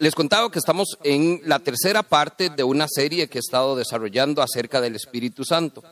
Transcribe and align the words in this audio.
Les 0.00 0.14
contaba 0.14 0.48
que 0.48 0.60
estamos 0.60 0.96
en 1.02 1.40
la 1.44 1.58
tercera 1.58 2.04
parte 2.04 2.50
de 2.50 2.62
una 2.62 2.86
serie 2.86 3.26
que 3.26 3.38
he 3.38 3.40
estado 3.40 3.74
desarrollando 3.74 4.42
acerca 4.42 4.80
del 4.80 4.94
Espíritu 4.94 5.44
Santo. 5.44 5.82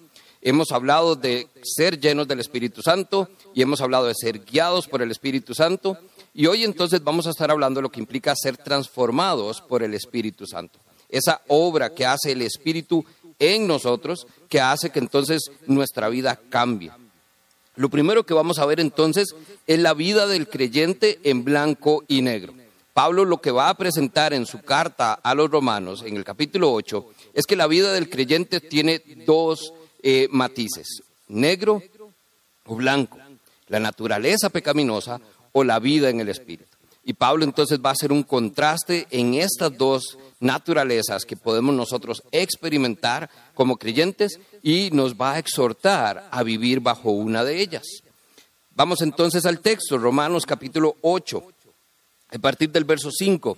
Hemos 0.41 0.71
hablado 0.71 1.17
de 1.17 1.49
ser 1.65 1.99
llenos 1.99 2.29
del 2.29 2.39
Espíritu 2.39 2.83
Santo 2.83 3.29
y 3.53 3.63
hemos 3.63 3.81
hablado 3.81 4.07
de 4.07 4.15
ser 4.15 4.45
guiados 4.45 4.87
por 4.87 5.03
el 5.03 5.11
Espíritu 5.11 5.57
Santo. 5.57 5.99
Y 6.35 6.47
hoy 6.47 6.63
entonces 6.63 7.03
vamos 7.03 7.27
a 7.27 7.31
estar 7.31 7.51
hablando 7.51 7.79
de 7.79 7.83
lo 7.83 7.91
que 7.91 7.99
implica 7.99 8.33
ser 8.37 8.57
transformados 8.57 9.61
por 9.61 9.83
el 9.83 9.93
Espíritu 9.93 10.47
Santo. 10.47 10.79
Esa 11.09 11.41
obra 11.49 11.93
que 11.93 12.07
hace 12.07 12.31
el 12.31 12.43
Espíritu 12.43 13.05
en 13.41 13.67
nosotros, 13.67 14.29
que 14.49 14.61
hace 14.61 14.91
que 14.91 15.01
entonces 15.01 15.51
nuestra 15.67 16.09
vida 16.09 16.39
cambie. 16.49 16.93
Lo 17.75 17.89
primero 17.89 18.25
que 18.25 18.35
vamos 18.35 18.61
a 18.61 18.67
ver 18.67 18.79
entonces 18.79 19.35
es 19.67 19.81
la 19.81 19.95
vida 19.95 20.29
del 20.29 20.49
creyente 20.49 21.19
en 21.25 21.43
blanco 21.43 22.05
y 22.07 22.23
negro. 22.23 22.55
Pablo 22.97 23.27
lo 23.27 23.43
que 23.43 23.51
va 23.51 23.69
a 23.69 23.77
presentar 23.77 24.33
en 24.33 24.47
su 24.47 24.63
carta 24.63 25.13
a 25.13 25.35
los 25.35 25.51
romanos, 25.51 26.03
en 26.07 26.17
el 26.17 26.25
capítulo 26.25 26.73
8, 26.73 27.07
es 27.35 27.45
que 27.45 27.55
la 27.55 27.67
vida 27.67 27.93
del 27.93 28.09
creyente 28.09 28.59
tiene 28.59 29.03
dos 29.27 29.75
eh, 30.03 30.29
matices, 30.31 31.03
negro 31.29 31.83
o 32.65 32.75
blanco, 32.75 33.19
la 33.69 33.81
naturaleza 33.81 34.49
pecaminosa 34.49 35.21
o 35.53 35.63
la 35.63 35.79
vida 35.79 36.09
en 36.09 36.21
el 36.21 36.31
Espíritu. 36.31 36.75
Y 37.05 37.13
Pablo 37.13 37.45
entonces 37.45 37.81
va 37.85 37.91
a 37.91 37.93
hacer 37.93 38.13
un 38.13 38.23
contraste 38.23 39.07
en 39.11 39.35
estas 39.35 39.77
dos 39.77 40.17
naturalezas 40.41 41.27
que 41.27 41.37
podemos 41.37 41.75
nosotros 41.75 42.23
experimentar 42.33 43.29
como 43.53 43.77
creyentes 43.77 44.41
y 44.63 44.89
nos 44.95 45.17
va 45.17 45.33
a 45.35 45.39
exhortar 45.39 46.31
a 46.31 46.43
vivir 46.43 46.81
bajo 46.81 47.11
una 47.11 47.45
de 47.45 47.61
ellas. 47.61 47.85
Vamos 48.75 49.03
entonces 49.03 49.45
al 49.45 49.61
texto, 49.61 49.99
Romanos 49.99 50.47
capítulo 50.47 50.97
8, 51.03 51.43
a 52.37 52.41
partir 52.41 52.71
del 52.71 52.85
verso 52.85 53.11
5. 53.11 53.57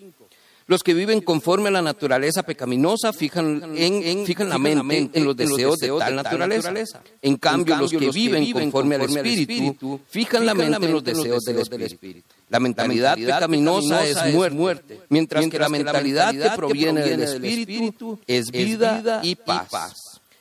Los 0.69 0.83
que 0.83 0.93
viven 0.93 1.23
conforme 1.23 1.69
a 1.69 1.73
la 1.73 1.81
naturaleza 1.81 2.43
pecaminosa 2.43 3.15
fijan, 3.15 3.73
en, 3.75 4.27
fijan 4.27 4.51
la 4.51 4.59
mente 4.59 5.19
en 5.19 5.25
los 5.25 5.35
deseos 5.35 5.79
de 5.79 5.89
tal 5.99 6.15
naturaleza. 6.15 7.03
En 7.23 7.37
cambio, 7.37 7.75
los 7.77 7.91
que 7.91 8.11
viven 8.11 8.53
conforme 8.53 8.97
al 8.97 9.03
Espíritu 9.03 9.99
fijan 10.09 10.45
la 10.45 10.53
mente 10.53 10.85
en 10.85 10.93
los 10.93 11.03
deseos 11.03 11.43
del 11.45 11.61
Espíritu. 11.61 12.29
La 12.51 12.61
mentalidad 12.61 13.17
pecaminosa 13.17 14.07
es 14.07 14.53
muerte, 14.53 15.01
mientras 15.09 15.49
que 15.49 15.59
la 15.59 15.71
mentalidad 15.71 16.35
que 16.35 16.51
proviene 16.55 17.01
del 17.01 17.23
Espíritu 17.23 18.19
es 18.27 18.51
vida 18.51 19.21
y 19.23 19.37
paz. 19.37 19.95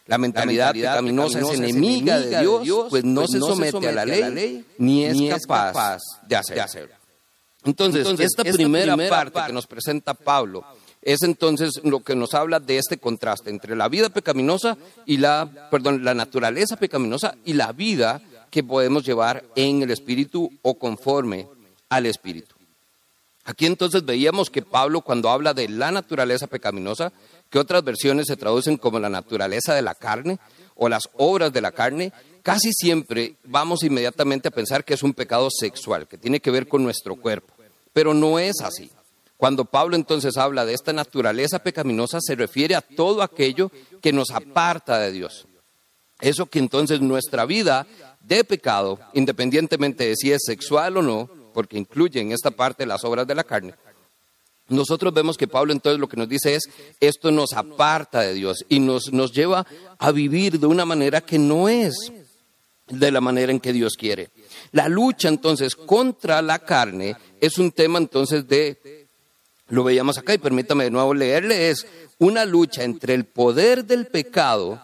La 0.07 0.17
mentalidad 0.17 0.73
pecaminosa 0.73 1.39
es 1.39 1.51
enemiga 1.51 2.19
de 2.19 2.41
Dios, 2.41 2.87
pues 2.89 3.05
no 3.05 3.27
se 3.27 3.39
somete 3.39 3.87
a 3.87 3.93
la 3.93 4.05
ley, 4.05 4.65
ni 4.77 5.05
es 5.05 5.45
capaz 5.45 6.01
de 6.27 6.35
hacerlo. 6.35 6.97
Entonces, 7.67 8.07
esta, 8.19 8.43
primera, 8.43 8.95
parte, 9.09 9.41
que 9.45 9.53
nos 9.53 9.67
presenta 9.67 10.13
Pablo 10.13 10.63
es 11.01 11.21
entonces 11.21 11.81
lo 11.83 11.99
que 11.99 12.15
nos 12.15 12.33
habla 12.33 12.59
de 12.59 12.77
este 12.77 12.97
contraste 12.97 13.49
entre 13.49 13.75
la 13.75 13.87
vida 13.89 14.09
pecaminosa 14.09 14.77
y 15.05 15.17
la, 15.17 15.69
perdón, 15.69 16.03
la 16.03 16.13
naturaleza 16.13 16.77
pecaminosa 16.77 17.35
y 17.45 17.53
la 17.53 17.71
vida 17.71 18.21
que 18.49 18.63
podemos 18.63 19.05
llevar 19.05 19.43
en 19.55 19.81
el 19.81 19.91
Espíritu 19.91 20.49
o 20.61 20.75
conforme 20.75 21.47
al 21.89 22.05
Espíritu. 22.05 22.55
Aquí 23.43 23.65
entonces 23.65 24.05
veíamos 24.05 24.49
que 24.49 24.61
Pablo 24.61 25.01
cuando 25.01 25.29
habla 25.29 25.53
de 25.53 25.69
la 25.69 25.91
naturaleza 25.91 26.47
pecaminosa, 26.47 27.13
que 27.49 27.59
otras 27.59 27.83
versiones 27.83 28.25
se 28.27 28.35
traducen 28.35 28.77
como 28.77 28.99
la 28.99 29.09
naturaleza 29.09 29.73
de 29.73 29.81
la 29.81 29.95
carne 29.95 30.39
o 30.75 30.89
las 30.89 31.09
obras 31.15 31.53
de 31.53 31.61
la 31.61 31.71
carne, 31.71 32.11
casi 32.43 32.71
siempre 32.73 33.35
vamos 33.45 33.83
inmediatamente 33.83 34.49
a 34.49 34.51
pensar 34.51 34.83
que 34.83 34.93
es 34.93 35.03
un 35.03 35.13
pecado 35.13 35.49
sexual, 35.49 36.07
que 36.07 36.17
tiene 36.17 36.39
que 36.39 36.51
ver 36.51 36.67
con 36.67 36.83
nuestro 36.83 37.15
cuerpo. 37.15 37.56
Pero 37.97 38.13
no 38.13 38.37
es 38.37 38.61
así. 38.61 38.91
Cuando 39.37 39.65
Pablo 39.65 39.95
entonces 39.95 40.37
habla 40.37 40.67
de 40.67 40.75
esta 40.75 40.93
naturaleza 40.93 41.57
pecaminosa, 41.57 42.19
se 42.21 42.35
refiere 42.35 42.75
a 42.75 42.81
todo 42.81 43.23
aquello 43.23 43.71
que 44.03 44.13
nos 44.13 44.29
aparta 44.29 44.99
de 44.99 45.11
Dios. 45.11 45.47
Eso 46.21 46.45
que 46.45 46.59
entonces 46.59 47.01
nuestra 47.01 47.45
vida 47.45 47.87
de 48.19 48.43
pecado, 48.43 48.99
independientemente 49.15 50.09
de 50.09 50.15
si 50.15 50.31
es 50.31 50.43
sexual 50.45 50.97
o 50.97 51.01
no, 51.01 51.27
porque 51.55 51.79
incluye 51.79 52.21
en 52.21 52.33
esta 52.33 52.51
parte 52.51 52.85
las 52.85 53.03
obras 53.03 53.25
de 53.25 53.33
la 53.33 53.43
carne, 53.43 53.73
nosotros 54.67 55.11
vemos 55.11 55.35
que 55.35 55.47
Pablo 55.47 55.73
entonces 55.73 55.99
lo 55.99 56.07
que 56.07 56.17
nos 56.17 56.29
dice 56.29 56.53
es, 56.53 56.69
esto 56.99 57.31
nos 57.31 57.53
aparta 57.53 58.21
de 58.21 58.35
Dios 58.35 58.63
y 58.69 58.79
nos, 58.79 59.11
nos 59.11 59.31
lleva 59.31 59.65
a 59.97 60.11
vivir 60.11 60.59
de 60.59 60.67
una 60.67 60.85
manera 60.85 61.21
que 61.21 61.39
no 61.39 61.67
es 61.67 62.11
de 62.89 63.11
la 63.11 63.21
manera 63.21 63.51
en 63.51 63.59
que 63.59 63.73
Dios 63.73 63.93
quiere. 63.97 64.29
La 64.71 64.87
lucha 64.87 65.27
entonces 65.29 65.75
contra 65.75 66.41
la 66.41 66.59
carne 66.59 67.15
es 67.41 67.57
un 67.57 67.71
tema 67.71 67.99
entonces 67.99 68.47
de, 68.47 69.07
lo 69.69 69.83
veíamos 69.83 70.17
acá 70.17 70.33
y 70.33 70.37
permítame 70.37 70.85
de 70.85 70.91
nuevo 70.91 71.13
leerle, 71.13 71.69
es 71.69 71.85
una 72.19 72.45
lucha 72.45 72.83
entre 72.83 73.13
el 73.13 73.25
poder 73.25 73.85
del 73.85 74.07
pecado 74.07 74.79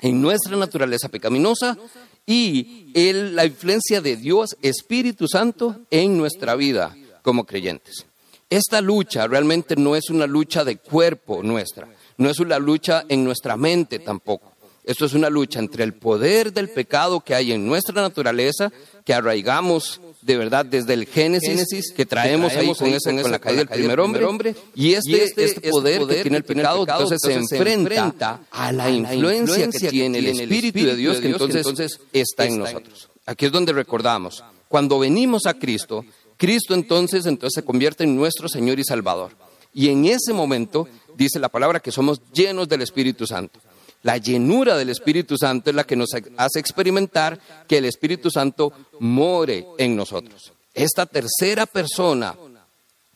en 0.00 0.20
nuestra 0.20 0.56
naturaleza 0.56 1.08
pecaminosa 1.08 1.78
y 2.26 2.90
la 2.94 3.44
influencia 3.44 4.00
de 4.00 4.16
Dios 4.16 4.56
Espíritu 4.62 5.26
Santo 5.28 5.80
en 5.90 6.16
nuestra 6.16 6.54
vida 6.54 6.94
como 7.22 7.44
creyentes. 7.44 8.06
Esta 8.50 8.80
lucha 8.80 9.26
realmente 9.26 9.76
no 9.76 9.96
es 9.96 10.10
una 10.10 10.26
lucha 10.26 10.64
de 10.64 10.76
cuerpo 10.76 11.42
nuestra, 11.42 11.88
no 12.18 12.28
es 12.28 12.38
una 12.38 12.58
lucha 12.58 13.04
en 13.08 13.24
nuestra 13.24 13.56
mente 13.56 13.98
tampoco. 13.98 14.51
Esto 14.84 15.04
es 15.04 15.14
una 15.14 15.30
lucha 15.30 15.60
entre 15.60 15.84
el 15.84 15.94
poder 15.94 16.52
del 16.52 16.68
pecado 16.68 17.20
que 17.20 17.34
hay 17.34 17.52
en 17.52 17.64
nuestra 17.66 18.02
naturaleza, 18.02 18.72
que 19.04 19.14
arraigamos 19.14 20.00
de 20.22 20.36
verdad 20.36 20.64
desde 20.64 20.94
el 20.94 21.06
Génesis, 21.06 21.92
que 21.92 22.04
traemos, 22.04 22.52
ahí 22.54 22.66
con, 22.74 23.22
con, 23.22 23.30
la 23.30 23.38
caída 23.38 23.58
del 23.58 23.68
primer 23.68 24.00
hombre, 24.00 24.56
y 24.74 24.94
este, 24.94 25.24
este, 25.24 25.44
este 25.44 25.70
poder, 25.70 26.06
que 26.06 26.22
tiene 26.22 26.38
el 26.38 26.44
pecado, 26.44 26.80
entonces 26.80 27.18
se 27.22 27.34
enfrenta 27.34 28.40
a 28.50 28.72
la 28.72 28.90
influencia 28.90 29.68
que 29.68 29.88
tiene 29.88 30.18
el 30.18 30.40
Espíritu 30.40 30.84
de 30.84 30.96
Dios 30.96 31.20
que 31.20 31.28
entonces 31.28 32.00
está 32.12 32.46
en 32.46 32.58
nosotros. 32.58 33.08
Aquí 33.26 33.46
es 33.46 33.52
donde 33.52 33.72
recordamos, 33.72 34.42
cuando 34.68 34.98
venimos 34.98 35.46
a 35.46 35.54
Cristo, 35.54 36.04
Cristo 36.36 36.74
entonces, 36.74 37.26
entonces 37.26 37.54
se 37.54 37.64
convierte 37.64 38.02
en 38.02 38.16
nuestro 38.16 38.48
Señor 38.48 38.80
y 38.80 38.84
Salvador. 38.84 39.30
Y 39.72 39.88
en 39.88 40.06
ese 40.06 40.32
momento 40.32 40.88
dice 41.16 41.38
la 41.38 41.48
palabra 41.48 41.78
que 41.78 41.92
somos 41.92 42.20
llenos 42.32 42.68
del 42.68 42.82
Espíritu 42.82 43.26
Santo. 43.26 43.60
La 44.02 44.16
llenura 44.16 44.76
del 44.76 44.88
Espíritu 44.88 45.36
Santo 45.36 45.70
es 45.70 45.76
la 45.76 45.84
que 45.84 45.96
nos 45.96 46.10
hace 46.36 46.58
experimentar 46.58 47.38
que 47.68 47.78
el 47.78 47.84
Espíritu 47.84 48.30
Santo 48.30 48.72
more 48.98 49.64
en 49.78 49.94
nosotros. 49.96 50.52
Esta 50.74 51.06
tercera 51.06 51.66
persona 51.66 52.34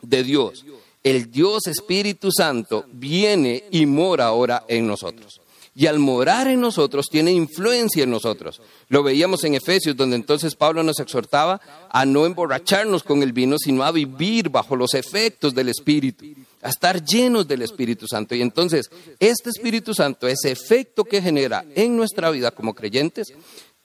de 0.01 0.23
Dios, 0.23 0.65
el 1.03 1.29
Dios 1.31 1.67
Espíritu 1.67 2.31
Santo, 2.31 2.85
viene 2.91 3.65
y 3.71 3.85
mora 3.85 4.27
ahora 4.27 4.63
en 4.67 4.87
nosotros. 4.87 5.41
Y 5.79 5.85
al 5.85 5.99
morar 5.99 6.47
en 6.47 6.59
nosotros 6.59 7.05
tiene 7.07 7.31
influencia 7.31 8.03
en 8.03 8.09
nosotros. 8.09 8.59
Lo 8.89 9.03
veíamos 9.03 9.43
en 9.43 9.53
Efesios, 9.53 9.95
donde 9.95 10.15
entonces 10.15 10.55
Pablo 10.55 10.81
nos 10.81 10.99
exhortaba 10.99 11.61
a 11.91 12.03
no 12.03 12.25
emborracharnos 12.25 13.03
con 13.03 13.21
el 13.21 13.31
vino, 13.31 13.57
sino 13.59 13.83
a 13.83 13.91
vivir 13.91 14.49
bajo 14.49 14.75
los 14.75 14.95
efectos 14.95 15.53
del 15.53 15.69
Espíritu 15.69 16.25
a 16.63 16.69
estar 16.69 17.03
llenos 17.05 17.47
del 17.47 17.61
Espíritu 17.61 18.07
Santo. 18.07 18.33
Y 18.33 18.41
entonces, 18.41 18.89
este 19.19 19.51
Espíritu 19.51 19.93
Santo, 19.93 20.27
ese 20.27 20.51
efecto 20.51 21.03
que 21.03 21.21
genera 21.21 21.63
en 21.75 21.95
nuestra 21.95 22.31
vida 22.31 22.49
como 22.49 22.73
creyentes, 22.73 23.31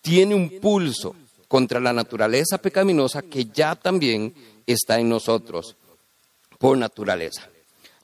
tiene 0.00 0.34
un 0.34 0.60
pulso 0.60 1.14
contra 1.46 1.78
la 1.78 1.92
naturaleza 1.92 2.56
pecaminosa 2.56 3.20
que 3.20 3.44
ya 3.44 3.76
también 3.76 4.34
está 4.66 4.98
en 4.98 5.10
nosotros 5.10 5.76
por 6.58 6.78
naturaleza. 6.78 7.48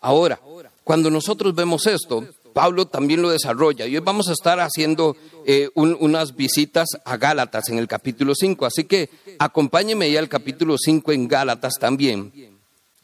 Ahora, 0.01 0.39
cuando 0.85 1.11
nosotros 1.11 1.55
vemos 1.55 1.87
esto, 1.87 2.27
Pablo 2.53 2.87
también 2.87 3.23
lo 3.23 3.31
desarrolla 3.31 3.87
y 3.87 3.97
hoy 3.97 4.03
vamos 4.03 4.29
a 4.29 4.33
estar 4.33 4.61
haciendo 4.61 5.17
eh, 5.47 5.69
unas 5.75 6.37
visitas 6.37 6.89
a 7.05 7.17
Gálatas 7.17 7.69
en 7.69 7.79
el 7.79 7.89
capítulo 7.89 8.35
5, 8.35 8.67
así 8.67 8.85
que 8.85 9.11
acompáñeme 9.39 10.11
ya 10.11 10.19
al 10.19 10.29
capítulo 10.29 10.77
5 10.79 11.13
en 11.13 11.29
Gálatas 11.29 11.75
también 11.79 12.33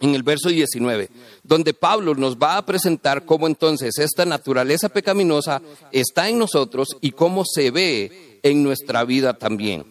en 0.01 0.15
el 0.15 0.23
verso 0.23 0.49
19, 0.49 1.09
donde 1.43 1.73
Pablo 1.73 2.15
nos 2.15 2.37
va 2.37 2.57
a 2.57 2.67
presentar 2.67 3.25
cómo 3.25 3.47
entonces 3.47 3.99
esta 3.99 4.25
naturaleza 4.25 4.89
pecaminosa 4.89 5.63
está 5.93 6.29
en 6.29 6.39
nosotros 6.39 6.89
y 7.01 7.13
cómo 7.13 7.45
se 7.45 7.71
ve 7.71 8.41
en 8.43 8.63
nuestra 8.63 9.05
vida 9.05 9.35
también. 9.35 9.85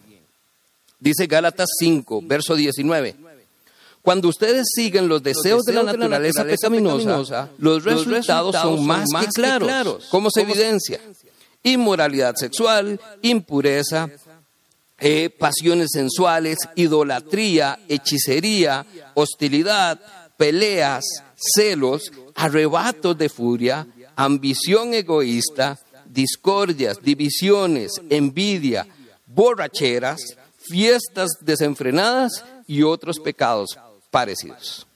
Dice 1.00 1.26
Gálatas 1.26 1.68
5, 1.78 2.22
verso 2.24 2.54
19. 2.54 3.16
Cuando 4.04 4.28
ustedes 4.28 4.66
siguen 4.70 5.08
los 5.08 5.22
deseos, 5.22 5.62
de, 5.62 5.72
la 5.72 5.82
naturaleza, 5.82 6.44
pecaminosa, 6.44 7.48
los 7.56 7.82
resultados, 7.84 8.54
son 8.54 8.84
más, 8.84 9.08
que 9.08 9.28
claros. 9.28 10.08
¿Cómo 10.10 10.28
se 10.30 10.42
evidencia? 10.42 11.00
Inmoralidad 11.62 12.34
sexual, 12.36 13.00
impureza, 13.22 14.10
eh, 14.98 15.30
pasiones 15.30 15.88
sensuales, 15.90 16.58
idolatría, 16.74 17.78
hechicería, 17.88 18.84
hostilidad, 19.14 19.98
peleas, 20.36 21.06
celos, 21.34 22.12
arrebatos 22.34 23.16
de 23.16 23.30
furia, 23.30 23.86
ambición 24.16 24.92
egoísta, 24.92 25.80
discordias, 26.04 26.98
divisiones, 27.00 27.92
envidia, 28.10 28.86
borracheras, 29.24 30.20
fiestas 30.58 31.30
desenfrenadas 31.40 32.44
y 32.66 32.82
otros 32.82 33.18
pecados 33.18 33.78
parecidos. 34.14 34.86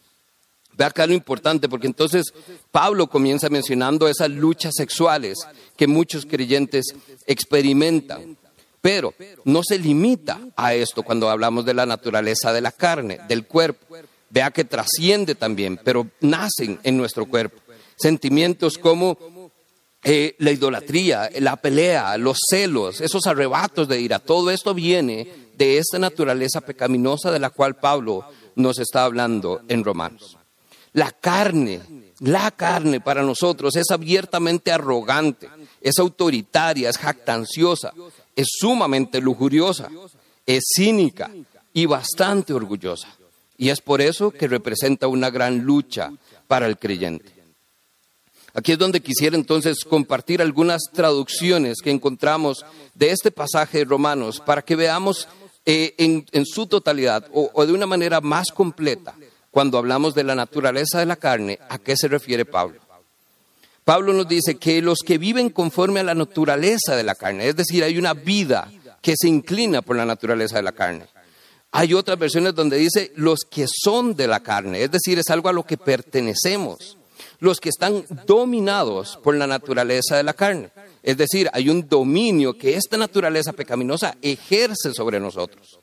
Ve 0.76 0.84
acá 0.84 1.04
lo 1.04 1.12
importante, 1.12 1.68
porque 1.68 1.88
entonces 1.88 2.32
Pablo 2.70 3.08
comienza 3.08 3.48
mencionando 3.48 4.06
esas 4.06 4.30
luchas 4.30 4.74
sexuales 4.76 5.38
que 5.76 5.88
muchos 5.88 6.24
creyentes 6.24 6.94
experimentan. 7.26 8.36
Pero 8.80 9.12
no 9.44 9.62
se 9.64 9.76
limita 9.76 10.38
a 10.54 10.74
esto 10.74 11.02
cuando 11.02 11.28
hablamos 11.28 11.64
de 11.64 11.74
la 11.74 11.84
naturaleza 11.84 12.52
de 12.52 12.60
la 12.60 12.70
carne, 12.70 13.18
del 13.26 13.44
cuerpo. 13.44 13.96
Vea 14.30 14.52
que 14.52 14.62
trasciende 14.62 15.34
también, 15.34 15.80
pero 15.82 16.06
nacen 16.20 16.78
en 16.84 16.96
nuestro 16.96 17.26
cuerpo. 17.26 17.60
Sentimientos 17.96 18.78
como 18.78 19.18
eh, 20.04 20.36
la 20.38 20.52
idolatría, 20.52 21.28
la 21.40 21.56
pelea, 21.56 22.16
los 22.18 22.38
celos, 22.48 23.00
esos 23.00 23.26
arrebatos 23.26 23.88
de 23.88 24.00
ira, 24.00 24.20
todo 24.20 24.52
esto 24.52 24.74
viene 24.74 25.48
de 25.56 25.78
esta 25.78 25.98
naturaleza 25.98 26.60
pecaminosa 26.60 27.32
de 27.32 27.40
la 27.40 27.50
cual 27.50 27.74
Pablo 27.74 28.24
nos 28.58 28.78
está 28.78 29.04
hablando 29.04 29.62
en 29.68 29.84
Romanos. 29.84 30.36
La 30.92 31.12
carne, 31.12 31.80
la 32.20 32.50
carne 32.50 33.00
para 33.00 33.22
nosotros 33.22 33.76
es 33.76 33.90
abiertamente 33.90 34.72
arrogante, 34.72 35.48
es 35.80 35.98
autoritaria, 35.98 36.90
es 36.90 36.98
jactanciosa, 36.98 37.92
es 38.34 38.48
sumamente 38.58 39.20
lujuriosa, 39.20 39.88
es 40.44 40.64
cínica 40.74 41.30
y 41.72 41.86
bastante 41.86 42.52
orgullosa. 42.52 43.08
Y 43.56 43.70
es 43.70 43.80
por 43.80 44.00
eso 44.00 44.30
que 44.30 44.48
representa 44.48 45.08
una 45.08 45.30
gran 45.30 45.60
lucha 45.60 46.12
para 46.46 46.66
el 46.66 46.78
creyente. 46.78 47.38
Aquí 48.54 48.72
es 48.72 48.78
donde 48.78 49.00
quisiera 49.00 49.36
entonces 49.36 49.84
compartir 49.84 50.42
algunas 50.42 50.82
traducciones 50.92 51.78
que 51.82 51.90
encontramos 51.90 52.64
de 52.94 53.10
este 53.10 53.30
pasaje 53.30 53.78
de 53.78 53.84
Romanos 53.84 54.40
para 54.44 54.62
que 54.62 54.74
veamos 54.74 55.28
eh, 55.68 55.94
en, 55.98 56.46
su 56.46 56.66
totalidad 56.66 57.26
o 57.32 57.66
de 57.66 57.72
una 57.72 57.86
manera 57.86 58.20
más 58.20 58.48
completa 58.52 59.14
cuando 59.50 59.78
hablamos 59.78 60.14
de 60.14 60.24
la 60.24 60.34
naturaleza 60.34 60.98
de 60.98 61.06
la 61.06 61.16
carne, 61.16 61.58
¿a 61.68 61.78
qué 61.78 61.96
se 61.96 62.08
refiere 62.08 62.44
Pablo? 62.44 62.80
Pablo 63.84 64.12
nos 64.12 64.28
dice 64.28 64.56
que 64.56 64.82
los 64.82 64.98
que 65.00 65.16
viven 65.16 65.48
conforme 65.48 66.00
a 66.00 66.04
la 66.04 66.14
naturaleza 66.14 66.94
de 66.94 67.02
la 67.02 67.14
carne, 67.14 67.48
es 67.48 67.56
decir, 67.56 67.82
hay 67.82 67.96
una 67.96 68.12
vida 68.12 68.70
que 69.00 69.14
se 69.16 69.28
inclina 69.28 69.80
por 69.80 69.96
la 69.96 70.04
naturaleza 70.04 70.56
de 70.56 70.62
la 70.62 70.72
carne. 70.72 71.06
Hay 71.70 71.94
otras 71.94 72.18
versiones 72.18 72.54
donde 72.54 72.76
dice 72.76 73.12
los 73.16 73.40
que 73.50 73.66
son 73.66 74.14
de 74.14 74.26
la 74.26 74.40
carne, 74.40 74.82
es 74.82 74.90
decir, 74.90 75.18
es 75.18 75.30
algo 75.30 75.48
a 75.48 75.54
lo 75.54 75.64
que 75.64 75.78
pertenecemos. 75.78 76.97
Los 77.40 77.60
que 77.60 77.68
están 77.68 78.04
dominados 78.26 79.18
por 79.22 79.36
la 79.36 79.46
naturaleza 79.46 80.16
de 80.16 80.24
la 80.24 80.32
carne. 80.32 80.70
Es 81.02 81.16
decir, 81.16 81.48
hay 81.52 81.68
un 81.68 81.88
dominio 81.88 82.58
que 82.58 82.74
esta 82.74 82.96
naturaleza 82.96 83.52
pecaminosa 83.52 84.16
ejerce 84.22 84.92
sobre 84.92 85.20
nosotros 85.20 85.78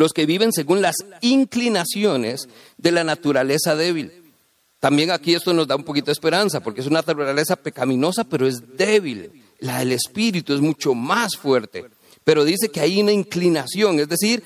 los 0.00 0.12
que 0.12 0.26
viven 0.26 0.52
según 0.52 0.80
las 0.80 0.96
inclinaciones 1.20 2.48
de 2.78 2.90
la 2.90 3.04
naturaleza 3.04 3.76
débil. 3.76 4.32
También 4.78 5.10
aquí 5.10 5.34
esto 5.34 5.52
nos 5.52 5.68
da 5.68 5.76
un 5.76 5.84
poquito 5.84 6.06
de 6.06 6.12
esperanza, 6.12 6.60
porque 6.60 6.80
es 6.80 6.86
una 6.86 7.00
naturaleza 7.00 7.54
pecaminosa, 7.56 8.24
pero 8.24 8.46
es 8.46 8.76
débil. 8.76 9.44
La 9.58 9.80
del 9.80 9.92
espíritu 9.92 10.54
es 10.54 10.60
mucho 10.60 10.94
más 10.94 11.36
fuerte. 11.36 11.84
Pero 12.24 12.44
dice 12.44 12.70
que 12.70 12.80
hay 12.80 13.00
una 13.02 13.12
inclinación, 13.12 14.00
es 14.00 14.08
decir, 14.08 14.42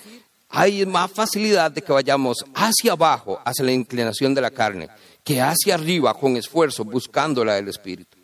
hay 0.49 0.85
más 0.87 1.12
facilidad 1.12 1.71
de 1.71 1.83
que 1.83 1.93
vayamos 1.93 2.45
hacia 2.55 2.93
abajo, 2.93 3.41
hacia 3.45 3.65
la 3.65 3.73
inclinación 3.73 4.35
de 4.35 4.41
la 4.41 4.51
carne, 4.51 4.89
que 5.25 5.41
hacia 5.41 5.75
arriba 5.75 6.15
con 6.15 6.37
esfuerzo, 6.37 6.85
buscando 6.85 7.44
la 7.44 7.55
del 7.55 7.69
espíritu. 7.69 8.19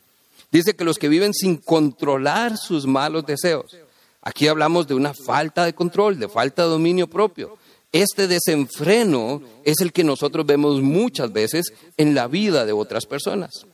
Dice 0.53 0.77
que 0.77 0.85
los 0.85 0.99
que 0.99 1.09
viven 1.09 1.33
sin 1.33 1.57
controlar 1.57 2.57
sus 2.57 2.87
malos 2.87 3.25
deseos, 3.25 3.75
Aquí 4.23 4.49
hablamos 4.49 4.87
de 4.87 4.95
una 4.95 5.15
falta 5.15 5.65
de 5.65 5.75
control, 5.75 6.19
de 6.19 6.29
falta 6.29 6.63
de 6.63 6.69
dominio 6.69 7.09
propio. 7.09 7.57
Este 7.91 8.29
desenfreno 8.29 9.43
es 9.65 9.81
el 9.81 9.93
que 9.93 10.05
nosotros 10.05 10.45
vemos 10.47 10.83
muchas 10.83 11.33
veces 11.33 11.73
en 11.97 12.15
la 12.15 12.29
vida 12.29 12.67
de 12.67 12.73
otras 12.73 13.07
personas. 13.07 13.67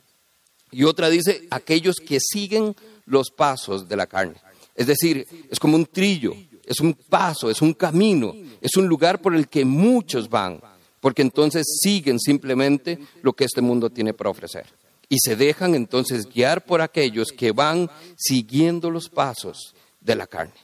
Y 0.70 0.84
otra 0.84 1.11
dice, 1.11 1.46
aquellos 1.50 1.96
que 1.96 2.19
siguen 2.20 2.75
los 3.06 3.31
pasos 3.31 3.88
de 3.88 3.96
la 3.96 4.06
carne. 4.06 4.37
Es 4.75 4.87
decir, 4.87 5.26
es 5.50 5.58
como 5.58 5.76
un 5.76 5.87
trillo, 5.87 6.34
es 6.64 6.81
un 6.81 6.94
paso, 6.94 7.50
es 7.50 7.61
un 7.61 7.75
camino, 7.75 8.34
es 8.61 8.76
un 8.76 8.87
lugar 8.87 9.20
por 9.20 9.34
el 9.34 9.49
que 9.49 9.64
muchos 9.64 10.29
van, 10.29 10.61
porque 11.00 11.22
entonces 11.22 11.66
siguen 11.81 12.19
simplemente 12.19 12.98
lo 13.22 13.32
que 13.32 13.44
este 13.44 13.60
mundo 13.60 13.90
tiene 13.90 14.14
para 14.14 14.31
ofrecer. 14.31 14.66
Y 15.08 15.19
se 15.20 15.37
dejan 15.37 15.75
entonces 15.75 16.26
guiar 16.26 16.64
por 16.64 16.81
aquellos 16.81 17.28
que 17.28 17.52
van 17.52 17.90
siguiendo 18.16 18.90
los 18.90 19.08
pasos 19.08 19.75
de 20.00 20.16
la 20.16 20.26
carne. 20.26 20.54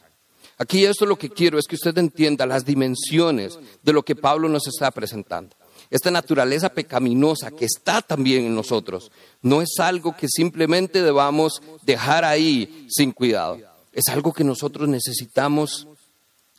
Aquí 0.58 0.84
esto 0.84 1.06
lo 1.06 1.17
que 1.17 1.31
quiero 1.31 1.58
es 1.58 1.67
que 1.67 1.76
usted 1.76 1.96
entienda 1.99 2.46
las 2.46 2.64
dimensiones 2.64 3.58
de 3.82 3.93
lo 3.93 4.05
que 4.05 4.17
Pablo 4.17 4.49
nos 4.49 4.67
está 4.67 4.90
presentando. 4.90 5.56
Esta 5.90 6.11
naturaleza 6.11 6.73
pecaminosa 6.73 7.50
que 7.50 7.67
está 7.67 8.00
también 8.00 8.44
en 8.46 8.55
nosotros 8.55 9.11
no 9.43 9.61
es 9.61 9.79
algo 9.79 10.17
que 10.17 10.29
simplemente 10.29 11.02
debamos 11.02 11.61
dejar 11.82 12.25
ahí 12.25 12.87
sin 12.88 13.12
cuidado. 13.12 13.58
Es 13.93 14.08
algo 14.08 14.32
que 14.32 14.44
nosotros 14.44 14.88
necesitamos 14.88 15.87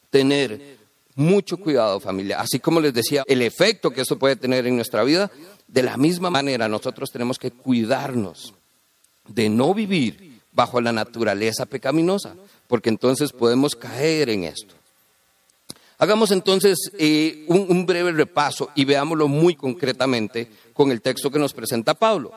tener 0.10 0.78
mucho 1.16 1.58
cuidado, 1.58 2.00
familia. 2.00 2.40
Así 2.40 2.60
como 2.60 2.80
les 2.80 2.94
decía, 2.94 3.24
el 3.28 3.42
efecto 3.42 3.92
que 3.92 4.02
eso 4.02 4.18
puede 4.18 4.36
tener 4.36 4.66
en 4.68 4.76
nuestra 4.76 5.04
vida, 5.04 5.32
de 5.68 5.84
la 5.84 5.98
misma 5.98 6.30
manera 6.30 6.68
nosotros 6.68 7.12
tenemos 7.12 7.38
que 7.38 7.52
cuidarnos 7.52 8.54
de 9.28 9.50
no 9.50 9.74
vivir 9.74 10.42
bajo 10.52 10.82
la 10.82 10.92
naturaleza 10.92 11.66
pecaminosa, 11.66 12.36
porque 12.68 12.90
entonces 12.90 13.32
podemos 13.32 13.76
caer 13.76 14.30
en 14.30 14.44
esto. 14.44 14.76
Hagamos 15.98 16.32
entonces 16.32 16.78
eh, 16.98 17.46
un, 17.48 17.86
breve 17.86 18.12
repaso 18.12 18.70
y 18.76 18.84
veámoslo 18.84 19.28
muy 19.28 19.56
concretamente 19.56 20.52
con 20.74 20.92
el 20.92 21.02
texto 21.02 21.32
que 21.32 21.40
nos 21.40 21.54
presenta 21.54 21.94
Pablo. 21.94 22.32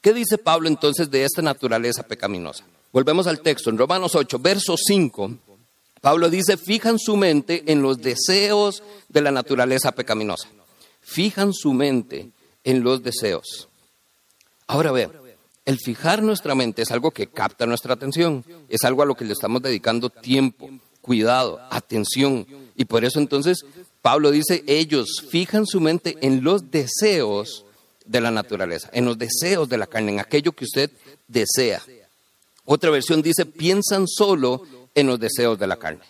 ¿Qué 0.00 0.12
dice 0.12 0.38
Pablo 0.38 0.68
entonces 0.68 1.10
de 1.10 1.24
esta 1.24 1.42
naturaleza 1.42 2.02
pecaminosa? 2.02 2.64
Volvemos 2.92 3.26
al 3.26 3.40
texto, 3.40 3.70
en 3.70 3.78
Romanos 3.78 4.14
8, 4.14 4.38
verso 4.38 4.74
5, 4.76 5.30
Pablo 6.06 6.30
dice, 6.30 6.56
fijan 6.56 7.00
su 7.00 7.16
mente 7.16 7.64
en 7.66 7.82
los 7.82 7.98
deseos 7.98 8.84
de 9.08 9.20
la 9.20 9.32
naturaleza 9.32 9.90
pecaminosa. 9.90 10.46
Fijan 11.00 11.52
su 11.52 11.72
mente 11.72 12.30
en 12.62 12.84
los 12.84 13.02
deseos. 13.02 13.68
Ahora 14.68 14.92
vean, 14.92 15.10
el 15.64 15.80
fijar 15.80 16.22
nuestra 16.22 16.54
mente 16.54 16.82
es 16.82 16.92
algo 16.92 17.10
que 17.10 17.26
capta 17.26 17.66
nuestra 17.66 17.94
atención, 17.94 18.44
es 18.68 18.84
algo 18.84 19.02
a 19.02 19.04
lo 19.04 19.16
que 19.16 19.24
le 19.24 19.32
estamos 19.32 19.60
dedicando 19.62 20.08
tiempo, 20.08 20.70
cuidado, 21.00 21.60
atención. 21.70 22.46
Y 22.76 22.84
por 22.84 23.04
eso 23.04 23.18
entonces 23.18 23.66
Pablo 24.00 24.30
dice, 24.30 24.62
ellos 24.68 25.24
fijan 25.28 25.66
su 25.66 25.80
mente 25.80 26.18
en 26.20 26.44
los 26.44 26.70
deseos 26.70 27.64
de 28.04 28.20
la 28.20 28.30
naturaleza, 28.30 28.90
en 28.92 29.06
los 29.06 29.18
deseos 29.18 29.68
de 29.68 29.78
la 29.78 29.88
carne, 29.88 30.12
en 30.12 30.20
aquello 30.20 30.52
que 30.52 30.66
usted 30.66 30.88
desea. 31.26 31.82
Otra 32.64 32.90
versión 32.90 33.22
dice, 33.22 33.44
piensan 33.44 34.06
solo 34.06 34.62
en 34.96 35.06
los 35.06 35.20
deseos 35.20 35.56
de 35.56 35.68
la 35.68 35.76
carne. 35.76 36.02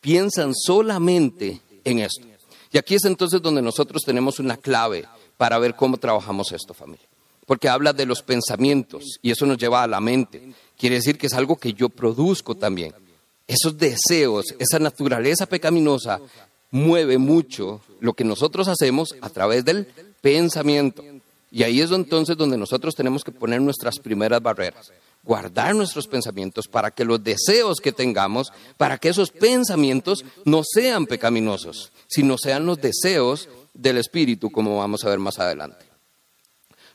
Piensan 0.00 0.54
solamente 0.54 1.60
en 1.82 1.98
esto. 1.98 2.24
Y 2.70 2.78
aquí 2.78 2.94
es 2.94 3.04
entonces 3.04 3.42
donde 3.42 3.62
nosotros 3.62 4.02
tenemos 4.06 4.38
una 4.38 4.56
clave 4.56 5.06
para 5.36 5.58
ver 5.58 5.74
cómo 5.74 5.96
trabajamos 5.96 6.52
esto, 6.52 6.72
familia 6.72 7.06
porque 7.46 7.68
habla 7.68 7.92
de 7.92 8.04
los 8.04 8.22
pensamientos 8.22 9.18
y 9.22 9.30
eso 9.30 9.46
nos 9.46 9.56
lleva 9.56 9.82
a 9.82 9.86
la 9.86 10.00
mente. 10.00 10.52
Quiere 10.76 10.96
decir 10.96 11.16
que 11.16 11.28
es 11.28 11.32
algo 11.32 11.56
que 11.56 11.72
yo 11.72 11.88
produzco 11.88 12.56
también. 12.56 12.92
Esos 13.46 13.78
deseos, 13.78 14.46
esa 14.58 14.80
naturaleza 14.80 15.46
pecaminosa 15.46 16.20
mueve 16.72 17.16
mucho 17.16 17.80
lo 18.00 18.12
que 18.12 18.24
nosotros 18.24 18.66
hacemos 18.66 19.14
a 19.20 19.30
través 19.30 19.64
del 19.64 19.86
pensamiento. 20.20 21.04
Y 21.52 21.62
ahí 21.62 21.80
es 21.80 21.92
entonces 21.92 22.36
donde 22.36 22.58
nosotros 22.58 22.94
tenemos 22.94 23.22
que 23.22 23.30
poner 23.30 23.62
nuestras 23.62 24.00
primeras 24.00 24.42
barreras, 24.42 24.92
guardar 25.26 25.74
nuestros 25.74 26.06
pensamientos 26.06 26.68
para 26.68 26.90
que 26.90 27.04
los 27.04 27.22
deseos 27.22 27.80
que 27.80 27.92
tengamos, 27.92 28.52
para 28.76 28.96
que 28.96 29.08
esos 29.08 29.30
pensamientos 29.30 30.24
no 30.44 30.62
sean 30.64 31.06
pecaminosos, 31.06 31.92
sino 32.06 32.38
sean 32.38 32.64
los 32.64 32.80
deseos 32.80 33.48
del 33.74 33.98
Espíritu, 33.98 34.50
como 34.50 34.78
vamos 34.78 35.04
a 35.04 35.10
ver 35.10 35.18
más 35.18 35.38
adelante. 35.38 35.84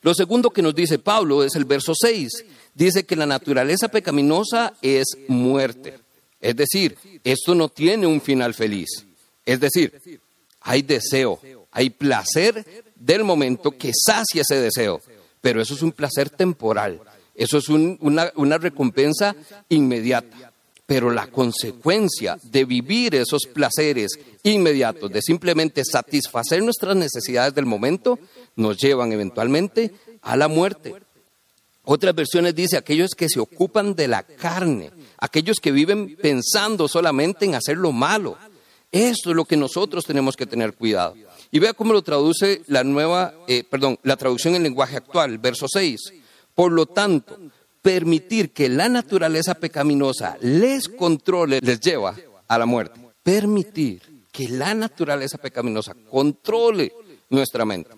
Lo 0.01 0.13
segundo 0.15 0.49
que 0.49 0.63
nos 0.63 0.73
dice 0.73 0.97
Pablo 0.97 1.43
es 1.43 1.55
el 1.55 1.65
verso 1.65 1.93
6. 1.93 2.45
Dice 2.73 3.05
que 3.05 3.15
la 3.15 3.25
naturaleza 3.25 3.89
pecaminosa 3.89 4.73
es 4.81 5.05
muerte. 5.27 5.99
Es 6.39 6.55
decir, 6.55 6.97
esto 7.23 7.53
no 7.53 7.69
tiene 7.69 8.07
un 8.07 8.19
final 8.19 8.55
feliz. 8.55 9.05
Es 9.45 9.59
decir, 9.59 10.21
hay 10.61 10.81
deseo, 10.81 11.39
hay 11.71 11.89
placer 11.91 12.65
del 12.95 13.23
momento 13.23 13.71
que 13.71 13.91
sacia 13.93 14.41
ese 14.41 14.59
deseo, 14.59 14.99
pero 15.39 15.61
eso 15.61 15.73
es 15.73 15.81
un 15.81 15.91
placer 15.91 16.29
temporal, 16.29 17.01
eso 17.41 17.57
es 17.57 17.69
una, 17.69 18.57
recompensa 18.59 19.35
inmediata. 19.67 20.53
Pero 20.85 21.09
la 21.09 21.25
consecuencia 21.25 22.37
de 22.43 22.65
vivir 22.65 23.15
esos 23.15 23.47
placeres 23.51 24.11
inmediatos, 24.43 25.09
de 25.09 25.23
simplemente 25.23 25.83
satisfacer 25.83 26.61
nuestras 26.61 26.95
necesidades 26.95 27.55
del 27.55 27.65
momento, 27.65 28.19
nos 28.55 28.77
llevan 28.77 29.11
eventualmente 29.11 29.91
a 30.21 30.37
la 30.37 30.47
muerte. 30.47 30.93
Otras 31.83 32.13
versiones 32.13 32.53
dice 32.53 32.77
aquellos 32.77 33.15
que 33.15 33.27
se 33.27 33.39
ocupan 33.39 33.95
de 33.95 34.07
la 34.07 34.21
carne, 34.21 34.91
aquellos 35.17 35.57
que 35.59 35.71
viven 35.71 36.15
pensando 36.21 36.87
solamente 36.87 37.45
en 37.45 37.55
hacer 37.55 37.77
lo 37.77 37.91
malo. 37.91 38.37
Esto 38.91 39.31
es 39.31 39.35
lo 39.35 39.45
que 39.45 39.57
nosotros 39.57 40.05
tenemos 40.05 40.35
que 40.35 40.45
tener 40.45 40.73
cuidado. 40.73 41.15
Y 41.49 41.57
vea 41.57 41.73
cómo 41.73 41.91
lo 41.91 42.03
traduce 42.03 42.61
la 42.67 42.83
nueva, 42.83 43.33
eh, 43.47 43.63
perdón, 43.63 43.97
la 44.03 44.15
traducción 44.15 44.53
en 44.53 44.61
lenguaje 44.61 44.97
actual, 44.97 45.39
verso 45.39 45.65
6. 45.67 46.21
Por 46.55 46.71
lo 46.71 46.85
tanto, 46.85 47.37
permitir 47.81 48.51
que 48.51 48.69
la 48.69 48.89
naturaleza 48.89 49.55
pecaminosa 49.55 50.37
les 50.41 50.87
controle 50.87 51.59
les 51.61 51.79
lleva 51.79 52.15
a 52.47 52.57
la 52.57 52.65
muerte. 52.65 52.99
Permitir 53.23 54.01
que 54.31 54.47
la 54.49 54.73
naturaleza 54.73 55.37
pecaminosa 55.37 55.93
controle 56.09 56.93
nuestra 57.29 57.65
mente. 57.65 57.91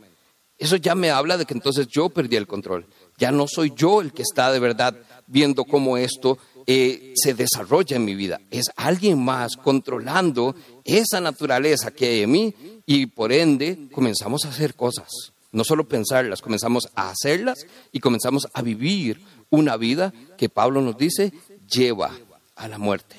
Eso 0.58 0.78
ya 0.78 0.96
me 0.96 1.10
habla 1.10 1.38
de 1.38 1.46
que 1.46 1.54
entonces 1.54 1.88
yo 1.88 2.10
perdí 2.10 2.36
el 2.36 2.48
control. 2.48 2.86
Ya 3.18 3.32
no 3.32 3.48
soy 3.48 3.74
yo 3.76 4.02
el 4.02 4.14
que 4.14 4.22
está 4.22 4.52
de 4.52 4.60
verdad 4.60 4.96
viendo 5.28 5.66
cómo 5.66 5.98
esto 5.98 6.38
eh, 6.66 7.14
se 7.16 7.34
desarrolla 7.34 7.98
en 7.98 8.06
mi 8.06 8.16
vida. 8.16 8.40
Es 8.50 8.66
alguien 8.76 9.22
más 9.24 9.58
controlando 9.58 10.56
esa 10.86 11.20
naturaleza 11.20 11.92
que 11.92 12.08
hay 12.08 12.22
en 12.22 12.32
mí 12.32 12.56
y 12.86 13.08
por 13.08 13.32
ende 13.34 13.90
comenzamos 13.92 14.46
a 14.46 14.50
hacer 14.50 14.76
cosas. 14.76 15.33
No 15.54 15.64
solo 15.64 15.88
pensarlas, 15.88 16.42
comenzamos 16.42 16.90
a 16.96 17.12
hacerlas 17.12 17.68
y 17.92 18.00
comenzamos 18.00 18.48
a 18.54 18.62
vivir 18.64 19.22
una 19.52 19.78
vida 19.78 20.12
que 20.36 20.50
Pablo 20.50 20.82
nos 20.82 20.98
dice 20.98 21.32
lleva 21.72 22.12
a 22.56 22.68
la 22.68 22.80
muerte. 22.80 23.16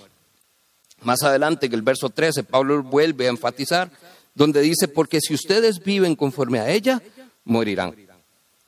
Más 1.03 1.23
adelante, 1.23 1.67
en 1.67 1.75
el 1.75 1.83
verso 1.83 2.11
13, 2.11 2.43
Pablo 2.43 2.83
vuelve 2.83 3.27
a 3.27 3.31
enfatizar, 3.31 3.91
donde 4.35 4.63
dice, 4.63 4.89
porque 4.89 5.21
si 5.21 5.33
ustedes 5.33 5.83
viven 5.83 6.17
conforme 6.17 6.59
a 6.59 6.71
ella, 6.71 7.01
morirán. 7.45 7.95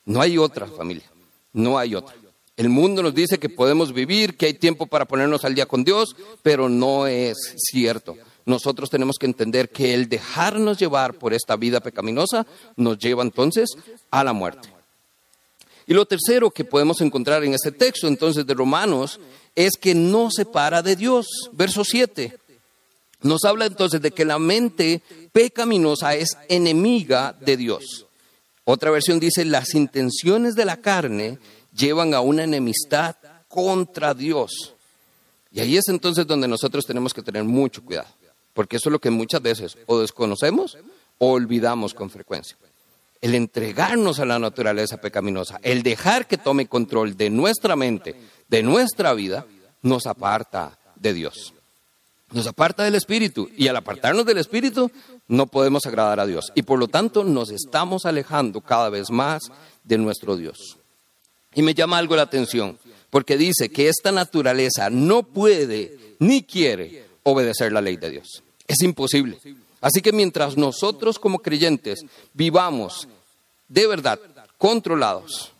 No 0.04 0.20
hay 0.20 0.38
otra 0.38 0.68
familia, 0.68 1.10
no 1.52 1.76
hay 1.76 1.96
otra. 1.96 2.14
El 2.56 2.68
mundo 2.68 3.02
nos 3.02 3.14
dice 3.14 3.38
que 3.38 3.48
podemos 3.48 3.92
vivir, 3.92 4.36
que 4.36 4.46
hay 4.46 4.54
tiempo 4.54 4.86
para 4.86 5.06
ponernos 5.06 5.44
al 5.44 5.56
día 5.56 5.66
con 5.66 5.82
Dios, 5.82 6.14
pero 6.42 6.68
no 6.68 7.08
es 7.08 7.36
cierto. 7.56 8.16
Nosotros 8.46 8.88
tenemos 8.88 9.16
que 9.18 9.26
entender 9.26 9.68
que 9.68 9.92
el 9.92 10.08
dejarnos 10.08 10.78
llevar 10.78 11.14
por 11.14 11.34
esta 11.34 11.56
vida 11.56 11.80
pecaminosa 11.80 12.46
nos 12.76 12.98
lleva 12.98 13.22
entonces 13.22 13.70
a 14.10 14.24
la 14.24 14.32
muerte. 14.32 14.68
Y 15.86 15.94
lo 15.94 16.06
tercero 16.06 16.50
que 16.50 16.64
podemos 16.64 17.00
encontrar 17.00 17.44
en 17.44 17.54
este 17.54 17.72
texto 17.72 18.08
entonces 18.08 18.46
de 18.46 18.54
Romanos 18.54 19.20
es 19.54 19.72
que 19.80 19.94
no 19.94 20.30
se 20.30 20.44
para 20.44 20.82
de 20.82 20.96
Dios. 20.96 21.26
Verso 21.52 21.84
7. 21.84 22.38
Nos 23.22 23.44
habla 23.44 23.66
entonces 23.66 24.00
de 24.00 24.10
que 24.10 24.24
la 24.24 24.38
mente 24.38 25.02
pecaminosa 25.32 26.14
es 26.14 26.36
enemiga 26.48 27.36
de 27.40 27.56
Dios. 27.56 28.06
Otra 28.64 28.90
versión 28.90 29.20
dice, 29.20 29.44
las 29.44 29.74
intenciones 29.74 30.54
de 30.54 30.64
la 30.64 30.76
carne 30.78 31.38
llevan 31.72 32.14
a 32.14 32.20
una 32.20 32.44
enemistad 32.44 33.16
contra 33.48 34.12
Dios. 34.12 34.74
Y 35.52 35.60
ahí 35.60 35.76
es 35.76 35.88
entonces 35.88 36.26
donde 36.26 36.48
nosotros 36.48 36.84
tenemos 36.84 37.14
que 37.14 37.22
tener 37.22 37.44
mucho 37.44 37.82
cuidado, 37.82 38.08
porque 38.56 38.78
eso 38.78 38.88
es 38.88 38.92
lo 38.92 38.98
que 38.98 39.10
muchas 39.10 39.42
veces 39.42 39.76
o 39.84 40.00
desconocemos 40.00 40.78
o 41.18 41.30
olvidamos 41.32 41.92
con 41.92 42.08
frecuencia. 42.08 42.56
El 43.20 43.34
entregarnos 43.34 44.18
a 44.18 44.24
la 44.24 44.38
naturaleza 44.38 44.96
pecaminosa, 44.96 45.60
el 45.62 45.82
dejar 45.82 46.26
que 46.26 46.38
tome 46.38 46.66
control 46.66 47.18
de 47.18 47.28
nuestra 47.28 47.76
mente, 47.76 48.16
de 48.48 48.62
nuestra 48.62 49.12
vida, 49.12 49.44
nos 49.82 50.06
aparta 50.06 50.78
de 50.94 51.12
Dios. 51.12 51.52
Nos 52.32 52.46
aparta 52.46 52.82
del 52.82 52.94
Espíritu 52.94 53.50
y 53.56 53.68
al 53.68 53.76
apartarnos 53.76 54.24
del 54.24 54.38
Espíritu 54.38 54.90
no 55.28 55.46
podemos 55.46 55.84
agradar 55.84 56.18
a 56.18 56.26
Dios 56.26 56.50
y 56.54 56.62
por 56.62 56.78
lo 56.78 56.88
tanto 56.88 57.24
nos 57.24 57.50
estamos 57.50 58.06
alejando 58.06 58.62
cada 58.62 58.88
vez 58.88 59.10
más 59.10 59.42
de 59.84 59.98
nuestro 59.98 60.36
Dios. 60.36 60.78
Y 61.54 61.60
me 61.60 61.74
llama 61.74 61.98
algo 61.98 62.16
la 62.16 62.22
atención, 62.22 62.78
porque 63.10 63.36
dice 63.36 63.68
que 63.68 63.88
esta 63.88 64.12
naturaleza 64.12 64.88
no 64.88 65.24
puede 65.24 66.16
ni 66.20 66.42
quiere 66.42 67.04
obedecer 67.22 67.72
la 67.72 67.82
ley 67.82 67.96
de 67.96 68.10
Dios. 68.10 68.42
Es 68.66 68.82
imposible. 68.82 69.38
Así 69.80 70.00
que 70.00 70.12
mientras 70.12 70.56
nosotros 70.56 71.18
como 71.18 71.38
creyentes 71.38 72.04
vivamos 72.32 73.06
de 73.68 73.86
verdad 73.86 74.18
controlados, 74.58 75.52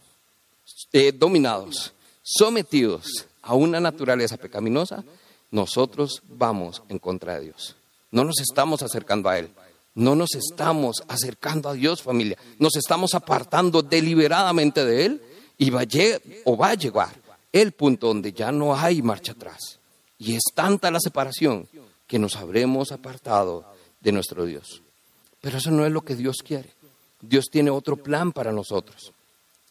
eh, 0.93 1.13
dominados, 1.13 1.93
sometidos 2.23 3.27
a 3.43 3.55
una 3.55 3.79
naturaleza 3.79 4.37
pecaminosa, 4.37 5.05
nosotros 5.51 6.23
vamos 6.29 6.83
en 6.89 6.99
contra 6.99 7.39
de 7.39 7.47
Dios. 7.47 7.77
No 8.11 8.25
nos 8.25 8.41
estamos 8.41 8.83
acercando 8.83 9.29
a 9.29 9.39
Él. 9.39 9.51
No 9.95 10.15
nos 10.15 10.35
estamos 10.35 11.03
acercando 11.09 11.69
a 11.69 11.75
Dios, 11.75 12.03
familia. 12.03 12.37
Nos 12.59 12.77
estamos 12.77 13.15
apartando 13.15 13.83
deliberadamente 13.83 14.85
de 14.85 15.07
Él 15.07 15.23
y 15.57 15.71
va 15.71 15.83
o 16.45 16.57
va 16.57 16.71
a 16.71 16.75
llegar 16.75 17.15
el 17.53 17.73
punto 17.73 18.09
donde 18.09 18.33
ya 18.33 18.53
no 18.53 18.77
hay 18.77 19.01
marcha 19.01 19.33
atrás. 19.33 19.79
Y 20.19 20.35
es 20.35 20.43
tanta 20.55 20.91
la 20.91 21.01
separación 21.01 21.69
que 22.07 22.19
nos 22.19 22.37
habremos 22.37 22.93
apartado 22.93 23.65
de 24.01 24.13
nuestro 24.13 24.45
Dios. 24.45 24.83
Pero 25.41 25.59
eso 25.59 25.71
no 25.71 25.85
es 25.87 25.93
lo 25.93 26.03
que 26.03 26.17
Dios 26.17 26.37
quiere. 26.45 26.71
Dios 27.21 27.47
tiene 27.51 27.71
otro 27.71 27.97
plan 27.97 28.33
para 28.33 28.53
nosotros. 28.53 29.13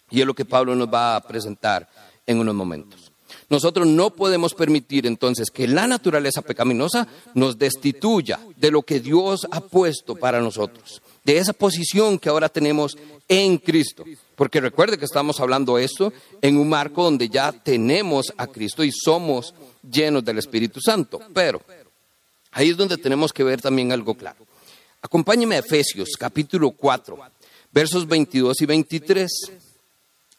Y 0.09 0.21
es 0.21 0.27
lo 0.27 0.33
que 0.33 0.45
Pablo 0.45 0.75
nos 0.75 0.93
va 0.93 1.15
a 1.15 1.21
presentar 1.21 1.89
en 2.25 2.39
unos 2.39 2.55
momentos. 2.55 3.11
Nosotros 3.49 3.87
no 3.87 4.11
podemos 4.11 4.53
permitir 4.53 5.05
entonces 5.05 5.49
que 5.51 5.67
la 5.67 5.87
naturaleza 5.87 6.41
pecaminosa 6.41 7.07
nos 7.33 7.57
destituya 7.57 8.39
de 8.55 8.71
lo 8.71 8.81
que 8.81 8.99
Dios 8.99 9.47
ha 9.51 9.61
puesto 9.61 10.15
para 10.15 10.41
nosotros, 10.41 11.01
de 11.23 11.37
esa 11.37 11.53
posición 11.53 12.17
que 12.17 12.29
ahora 12.29 12.49
tenemos 12.49 12.97
en 13.27 13.57
Cristo. 13.57 14.03
Porque 14.35 14.61
recuerde 14.61 14.97
que 14.97 15.05
estamos 15.05 15.39
hablando 15.39 15.77
esto 15.77 16.11
en 16.41 16.57
un 16.57 16.69
marco 16.69 17.03
donde 17.03 17.29
ya 17.29 17.51
tenemos 17.51 18.33
a 18.37 18.47
Cristo 18.47 18.83
y 18.83 18.91
somos 18.91 19.53
llenos 19.89 20.23
del 20.25 20.39
Espíritu 20.39 20.79
Santo. 20.81 21.19
Pero 21.33 21.61
ahí 22.55 22.69
es 22.69 22.77
donde 22.77 22.97
tenemos 22.97 23.31
que 23.31 23.43
ver 23.43 23.61
también 23.61 23.91
algo 23.91 24.15
claro. 24.15 24.47
Acompáñeme 25.01 25.55
a 25.55 25.59
Efesios 25.59 26.09
capítulo 26.17 26.71
4, 26.71 27.19
versos 27.71 28.07
22 28.07 28.61
y 28.61 28.65
23. 28.65 29.31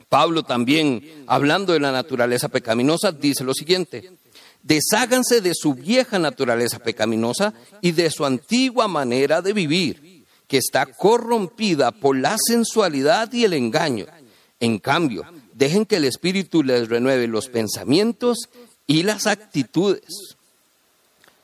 Pablo 0.08 0.42
también, 0.42 1.24
hablando 1.26 1.72
de 1.72 1.80
la 1.80 1.92
naturaleza 1.92 2.48
pecaminosa, 2.48 3.12
dice 3.12 3.44
lo 3.44 3.54
siguiente. 3.54 4.10
Desháganse 4.62 5.40
de 5.40 5.52
su 5.54 5.74
vieja 5.74 6.18
naturaleza 6.18 6.78
pecaminosa 6.78 7.52
y 7.80 7.92
de 7.92 8.10
su 8.10 8.24
antigua 8.24 8.88
manera 8.88 9.42
de 9.42 9.52
vivir 9.52 10.24
que 10.48 10.58
está 10.58 10.86
corrompida 10.86 11.92
por 11.92 12.16
la 12.16 12.36
sensualidad 12.38 13.32
y 13.32 13.44
el 13.44 13.52
engaño. 13.52 14.06
En 14.58 14.78
cambio, 14.78 15.24
dejen 15.52 15.84
que 15.84 15.96
el 15.96 16.04
Espíritu 16.04 16.62
les 16.62 16.88
renueve 16.88 17.26
los 17.26 17.48
pensamientos 17.48 18.48
y 18.86 19.02
las 19.02 19.26
actitudes. 19.26 20.35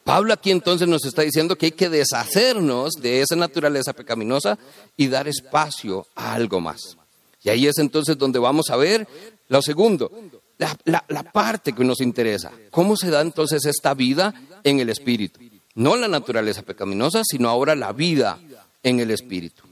Pablo 0.04 0.32
aquí 0.32 0.50
entonces 0.50 0.88
nos 0.88 1.04
está 1.04 1.22
diciendo 1.22 1.56
que 1.56 1.66
hay 1.66 1.72
que 1.72 1.88
deshacernos 1.88 2.94
de 2.94 3.20
esa 3.20 3.36
naturaleza 3.36 3.92
pecaminosa 3.92 4.58
y 4.96 5.06
dar 5.08 5.28
espacio 5.28 6.06
a 6.16 6.34
algo 6.34 6.60
más. 6.60 6.96
Y 7.42 7.50
ahí 7.50 7.66
es 7.66 7.78
entonces 7.78 8.18
donde 8.18 8.38
vamos 8.38 8.70
a 8.70 8.76
ver 8.76 9.06
lo 9.48 9.62
segundo, 9.62 10.10
la, 10.84 11.22
parte 11.32 11.72
que 11.72 11.84
nos 11.84 12.00
interesa. 12.00 12.52
¿Cómo 12.70 12.96
se 12.96 13.10
da 13.10 13.20
entonces 13.20 13.64
esta 13.64 13.94
vida 13.94 14.34
en 14.64 14.80
el 14.80 14.88
Espíritu? 14.88 15.40
No 15.74 15.96
la 15.96 16.08
naturaleza 16.08 16.62
pecaminosa, 16.62 17.22
sino 17.24 17.48
ahora 17.48 17.74
la 17.74 17.92
vida 17.92 18.38
en 18.82 19.00
el 19.00 19.10
Espíritu. 19.10 19.64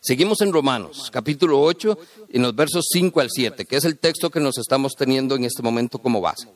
Seguimos 0.00 0.40
en 0.40 0.52
Romanos, 0.52 1.10
capítulo 1.12 1.60
8, 1.60 1.98
en 2.30 2.42
los 2.42 2.54
versos 2.54 2.86
5 2.90 3.20
al 3.20 3.28
7, 3.30 3.66
que 3.66 3.76
es 3.76 3.84
el 3.84 3.98
texto 3.98 4.30
que 4.30 4.40
nos 4.40 4.56
estamos 4.58 4.94
teniendo 4.96 5.34
en 5.36 5.44
este 5.44 5.62
momento 5.62 5.98
como 5.98 6.20
base. 6.20 6.48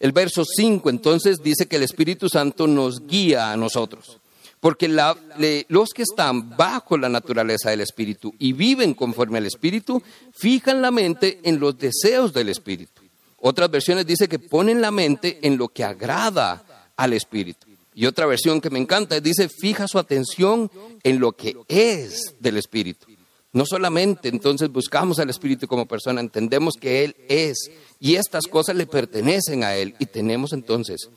El 0.00 0.12
verso 0.12 0.44
5 0.44 0.88
entonces 0.88 1.42
dice 1.42 1.66
que 1.66 1.76
el 1.76 1.82
Espíritu 1.82 2.30
Santo 2.30 2.66
nos 2.66 3.06
guía 3.06 3.52
a 3.52 3.56
nosotros, 3.56 4.18
porque 4.58 4.88
los 4.88 5.90
que 5.90 6.02
están 6.02 6.56
bajo 6.56 6.96
la 6.96 7.10
naturaleza 7.10 7.68
del 7.68 7.82
Espíritu 7.82 8.34
y 8.38 8.54
viven 8.54 8.94
conforme 8.94 9.38
al 9.38 9.46
Espíritu, 9.46 10.02
fijan 10.32 10.80
la 10.80 10.90
mente 10.90 11.38
en 11.42 11.60
los 11.60 11.78
deseos 11.78 12.32
del 12.32 12.48
Espíritu. 12.48 13.02
Otras 13.42 13.70
versiones 13.70 14.06
dice 14.06 14.26
que 14.26 14.38
ponen 14.38 14.80
la 14.80 14.90
mente 14.90 15.38
en 15.42 15.58
lo 15.58 15.68
que 15.68 15.84
agrada 15.84 16.92
al 16.96 17.12
Espíritu. 17.12 17.66
Y 17.94 18.06
otra 18.06 18.24
versión 18.24 18.62
que 18.62 18.70
me 18.70 18.78
encanta 18.78 19.20
dice, 19.20 19.50
fija 19.50 19.86
su 19.86 19.98
atención 19.98 20.70
en 21.02 21.20
lo 21.20 21.32
que 21.32 21.56
es 21.68 22.36
del 22.38 22.56
Espíritu. 22.56 23.06
No 23.52 23.66
solamente 23.66 24.28
entonces 24.28 24.70
buscamos 24.70 25.18
al 25.18 25.30
Espíritu 25.30 25.66
como 25.66 25.86
persona, 25.86 26.20
entendemos 26.20 26.74
que 26.80 27.04
Él 27.04 27.16
es 27.28 27.70
y 27.98 28.14
estas 28.14 28.46
cosas 28.46 28.76
le 28.76 28.86
pertenecen 28.86 29.64
a 29.64 29.74
Él 29.74 29.94
y 29.98 30.06
tenemos 30.06 30.52
entonces 30.52 31.08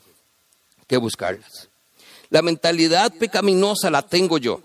que 0.86 0.96
buscarlas. 0.96 1.68
La 2.30 2.42
mentalidad 2.42 3.12
pecaminosa 3.14 3.90
la 3.90 4.02
tengo 4.02 4.38
yo. 4.38 4.60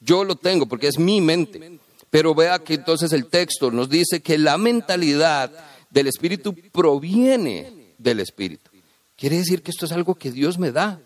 Yo 0.00 0.24
lo 0.24 0.36
tengo 0.36 0.66
porque 0.66 0.88
es 0.88 0.98
mi 0.98 1.20
mente. 1.20 1.78
Pero 2.08 2.34
vea 2.34 2.58
que 2.58 2.74
entonces 2.74 3.12
el 3.12 3.26
texto 3.26 3.70
nos 3.70 3.90
dice 3.90 4.22
que 4.22 4.38
la 4.38 4.56
mentalidad 4.56 5.50
del 5.90 6.06
Espíritu 6.06 6.54
proviene 6.72 7.94
del 7.98 8.20
Espíritu. 8.20 8.70
Quiere 9.16 9.38
decir 9.38 9.62
que 9.62 9.70
esto 9.70 9.86
es 9.86 9.92
algo 9.92 10.14
que 10.14 10.30
Dios 10.30 10.58
me 10.58 10.72
da. 10.72 11.00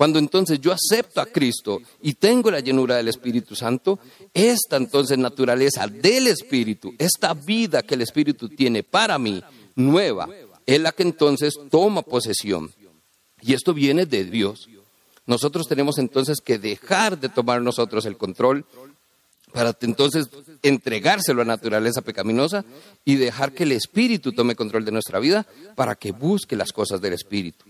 Cuando 0.00 0.18
entonces 0.18 0.58
yo 0.62 0.72
acepto 0.72 1.20
a 1.20 1.26
Cristo 1.26 1.82
y 2.00 2.14
tengo 2.14 2.50
la 2.50 2.60
llenura 2.60 2.96
del 2.96 3.08
Espíritu 3.08 3.54
Santo, 3.54 3.98
esta 4.32 4.78
entonces 4.78 5.18
naturaleza 5.18 5.86
del 5.88 6.28
Espíritu, 6.28 6.94
esta 6.96 7.34
vida 7.34 7.82
que 7.82 7.96
el 7.96 8.00
Espíritu 8.00 8.48
tiene 8.48 8.82
para 8.82 9.18
mí, 9.18 9.42
nueva, 9.74 10.26
es 10.64 10.80
la 10.80 10.92
que 10.92 11.02
entonces 11.02 11.52
toma 11.70 12.00
posesión. 12.00 12.72
Y 13.42 13.52
esto 13.52 13.74
viene 13.74 14.06
de 14.06 14.24
Dios. 14.24 14.70
nosotros 15.26 15.68
tenemos 15.68 15.98
entonces 15.98 16.38
que 16.42 16.58
dejar 16.58 17.20
de 17.20 17.28
tomar 17.28 17.60
nosotros 17.60 18.06
el 18.06 18.16
control 18.16 18.64
para 19.52 19.76
entonces 19.82 20.30
entregárselo 20.62 21.42
a 21.42 21.44
la 21.44 21.56
naturaleza 21.56 22.00
pecaminosa 22.00 22.64
y 23.04 23.16
dejar 23.16 23.52
que 23.52 23.64
el 23.64 23.72
Espíritu 23.72 24.32
tome 24.32 24.56
control 24.56 24.86
de 24.86 24.92
nuestra 24.92 25.18
vida 25.18 25.46
para 25.74 25.94
que 25.94 26.12
busque 26.12 26.56
las 26.56 26.72
cosas 26.72 27.02
del 27.02 27.12
Espíritu. 27.12 27.66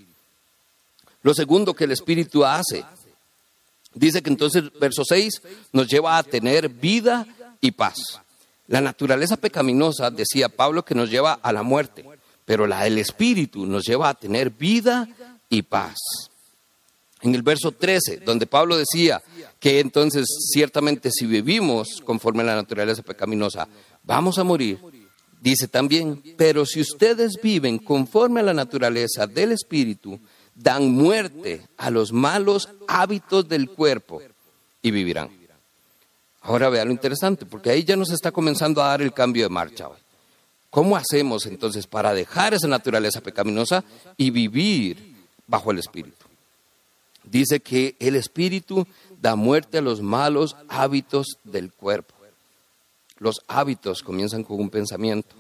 Lo 1.23 1.35
segundo 1.35 1.75
que 1.75 1.85
el 1.85 1.93
Espíritu 1.93 2.45
hace, 2.45 2.85
dice 3.95 4.23
que 4.23 4.31
entonces 4.31 4.65
verso 4.79 5.05
6 5.05 5.43
nos 5.73 5.87
lleva 5.87 6.17
a 6.17 6.23
tener 6.23 6.69
vida 6.69 7.27
y 7.61 7.73
paz. 7.73 8.21
La 8.69 8.81
naturaleza 8.81 9.37
pecaminosa, 9.37 10.11
decía 10.11 10.49
Pablo, 10.49 10.85
que 10.85 10.95
nos 10.95 11.11
lleva 11.11 11.33
a 11.35 11.53
la 11.53 11.63
muerte, 11.63 12.05
pero 12.45 12.67
la 12.67 12.85
del 12.85 12.99
Espíritu 12.99 13.67
nos 13.67 13.85
lleva 13.85 14.09
a 14.09 14.15
tener 14.15 14.51
vida 14.51 15.09
y 15.49 15.63
paz. 15.63 15.97
En 17.23 17.35
el 17.35 17.43
verso 17.43 17.73
13, 17.73 18.19
donde 18.25 18.47
Pablo 18.47 18.77
decía 18.79 19.21
que 19.59 19.81
entonces 19.81 20.25
ciertamente 20.53 21.11
si 21.11 21.27
vivimos 21.27 22.01
conforme 22.05 22.43
a 22.43 22.47
la 22.47 22.55
naturaleza 22.55 23.03
pecaminosa, 23.03 23.69
vamos 24.05 24.39
a 24.39 24.45
morir, 24.45 24.79
dice 25.41 25.69
también, 25.69 26.23
pero 26.39 26.65
si 26.65 26.81
ustedes 26.81 27.33
viven 27.43 27.79
conforme 27.79 28.41
a 28.41 28.45
la 28.45 28.55
naturaleza 28.55 29.27
del 29.27 29.53
Espíritu, 29.53 30.19
dan 30.63 30.91
muerte 30.93 31.67
a 31.77 31.91
los 31.91 32.13
malos 32.13 32.69
hábitos 32.89 33.49
del 33.49 33.69
cuerpo 33.71 34.23
y 34.83 34.91
vivirán. 34.91 35.31
Ahora 36.43 36.71
vean 36.71 36.89
lo 36.89 36.93
interesante, 36.93 37.45
porque 37.47 37.71
ahí 37.71 37.85
ya 37.85 37.97
nos 37.97 38.11
está 38.11 38.33
comenzando 38.33 38.83
a 38.83 38.89
dar 38.89 39.03
el 39.03 39.13
cambio 39.13 39.45
de 39.45 39.51
marcha. 39.51 39.89
¿Cómo 40.71 40.97
hacemos 40.97 41.47
entonces 41.47 41.87
para 41.87 42.15
dejar 42.15 42.55
esa 42.55 42.69
naturaleza 42.69 43.21
pecaminosa 43.21 43.85
y 44.17 44.31
vivir 44.31 45.15
bajo 45.47 45.71
el 45.71 45.79
Espíritu? 45.79 46.31
dice 47.25 47.61
que 47.61 47.97
el 47.99 48.17
espíritu 48.17 48.87
da 49.21 49.37
muerte 49.37 49.79
a 49.79 49.83
los 49.83 50.01
malos 50.01 50.57
hábitos 50.69 51.39
del 51.45 51.73
cuerpo. 51.73 52.15
Los 53.19 53.43
hábitos 53.49 54.03
comienzan 54.03 54.45
con 54.45 54.59
un 54.59 54.71
pensamiento. 54.71 55.35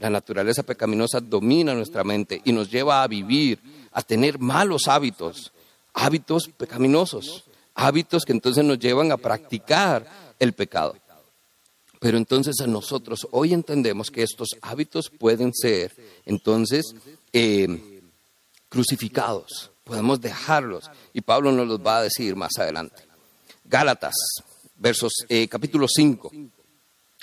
La 0.00 0.10
naturaleza 0.10 0.64
pecaminosa 0.64 1.20
domina 1.20 1.74
nuestra 1.74 2.02
mente 2.02 2.42
y 2.44 2.52
nos 2.52 2.68
lleva 2.68 3.02
a 3.02 3.06
vivir, 3.06 3.60
a 3.92 4.02
tener 4.02 4.40
malos 4.40 4.88
hábitos, 4.88 5.52
hábitos 5.94 6.48
pecaminosos, 6.56 7.44
hábitos 7.74 8.24
que 8.24 8.32
entonces 8.32 8.64
nos 8.64 8.80
llevan 8.80 9.12
a 9.12 9.16
practicar 9.16 10.04
el 10.40 10.52
pecado. 10.52 10.96
Pero 12.00 12.16
entonces 12.16 12.60
a 12.60 12.66
nosotros 12.66 13.28
hoy 13.30 13.52
entendemos 13.52 14.10
que 14.10 14.24
estos 14.24 14.48
hábitos 14.62 15.10
pueden 15.10 15.54
ser 15.54 15.94
entonces 16.24 16.94
eh, 17.32 18.02
crucificados 18.68 19.70
podemos 19.90 20.20
dejarlos. 20.20 20.88
Y 21.12 21.20
Pablo 21.20 21.50
nos 21.50 21.66
los 21.66 21.84
va 21.84 21.98
a 21.98 22.02
decir 22.04 22.36
más 22.36 22.52
adelante. 22.58 23.02
Gálatas, 23.64 24.14
versos, 24.76 25.12
eh, 25.28 25.48
capítulo 25.48 25.86
5, 25.88 26.30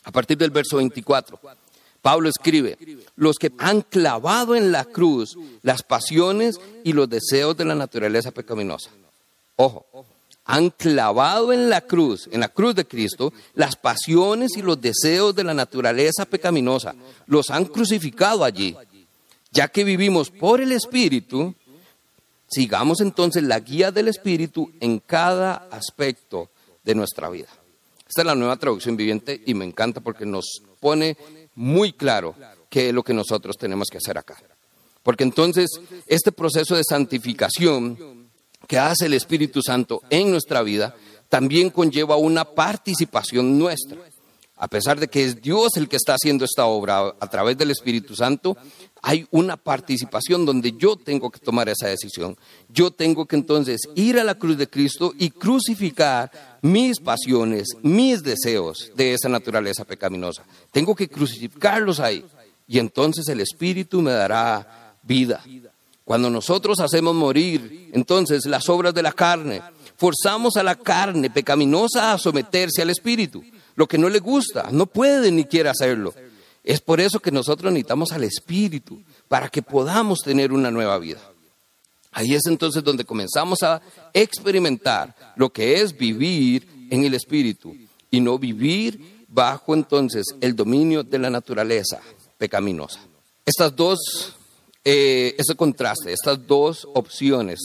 a 0.04 0.12
partir 0.12 0.38
del 0.38 0.52
verso 0.52 0.76
24. 0.76 1.40
Pablo 2.08 2.30
escribe, 2.30 2.78
los 3.18 3.36
que 3.36 3.52
han 3.58 3.82
clavado 3.82 4.56
en 4.56 4.72
la 4.72 4.86
cruz 4.86 5.38
las 5.62 5.84
pasiones 5.84 6.58
y 6.86 6.94
los 6.94 7.10
deseos 7.10 7.58
de 7.58 7.66
la 7.66 7.76
naturaleza 7.76 8.32
pecaminosa. 8.32 8.92
Ojo, 9.58 9.86
han 10.46 10.70
clavado 10.70 11.52
en 11.52 11.70
la 11.70 11.82
cruz, 11.82 12.30
en 12.32 12.40
la 12.40 12.48
cruz 12.48 12.76
de 12.76 12.88
Cristo, 12.88 13.34
las 13.56 13.76
pasiones 13.76 14.56
y 14.56 14.62
los 14.62 14.80
deseos 14.80 15.36
de 15.36 15.44
la 15.44 15.54
naturaleza 15.54 16.24
pecaminosa. 16.24 16.96
Los 17.26 17.50
han 17.50 17.66
crucificado 17.66 18.46
allí. 18.46 18.74
Ya 19.52 19.68
que 19.68 19.84
vivimos 19.84 20.30
por 20.30 20.62
el 20.62 20.72
Espíritu, 20.72 21.54
Sigamos 22.50 23.02
entonces 23.02 23.44
la 23.44 23.60
guía 23.60 23.92
del 23.92 24.08
Espíritu 24.08 24.72
en 24.80 25.00
cada 25.00 25.68
aspecto 25.70 26.50
de 26.86 26.96
nuestra 26.96 27.30
vida. 27.30 27.50
Esta 28.08 28.22
es 28.22 28.26
la 28.26 28.36
nueva 28.36 28.56
traducción 28.56 28.96
viviente 28.96 29.42
y 29.46 29.54
me 29.54 29.66
encanta 29.66 30.00
porque 30.00 30.26
nos 30.26 30.62
pone 30.80 31.18
muy 31.58 31.92
claro 31.92 32.36
qué 32.70 32.90
es 32.90 32.94
lo 32.94 33.04
que 33.04 33.16
nosotros 33.16 33.58
tenemos 33.58 33.88
que 33.92 33.98
hacer 33.98 34.18
acá. 34.18 34.38
Porque 35.02 35.24
entonces 35.24 35.70
este 36.06 36.32
proceso 36.32 36.76
de 36.76 36.84
santificación 36.88 38.30
que 38.68 38.78
hace 38.78 39.08
el 39.08 39.14
Espíritu 39.14 39.62
Santo 39.64 40.02
en 40.12 40.30
nuestra 40.30 40.62
vida 40.62 40.96
también 41.30 41.72
conlleva 41.72 42.16
una 42.16 42.46
participación 42.46 43.58
nuestra. 43.58 43.98
A 44.60 44.68
pesar 44.68 45.00
de 45.00 45.08
que 45.08 45.24
es 45.24 45.40
Dios 45.40 45.78
el 45.78 45.88
que 45.88 45.98
está 45.98 46.16
haciendo 46.16 46.44
esta 46.44 46.66
obra 46.66 47.14
a 47.20 47.30
través 47.30 47.58
del 47.58 47.70
Espíritu 47.70 48.16
Santo, 48.16 48.58
hay 49.04 49.28
una 49.30 49.56
participación 49.56 50.46
donde 50.46 50.74
yo 50.78 50.96
tengo 50.96 51.30
que 51.30 51.40
tomar 51.40 51.70
esa 51.70 51.88
decisión. 51.88 52.36
Yo 52.68 52.90
tengo 52.90 53.28
que 53.28 53.36
entonces 53.36 53.82
ir 53.94 54.20
a 54.20 54.24
la 54.24 54.36
cruz 54.36 54.58
de 54.58 54.68
Cristo 54.68 55.14
y 55.18 55.30
crucificar 55.30 56.32
mis 56.64 57.00
pasiones, 57.00 57.68
mis 57.84 58.24
deseos 58.24 58.92
de 58.96 59.14
esa 59.14 59.30
naturaleza 59.30 59.86
pecaminosa. 59.86 60.44
Tengo 60.72 60.96
que 60.96 61.08
crucificarlos 61.08 62.00
ahí. 62.00 62.26
Y 62.68 62.80
entonces 62.80 63.28
el 63.28 63.40
Espíritu 63.40 64.02
me 64.02 64.12
dará 64.12 64.96
vida. 65.04 65.44
Cuando 66.04 66.32
nosotros 66.32 66.80
hacemos 66.80 67.14
morir 67.14 67.92
entonces 67.94 68.46
las 68.46 68.68
obras 68.70 68.94
de 68.94 69.04
la 69.04 69.12
carne, 69.12 69.62
forzamos 69.98 70.58
a 70.58 70.64
la 70.64 70.76
carne 70.76 71.30
pecaminosa 71.30 72.14
a 72.14 72.18
someterse 72.18 72.82
al 72.82 72.90
Espíritu. 72.90 73.44
Lo 73.78 73.88
que 73.88 74.00
no 74.00 74.10
le 74.10 74.18
gusta, 74.18 74.70
no 74.72 74.88
puede 74.88 75.32
ni 75.32 75.46
quiere 75.46 75.70
hacerlo. 75.70 76.14
Es 76.64 76.82
por 76.82 77.00
eso 77.00 77.20
que 77.20 77.32
nosotros 77.32 77.72
necesitamos 77.72 78.12
al 78.12 78.24
Espíritu, 78.24 79.02
para 79.28 79.50
que 79.50 79.62
podamos 79.62 80.20
tener 80.20 80.52
una 80.52 80.72
nueva 80.72 80.98
vida. 80.98 81.22
Ahí 82.12 82.34
es 82.34 82.48
entonces 82.48 82.84
donde 82.84 83.06
comenzamos 83.06 83.62
a 83.62 83.80
experimentar 84.14 85.16
lo 85.36 85.52
que 85.52 85.80
es 85.80 85.96
vivir 85.96 86.68
en 86.90 87.06
el 87.06 87.14
Espíritu 87.14 87.78
y 88.10 88.20
no 88.20 88.40
vivir 88.40 89.00
bajo 89.28 89.76
entonces 89.76 90.26
el 90.42 90.56
dominio 90.56 91.04
de 91.04 91.20
la 91.20 91.30
naturaleza 91.30 92.02
pecaminosa. 92.40 93.00
Estas 93.46 93.76
dos, 93.76 94.36
eh, 94.84 95.36
ese 95.38 95.54
contraste, 95.56 96.12
estas 96.12 96.48
dos 96.48 96.88
opciones 96.96 97.60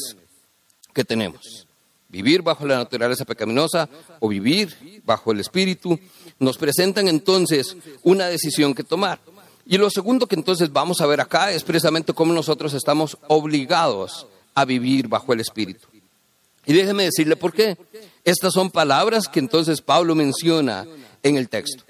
que 0.92 1.04
tenemos, 1.04 1.66
vivir 2.12 2.42
bajo 2.42 2.66
la 2.66 2.76
naturaleza 2.76 3.24
pecaminosa 3.24 3.88
o 4.20 4.28
vivir 4.28 5.02
bajo 5.04 5.32
el 5.32 5.40
Espíritu, 5.40 5.98
nos 6.38 6.58
presentan 6.58 7.08
entonces 7.08 7.74
una 8.02 8.26
decisión 8.26 8.74
que 8.74 8.84
tomar. 8.84 9.18
Y 9.64 9.78
lo 9.78 9.88
segundo 9.90 10.26
que 10.26 10.34
entonces 10.34 10.72
vamos 10.72 11.00
a 11.00 11.06
ver 11.06 11.20
acá 11.20 11.50
es 11.52 11.64
precisamente 11.64 12.12
cómo 12.12 12.34
nosotros 12.34 12.74
estamos 12.74 13.16
obligados 13.28 14.26
a 14.54 14.64
vivir 14.66 15.08
bajo 15.08 15.32
el 15.32 15.40
Espíritu. 15.40 15.88
Y 16.66 16.74
déjeme 16.74 17.04
decirle 17.04 17.34
por 17.34 17.52
qué. 17.52 17.76
Estas 18.24 18.52
son 18.52 18.70
palabras 18.70 19.26
que 19.26 19.40
entonces 19.40 19.80
Pablo 19.80 20.14
menciona 20.14 20.86
en 21.22 21.36
el 21.36 21.48
texto. 21.48 21.82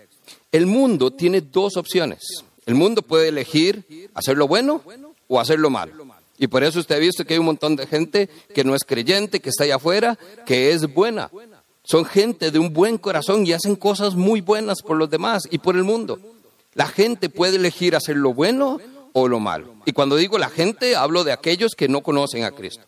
El 0.52 0.66
mundo 0.66 1.10
tiene 1.10 1.40
dos 1.40 1.76
opciones. 1.76 2.20
El 2.64 2.74
mundo 2.74 3.02
puede 3.02 3.28
elegir 3.28 4.08
hacer 4.14 4.38
lo 4.38 4.46
bueno 4.46 4.82
o 5.28 5.40
hacer 5.40 5.58
lo 5.58 5.68
malo. 5.68 6.06
Y 6.42 6.48
por 6.48 6.64
eso 6.64 6.80
usted 6.80 6.96
ha 6.96 6.98
visto 6.98 7.24
que 7.24 7.34
hay 7.34 7.38
un 7.38 7.46
montón 7.46 7.76
de 7.76 7.86
gente 7.86 8.28
que 8.52 8.64
no 8.64 8.74
es 8.74 8.82
creyente, 8.82 9.38
que 9.38 9.48
está 9.48 9.62
allá 9.62 9.76
afuera, 9.76 10.18
que 10.44 10.72
es 10.72 10.92
buena. 10.92 11.30
Son 11.84 12.04
gente 12.04 12.50
de 12.50 12.58
un 12.58 12.72
buen 12.72 12.98
corazón 12.98 13.46
y 13.46 13.52
hacen 13.52 13.76
cosas 13.76 14.16
muy 14.16 14.40
buenas 14.40 14.82
por 14.82 14.96
los 14.96 15.08
demás 15.08 15.44
y 15.52 15.58
por 15.58 15.76
el 15.76 15.84
mundo. 15.84 16.18
La 16.74 16.88
gente 16.88 17.28
puede 17.28 17.58
elegir 17.58 17.94
hacer 17.94 18.16
lo 18.16 18.34
bueno 18.34 18.80
o 19.12 19.28
lo 19.28 19.38
malo. 19.38 19.76
Y 19.86 19.92
cuando 19.92 20.16
digo 20.16 20.36
la 20.36 20.50
gente, 20.50 20.96
hablo 20.96 21.22
de 21.22 21.30
aquellos 21.30 21.76
que 21.76 21.86
no 21.86 22.00
conocen 22.00 22.42
a 22.42 22.50
Cristo. 22.50 22.82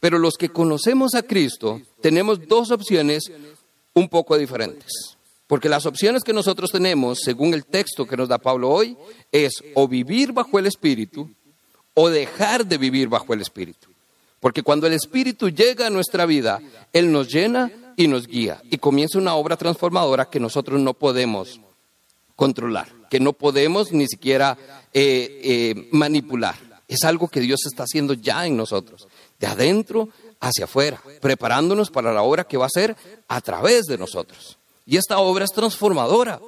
Pero 0.00 0.18
los 0.18 0.34
que 0.34 0.48
conocemos 0.48 1.14
a 1.14 1.22
Cristo 1.22 1.80
tenemos 2.00 2.48
dos 2.48 2.72
opciones 2.72 3.30
un 3.94 4.08
poco 4.08 4.36
diferentes. 4.36 4.90
Porque 5.46 5.68
las 5.68 5.86
opciones 5.86 6.24
que 6.24 6.32
nosotros 6.32 6.72
tenemos, 6.72 7.20
según 7.22 7.54
el 7.54 7.66
texto 7.66 8.04
que 8.04 8.16
nos 8.16 8.28
da 8.28 8.38
Pablo 8.38 8.68
hoy, 8.68 8.96
es 9.30 9.62
o 9.76 9.86
vivir 9.86 10.32
bajo 10.32 10.58
el 10.58 10.66
Espíritu 10.66 11.30
o 11.94 12.08
dejar 12.08 12.66
de 12.66 12.78
vivir 12.78 13.08
bajo 13.08 13.34
el 13.34 13.40
Espíritu. 13.40 13.88
Porque 14.40 14.62
cuando 14.62 14.86
el 14.86 14.94
Espíritu 14.94 15.50
llega 15.50 15.86
a 15.86 15.90
nuestra 15.90 16.26
vida, 16.26 16.60
Él 16.92 17.12
nos 17.12 17.28
llena 17.28 17.70
y 17.96 18.08
nos 18.08 18.26
guía. 18.26 18.62
Y 18.70 18.78
comienza 18.78 19.18
una 19.18 19.34
obra 19.34 19.56
transformadora 19.56 20.30
que 20.30 20.40
nosotros 20.40 20.80
no 20.80 20.94
podemos 20.94 21.60
controlar, 22.36 22.88
que 23.10 23.20
no 23.20 23.34
podemos 23.34 23.92
ni 23.92 24.06
siquiera 24.06 24.56
eh, 24.94 25.40
eh, 25.44 25.88
manipular. 25.92 26.56
Es 26.88 27.04
algo 27.04 27.28
que 27.28 27.40
Dios 27.40 27.60
está 27.66 27.84
haciendo 27.84 28.14
ya 28.14 28.46
en 28.46 28.56
nosotros, 28.56 29.06
de 29.38 29.46
adentro 29.46 30.08
hacia 30.40 30.64
afuera, 30.64 31.00
preparándonos 31.20 31.90
para 31.90 32.12
la 32.12 32.22
obra 32.22 32.44
que 32.44 32.56
va 32.56 32.66
a 32.66 32.70
ser 32.70 32.96
a 33.28 33.40
través 33.42 33.84
de 33.84 33.98
nosotros. 33.98 34.56
Y 34.86 34.96
esta 34.96 35.18
obra 35.18 35.44
es 35.44 35.52
transformadora. 35.52 36.40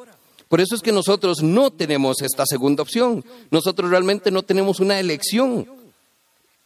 Por 0.53 0.61
eso 0.61 0.75
es 0.75 0.83
que 0.83 0.93
nosotros 0.93 1.43
no 1.43 1.71
tenemos 1.71 2.21
esta 2.21 2.45
segunda 2.45 2.83
opción. 2.83 3.25
Nosotros 3.51 3.89
realmente 3.89 4.31
no 4.31 4.43
tenemos 4.43 4.81
una 4.81 5.01
elección. 5.01 5.67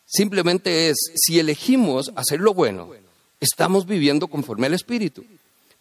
Simplemente 0.04 0.88
es, 0.88 0.96
si 1.14 1.38
elegimos 1.38 2.10
hacer 2.16 2.40
lo 2.40 2.52
bueno, 2.52 2.90
estamos 3.38 3.86
viviendo 3.86 4.26
conforme 4.26 4.66
al 4.66 4.74
Espíritu. 4.74 5.24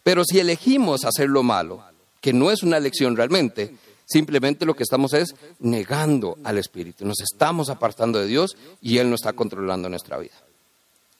Pero 0.04 0.22
si 0.24 0.38
elegimos 0.38 1.04
hacer 1.04 1.28
lo 1.28 1.42
malo, 1.42 1.82
que 2.20 2.32
no 2.32 2.52
es 2.52 2.62
una 2.62 2.76
elección 2.76 3.16
realmente, 3.16 3.74
simplemente 4.04 4.66
lo 4.66 4.76
que 4.76 4.84
estamos 4.84 5.12
es 5.12 5.34
negando 5.58 6.38
al 6.44 6.58
Espíritu. 6.58 7.04
Nos 7.04 7.18
estamos 7.18 7.70
apartando 7.70 8.20
de 8.20 8.28
Dios 8.28 8.56
y 8.80 8.98
Él 8.98 9.08
no 9.10 9.16
está 9.16 9.32
controlando 9.32 9.88
nuestra 9.88 10.16
vida. 10.16 10.40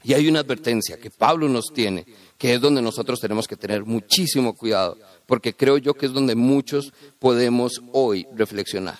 Y 0.04 0.14
hay 0.14 0.28
una 0.28 0.38
advertencia 0.38 0.98
que 0.98 1.10
Pablo 1.10 1.48
nos 1.48 1.72
tiene, 1.74 2.06
que 2.38 2.54
es 2.54 2.60
donde 2.60 2.80
nosotros 2.80 3.18
tenemos 3.18 3.48
que 3.48 3.56
tener 3.56 3.84
muchísimo 3.84 4.54
cuidado, 4.54 4.96
porque 5.26 5.54
creo 5.54 5.78
yo 5.78 5.94
que 5.94 6.06
es 6.06 6.12
donde 6.12 6.34
muchos 6.34 6.92
podemos 7.18 7.82
hoy 7.92 8.26
reflexionar. 8.34 8.98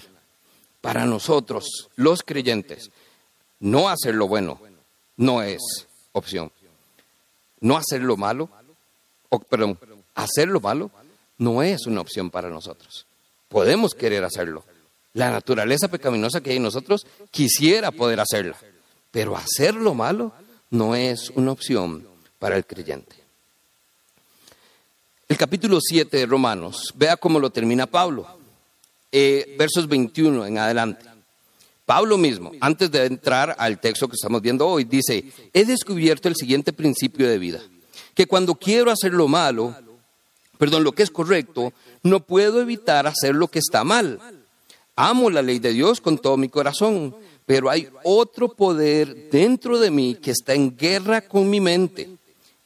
Para 0.81 1.07
nosotros, 1.07 1.89
los 1.97 2.23
creyentes, 2.23 2.91
no 3.59 3.89
hacer 3.89 4.15
lo 4.15 4.29
bueno 4.29 4.61
no 5.17 5.43
es 5.43 5.61
opción. 6.13 6.53
No 7.61 7.77
hacer 7.77 8.03
lo 8.03 8.17
malo, 8.17 8.51
o, 9.31 9.39
perdón, 9.39 9.79
hacer 10.15 10.49
lo 10.49 10.61
malo 10.61 10.91
no 11.39 11.63
es 11.63 11.87
una 11.87 12.01
opción 12.01 12.31
para 12.31 12.51
nosotros. 12.51 13.07
Podemos 13.49 13.95
querer 13.95 14.25
hacerlo. 14.25 14.65
La 15.15 15.31
naturaleza 15.31 15.89
pecaminosa 15.89 16.41
que 16.41 16.51
hay 16.51 16.57
en 16.57 16.63
nosotros 16.63 17.07
quisiera 17.31 17.91
poder 17.91 18.21
hacerla, 18.21 18.57
pero 19.11 19.37
hacer 19.37 19.75
lo 19.75 19.95
malo 19.95 20.33
no 20.71 20.95
es 20.95 21.31
una 21.31 21.53
opción 21.53 22.07
para 22.39 22.57
el 22.57 22.67
creyente. 22.67 23.17
El 25.29 25.37
capítulo 25.37 25.81
7 25.81 26.19
de 26.19 26.27
Romanos, 26.27 26.95
vea 26.95 27.17
cómo 27.17 27.41
lo 27.41 27.51
termina 27.51 27.89
Pablo, 27.89 28.29
eh, 29.11 29.57
versos 29.59 29.89
21 29.89 30.47
en 30.47 30.57
adelante. 30.57 31.05
Pablo 31.85 32.17
mismo, 32.17 32.53
antes 32.61 32.93
de 32.93 33.07
entrar 33.07 33.57
al 33.59 33.81
texto 33.81 34.07
que 34.07 34.15
estamos 34.15 34.41
viendo 34.41 34.69
hoy, 34.69 34.85
dice, 34.85 35.25
he 35.53 35.65
descubierto 35.65 36.29
el 36.29 36.37
siguiente 36.37 36.73
principio 36.73 37.29
de 37.29 37.39
vida, 37.39 37.61
que 38.15 38.27
cuando 38.27 38.55
quiero 38.55 38.93
hacer 38.93 39.13
lo 39.13 39.27
malo, 39.27 39.75
perdón, 40.59 40.85
lo 40.85 40.93
que 40.93 41.03
es 41.03 41.11
correcto, 41.11 41.73
no 42.05 42.21
puedo 42.21 42.61
evitar 42.61 43.09
hacer 43.09 43.35
lo 43.35 43.49
que 43.49 43.59
está 43.59 43.83
mal. 43.83 44.21
Amo 44.95 45.29
la 45.29 45.43
ley 45.43 45.59
de 45.59 45.73
Dios 45.73 46.01
con 46.01 46.19
todo 46.19 46.37
mi 46.37 46.49
corazón, 46.49 47.17
pero 47.47 47.69
hay 47.69 47.89
otro 48.05 48.49
poder 48.51 49.29
dentro 49.33 49.81
de 49.81 49.91
mí 49.91 50.15
que 50.15 50.31
está 50.31 50.55
en 50.55 50.77
guerra 50.77 51.21
con 51.21 51.51
mi 51.51 51.61
mente. 51.61 52.11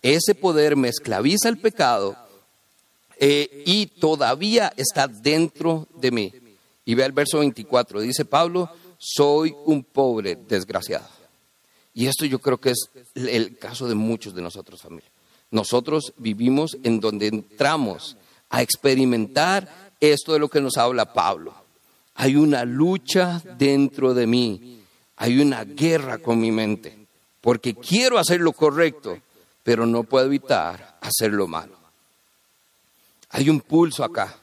Ese 0.02 0.34
poder 0.34 0.76
me 0.76 0.88
esclaviza 0.88 1.48
el 1.48 1.56
pecado 1.56 2.28
eh, 3.22 3.62
y 3.66 3.86
todavía 3.86 4.72
está 4.78 5.06
dentro 5.06 5.86
de 5.94 6.10
mí. 6.10 6.32
Y 6.86 6.94
ve 6.94 7.04
el 7.04 7.12
verso 7.12 7.40
24, 7.40 8.00
dice 8.00 8.24
Pablo, 8.24 8.70
soy 8.96 9.54
un 9.66 9.84
pobre 9.84 10.36
desgraciado. 10.36 11.06
Y 11.92 12.06
esto 12.06 12.24
yo 12.24 12.38
creo 12.38 12.58
que 12.58 12.70
es 12.70 12.88
el 13.14 13.58
caso 13.58 13.86
de 13.86 13.94
muchos 13.94 14.34
de 14.34 14.40
nosotros, 14.40 14.80
familia. 14.80 15.10
Nosotros 15.50 16.14
vivimos 16.16 16.78
en 16.82 16.98
donde 16.98 17.26
entramos 17.26 18.16
a 18.48 18.62
experimentar 18.62 19.92
esto 20.00 20.32
de 20.32 20.38
lo 20.38 20.48
que 20.48 20.62
nos 20.62 20.78
habla 20.78 21.12
Pablo. 21.12 21.52
Hay 22.14 22.36
una 22.36 22.64
lucha 22.64 23.42
dentro 23.58 24.14
de 24.14 24.26
mí, 24.26 24.82
hay 25.16 25.40
una 25.40 25.64
guerra 25.64 26.18
con 26.18 26.40
mi 26.40 26.50
mente, 26.50 27.06
porque 27.42 27.74
quiero 27.74 28.18
hacer 28.18 28.40
lo 28.40 28.52
correcto, 28.52 29.18
pero 29.62 29.84
no 29.84 30.04
puedo 30.04 30.24
evitar 30.24 30.98
hacer 31.02 31.32
lo 31.32 31.46
malo. 31.46 31.79
Hay 33.30 33.48
un 33.48 33.60
pulso 33.60 34.04
acá, 34.04 34.36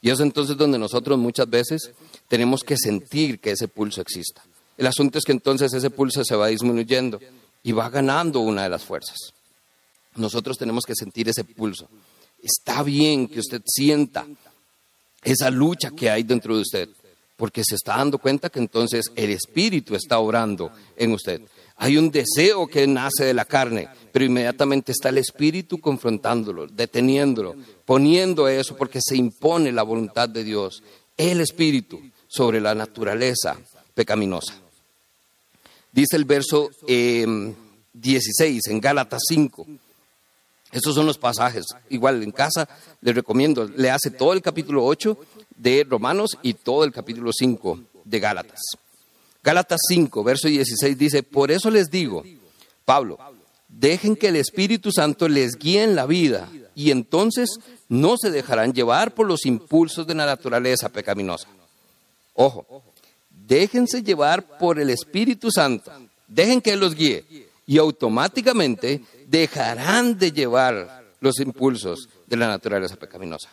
y 0.00 0.10
es 0.10 0.20
entonces 0.20 0.56
donde 0.56 0.78
nosotros 0.78 1.18
muchas 1.18 1.48
veces 1.48 1.90
tenemos 2.28 2.62
que 2.62 2.76
sentir 2.76 3.40
que 3.40 3.52
ese 3.52 3.68
pulso 3.68 4.00
exista. 4.00 4.44
El 4.76 4.86
asunto 4.86 5.18
es 5.18 5.24
que 5.24 5.32
entonces 5.32 5.72
ese 5.72 5.90
pulso 5.90 6.24
se 6.24 6.36
va 6.36 6.48
disminuyendo 6.48 7.20
y 7.62 7.72
va 7.72 7.88
ganando 7.88 8.40
una 8.40 8.64
de 8.64 8.68
las 8.68 8.84
fuerzas. 8.84 9.16
Nosotros 10.16 10.58
tenemos 10.58 10.84
que 10.84 10.94
sentir 10.94 11.28
ese 11.28 11.44
pulso. 11.44 11.88
Está 12.42 12.82
bien 12.82 13.26
que 13.28 13.40
usted 13.40 13.62
sienta 13.64 14.26
esa 15.22 15.50
lucha 15.50 15.90
que 15.90 16.10
hay 16.10 16.22
dentro 16.22 16.54
de 16.54 16.62
usted, 16.62 16.88
porque 17.36 17.62
se 17.64 17.76
está 17.76 17.96
dando 17.96 18.18
cuenta 18.18 18.50
que 18.50 18.58
entonces 18.58 19.06
el 19.16 19.30
Espíritu 19.30 19.94
está 19.94 20.18
obrando 20.18 20.70
en 20.96 21.12
usted. 21.12 21.40
Hay 21.76 21.96
un 21.96 22.10
deseo 22.10 22.66
que 22.66 22.86
nace 22.86 23.24
de 23.24 23.34
la 23.34 23.44
carne, 23.44 23.88
pero 24.12 24.24
inmediatamente 24.24 24.92
está 24.92 25.08
el 25.08 25.18
Espíritu 25.18 25.80
confrontándolo, 25.80 26.66
deteniéndolo, 26.66 27.56
poniendo 27.84 28.48
eso 28.48 28.76
porque 28.76 29.00
se 29.02 29.16
impone 29.16 29.72
la 29.72 29.82
voluntad 29.82 30.28
de 30.28 30.44
Dios, 30.44 30.82
el 31.16 31.40
Espíritu, 31.40 32.00
sobre 32.28 32.60
la 32.60 32.74
naturaleza 32.74 33.56
pecaminosa. 33.94 34.54
Dice 35.92 36.16
el 36.16 36.24
verso 36.24 36.70
16 37.92 38.66
em, 38.66 38.72
en 38.72 38.80
Gálatas 38.80 39.22
5. 39.28 39.66
Estos 40.72 40.94
son 40.96 41.06
los 41.06 41.18
pasajes. 41.18 41.66
Igual 41.90 42.22
en 42.22 42.32
casa 42.32 42.68
les 43.00 43.14
recomiendo, 43.14 43.68
le 43.68 43.90
hace 43.90 44.10
todo 44.10 44.32
el 44.32 44.42
capítulo 44.42 44.84
8 44.84 45.16
de 45.56 45.86
Romanos 45.88 46.30
y 46.42 46.54
todo 46.54 46.82
el 46.82 46.92
capítulo 46.92 47.30
5 47.32 47.78
de 48.04 48.18
Gálatas. 48.18 48.60
Gálatas 49.44 49.82
5, 49.88 50.24
verso 50.24 50.48
16 50.48 50.96
dice, 50.96 51.22
por 51.22 51.50
eso 51.50 51.70
les 51.70 51.90
digo, 51.90 52.24
Pablo, 52.86 53.18
dejen 53.68 54.16
que 54.16 54.28
el 54.28 54.36
Espíritu 54.36 54.90
Santo 54.90 55.28
les 55.28 55.56
guíe 55.56 55.82
en 55.82 55.94
la 55.94 56.06
vida 56.06 56.48
y 56.74 56.90
entonces 56.90 57.50
no 57.90 58.16
se 58.16 58.30
dejarán 58.30 58.72
llevar 58.72 59.12
por 59.12 59.26
los 59.26 59.44
impulsos 59.44 60.06
de 60.06 60.14
la 60.14 60.24
naturaleza 60.24 60.88
pecaminosa. 60.88 61.46
Ojo, 62.32 62.82
déjense 63.28 64.02
llevar 64.02 64.58
por 64.58 64.80
el 64.80 64.88
Espíritu 64.88 65.50
Santo, 65.50 65.92
dejen 66.26 66.62
que 66.62 66.72
Él 66.72 66.80
los 66.80 66.94
guíe 66.94 67.26
y 67.66 67.76
automáticamente 67.76 69.04
dejarán 69.26 70.18
de 70.18 70.32
llevar 70.32 71.04
los 71.20 71.38
impulsos 71.38 72.08
de 72.26 72.38
la 72.38 72.48
naturaleza 72.48 72.96
pecaminosa 72.96 73.50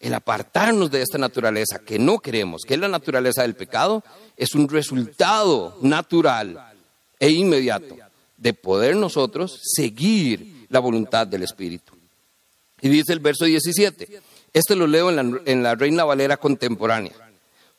el 0.00 0.14
apartarnos 0.14 0.90
de 0.90 1.02
esta 1.02 1.18
naturaleza 1.18 1.80
que 1.80 1.98
no 1.98 2.20
queremos, 2.20 2.62
que 2.62 2.74
es 2.74 2.80
la 2.80 2.88
naturaleza 2.88 3.42
del 3.42 3.54
pecado, 3.54 4.04
es 4.36 4.54
un 4.54 4.68
resultado 4.68 5.76
natural 5.82 6.72
e 7.18 7.30
inmediato 7.30 7.96
de 8.36 8.54
poder 8.54 8.94
nosotros 8.94 9.60
seguir 9.62 10.66
la 10.68 10.78
voluntad 10.78 11.26
del 11.26 11.42
Espíritu. 11.42 11.94
Y 12.80 12.88
dice 12.88 13.12
el 13.12 13.18
verso 13.18 13.44
17, 13.44 14.22
este 14.52 14.76
lo 14.76 14.86
leo 14.86 15.10
en 15.10 15.16
la, 15.16 15.40
en 15.46 15.62
la 15.64 15.74
Reina 15.74 16.04
Valera 16.04 16.36
contemporánea, 16.36 17.12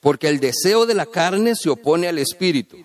porque 0.02 0.28
el 0.28 0.42
deseo 0.42 0.86
de 0.86 0.96
la 0.96 1.06
carne 1.06 1.56
se 1.56 1.70
opone 1.70 2.10
al 2.10 2.20
Espíritu. 2.20 2.78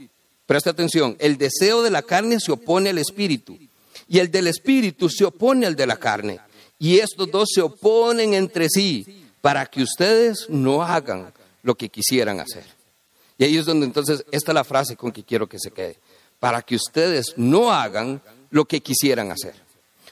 Presta 0.46 0.70
atención, 0.70 1.16
el 1.18 1.38
deseo 1.38 1.82
de 1.82 1.90
la 1.90 2.02
carne 2.02 2.38
se 2.38 2.52
opone 2.52 2.90
al 2.90 2.98
Espíritu 2.98 3.58
y 4.06 4.18
el 4.20 4.30
del 4.30 4.46
Espíritu 4.46 5.08
se 5.08 5.24
opone 5.24 5.66
al 5.66 5.74
de 5.74 5.86
la 5.86 5.96
carne. 5.96 6.38
Y 6.78 6.98
estos 6.98 7.30
dos 7.30 7.48
se 7.52 7.62
oponen 7.62 8.34
entre 8.34 8.68
sí 8.68 9.23
para 9.44 9.66
que 9.66 9.82
ustedes 9.82 10.46
no 10.48 10.82
hagan 10.82 11.30
lo 11.62 11.74
que 11.74 11.90
quisieran 11.90 12.40
hacer. 12.40 12.64
Y 13.36 13.44
ahí 13.44 13.58
es 13.58 13.66
donde 13.66 13.84
entonces, 13.84 14.24
esta 14.32 14.52
es 14.52 14.54
la 14.54 14.64
frase 14.64 14.96
con 14.96 15.12
que 15.12 15.22
quiero 15.22 15.46
que 15.46 15.58
se 15.58 15.70
quede, 15.70 15.98
para 16.40 16.62
que 16.62 16.76
ustedes 16.76 17.34
no 17.36 17.70
hagan 17.70 18.22
lo 18.48 18.64
que 18.64 18.80
quisieran 18.80 19.30
hacer. 19.30 19.54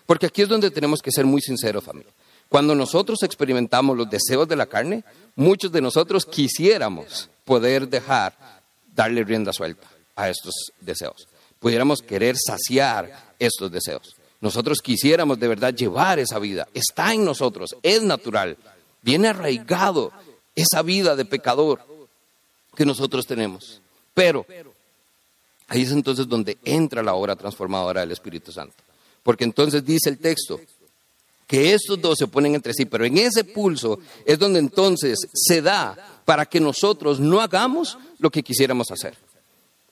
Porque 0.04 0.26
aquí 0.26 0.42
es 0.42 0.50
donde 0.50 0.70
tenemos 0.70 1.00
que 1.00 1.10
ser 1.10 1.24
muy 1.24 1.40
sinceros, 1.40 1.82
familia. 1.82 2.12
Cuando 2.50 2.74
nosotros 2.74 3.22
experimentamos 3.22 3.96
los 3.96 4.10
deseos 4.10 4.46
de 4.46 4.56
la 4.56 4.66
carne, 4.66 5.02
muchos 5.34 5.72
de 5.72 5.80
nosotros 5.80 6.26
quisiéramos 6.26 7.30
poder 7.46 7.88
dejar, 7.88 8.34
darle 8.94 9.24
rienda 9.24 9.54
suelta 9.54 9.88
a 10.14 10.28
estos 10.28 10.52
deseos. 10.78 11.26
Pudiéramos 11.58 12.02
querer 12.02 12.36
saciar 12.36 13.32
estos 13.38 13.72
deseos. 13.72 14.14
Nosotros 14.42 14.80
quisiéramos 14.82 15.40
de 15.40 15.48
verdad 15.48 15.72
llevar 15.72 16.18
esa 16.18 16.38
vida. 16.38 16.68
Está 16.74 17.14
en 17.14 17.24
nosotros, 17.24 17.74
es 17.82 18.02
natural. 18.02 18.58
Viene 19.02 19.28
arraigado 19.28 20.12
esa 20.54 20.82
vida 20.82 21.16
de 21.16 21.24
pecador 21.24 21.80
que 22.74 22.86
nosotros 22.86 23.26
tenemos. 23.26 23.80
Pero 24.14 24.46
ahí 25.68 25.82
es 25.82 25.90
entonces 25.90 26.28
donde 26.28 26.58
entra 26.64 27.02
la 27.02 27.14
obra 27.14 27.36
transformadora 27.36 28.00
del 28.00 28.12
Espíritu 28.12 28.52
Santo. 28.52 28.76
Porque 29.22 29.44
entonces 29.44 29.84
dice 29.84 30.08
el 30.08 30.18
texto 30.18 30.60
que 31.46 31.74
estos 31.74 32.00
dos 32.00 32.18
se 32.18 32.24
oponen 32.24 32.54
entre 32.54 32.72
sí, 32.72 32.86
pero 32.86 33.04
en 33.04 33.18
ese 33.18 33.44
pulso 33.44 33.98
es 34.24 34.38
donde 34.38 34.58
entonces 34.58 35.18
se 35.34 35.60
da 35.60 36.22
para 36.24 36.46
que 36.46 36.60
nosotros 36.60 37.20
no 37.20 37.40
hagamos 37.40 37.98
lo 38.18 38.30
que 38.30 38.42
quisiéramos 38.42 38.90
hacer. 38.90 39.16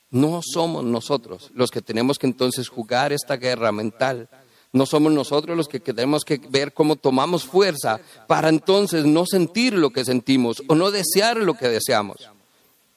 No 0.09 0.41
somos 0.43 0.83
nosotros 0.83 1.51
los 1.53 1.69
que 1.69 1.81
tenemos 1.81 2.17
que 2.17 2.27
entonces 2.27 2.67
jugar 2.67 3.13
esta 3.13 3.37
guerra 3.37 3.71
mental 3.71 4.27
no 4.73 4.85
somos 4.85 5.11
nosotros 5.11 5.57
los 5.57 5.67
que 5.67 5.79
tenemos 5.79 6.23
que 6.23 6.39
ver 6.49 6.73
cómo 6.73 6.95
tomamos 6.95 7.43
fuerza 7.43 7.99
para 8.27 8.49
entonces 8.49 9.05
no 9.05 9.25
sentir 9.25 9.73
lo 9.73 9.89
que 9.89 10.05
sentimos 10.05 10.63
o 10.67 10.75
no 10.75 10.91
desear 10.91 11.37
lo 11.37 11.55
que 11.55 11.67
deseamos. 11.67 12.29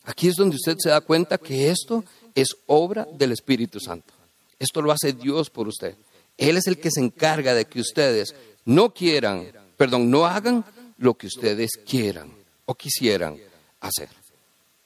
Aquí 0.05 0.29
es 0.29 0.37
donde 0.37 0.57
usted 0.57 0.77
se 0.79 0.91
da 0.91 1.01
cuenta 1.01 1.39
que 1.39 1.71
esto 1.71 2.05
es 2.35 2.49
obra 2.67 3.09
del 3.13 3.33
Espíritu 3.33 3.81
Santo. 3.81 4.13
Esto 4.59 4.83
lo 4.83 4.93
hace 4.93 5.13
Dios 5.13 5.51
por 5.51 5.67
usted. 5.67 5.97
Él 6.39 6.57
es 6.57 6.67
el 6.67 6.79
que 6.79 6.91
se 6.91 7.01
encarga 7.01 7.55
de 7.55 7.65
que 7.65 7.81
ustedes 7.81 8.35
no 8.65 8.93
quieran, 8.93 9.47
perdón, 9.77 10.11
no 10.11 10.27
hagan 10.27 10.65
lo 10.99 11.15
que 11.15 11.27
ustedes 11.27 11.73
quieran 11.87 12.33
o 12.67 12.75
quisieran 12.75 13.37
hacer. 13.81 14.09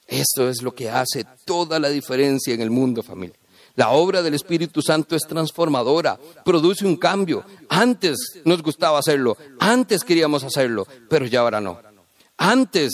Esto 0.07 0.49
es 0.49 0.63
lo 0.63 0.73
que 0.73 0.89
hace 0.89 1.25
toda 1.45 1.79
la 1.79 1.89
diferencia 1.89 2.53
en 2.53 2.61
el 2.61 2.71
mundo, 2.71 3.03
familia. 3.03 3.35
La 3.75 3.89
obra 3.91 4.21
del 4.21 4.33
Espíritu 4.33 4.81
Santo 4.81 5.15
es 5.15 5.23
transformadora, 5.23 6.19
produce 6.43 6.85
un 6.85 6.97
cambio. 6.97 7.43
Antes 7.69 8.41
nos 8.45 8.61
gustaba 8.61 8.99
hacerlo, 8.99 9.37
antes 9.59 10.03
queríamos 10.03 10.43
hacerlo, 10.43 10.87
pero 11.09 11.25
ya 11.25 11.41
ahora 11.41 11.61
no. 11.61 11.79
Antes 12.37 12.93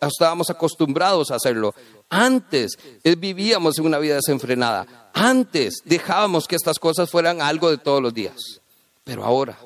estábamos 0.00 0.48
acostumbrados 0.48 1.30
a 1.30 1.36
hacerlo. 1.36 1.74
Antes 2.08 2.78
eh, 3.04 3.16
vivíamos 3.16 3.78
una 3.78 3.98
vida 3.98 4.14
desenfrenada. 4.16 5.10
Antes 5.12 5.82
dejábamos 5.84 6.46
que 6.46 6.56
estas 6.56 6.78
cosas 6.78 7.10
fueran 7.10 7.42
algo 7.42 7.70
de 7.70 7.76
todos 7.76 8.02
los 8.02 8.14
días. 8.14 8.60
Pero 9.04 9.24
ahora, 9.24 9.58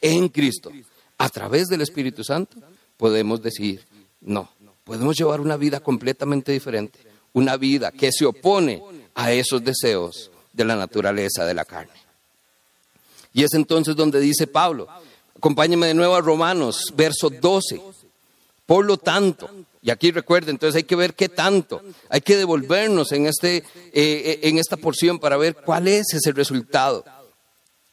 en 0.00 0.28
Cristo, 0.28 0.70
a 1.18 1.28
través 1.28 1.66
del 1.66 1.80
Espíritu 1.80 2.22
Santo, 2.22 2.56
podemos 2.96 3.42
decir, 3.42 3.84
no, 4.20 4.48
podemos 4.84 5.16
llevar 5.16 5.40
una 5.40 5.56
vida 5.56 5.80
completamente 5.80 6.52
diferente, 6.52 7.00
una 7.32 7.56
vida 7.56 7.90
que 7.90 8.12
se 8.12 8.24
opone 8.24 8.82
a 9.14 9.32
esos 9.32 9.62
deseos 9.62 10.30
de 10.52 10.64
la 10.64 10.76
naturaleza 10.76 11.44
de 11.44 11.54
la 11.54 11.64
carne. 11.64 11.92
Y 13.32 13.44
es 13.44 13.54
entonces 13.54 13.96
donde 13.96 14.20
dice 14.20 14.46
Pablo, 14.46 14.88
acompáñeme 15.36 15.86
de 15.86 15.94
nuevo 15.94 16.14
a 16.14 16.20
Romanos, 16.20 16.92
verso 16.94 17.30
12. 17.30 17.80
Por 18.66 18.84
lo 18.84 18.96
tanto, 18.96 19.50
y 19.82 19.90
aquí 19.90 20.10
recuerden, 20.10 20.54
entonces 20.54 20.76
hay 20.76 20.84
que 20.84 20.96
ver 20.96 21.14
qué 21.14 21.28
tanto, 21.28 21.82
hay 22.08 22.20
que 22.20 22.36
devolvernos 22.36 23.12
en, 23.12 23.26
este, 23.26 23.64
eh, 23.92 24.40
en 24.42 24.58
esta 24.58 24.76
porción 24.76 25.18
para 25.18 25.36
ver 25.36 25.56
cuál 25.56 25.88
es 25.88 26.12
ese 26.14 26.32
resultado. 26.32 27.04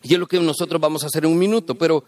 Y 0.01 0.13
es 0.13 0.19
lo 0.19 0.27
que 0.27 0.39
nosotros 0.39 0.79
vamos 0.79 1.03
a 1.03 1.07
hacer 1.07 1.25
en 1.25 1.31
un 1.31 1.39
minuto, 1.39 1.75
pero 1.75 2.03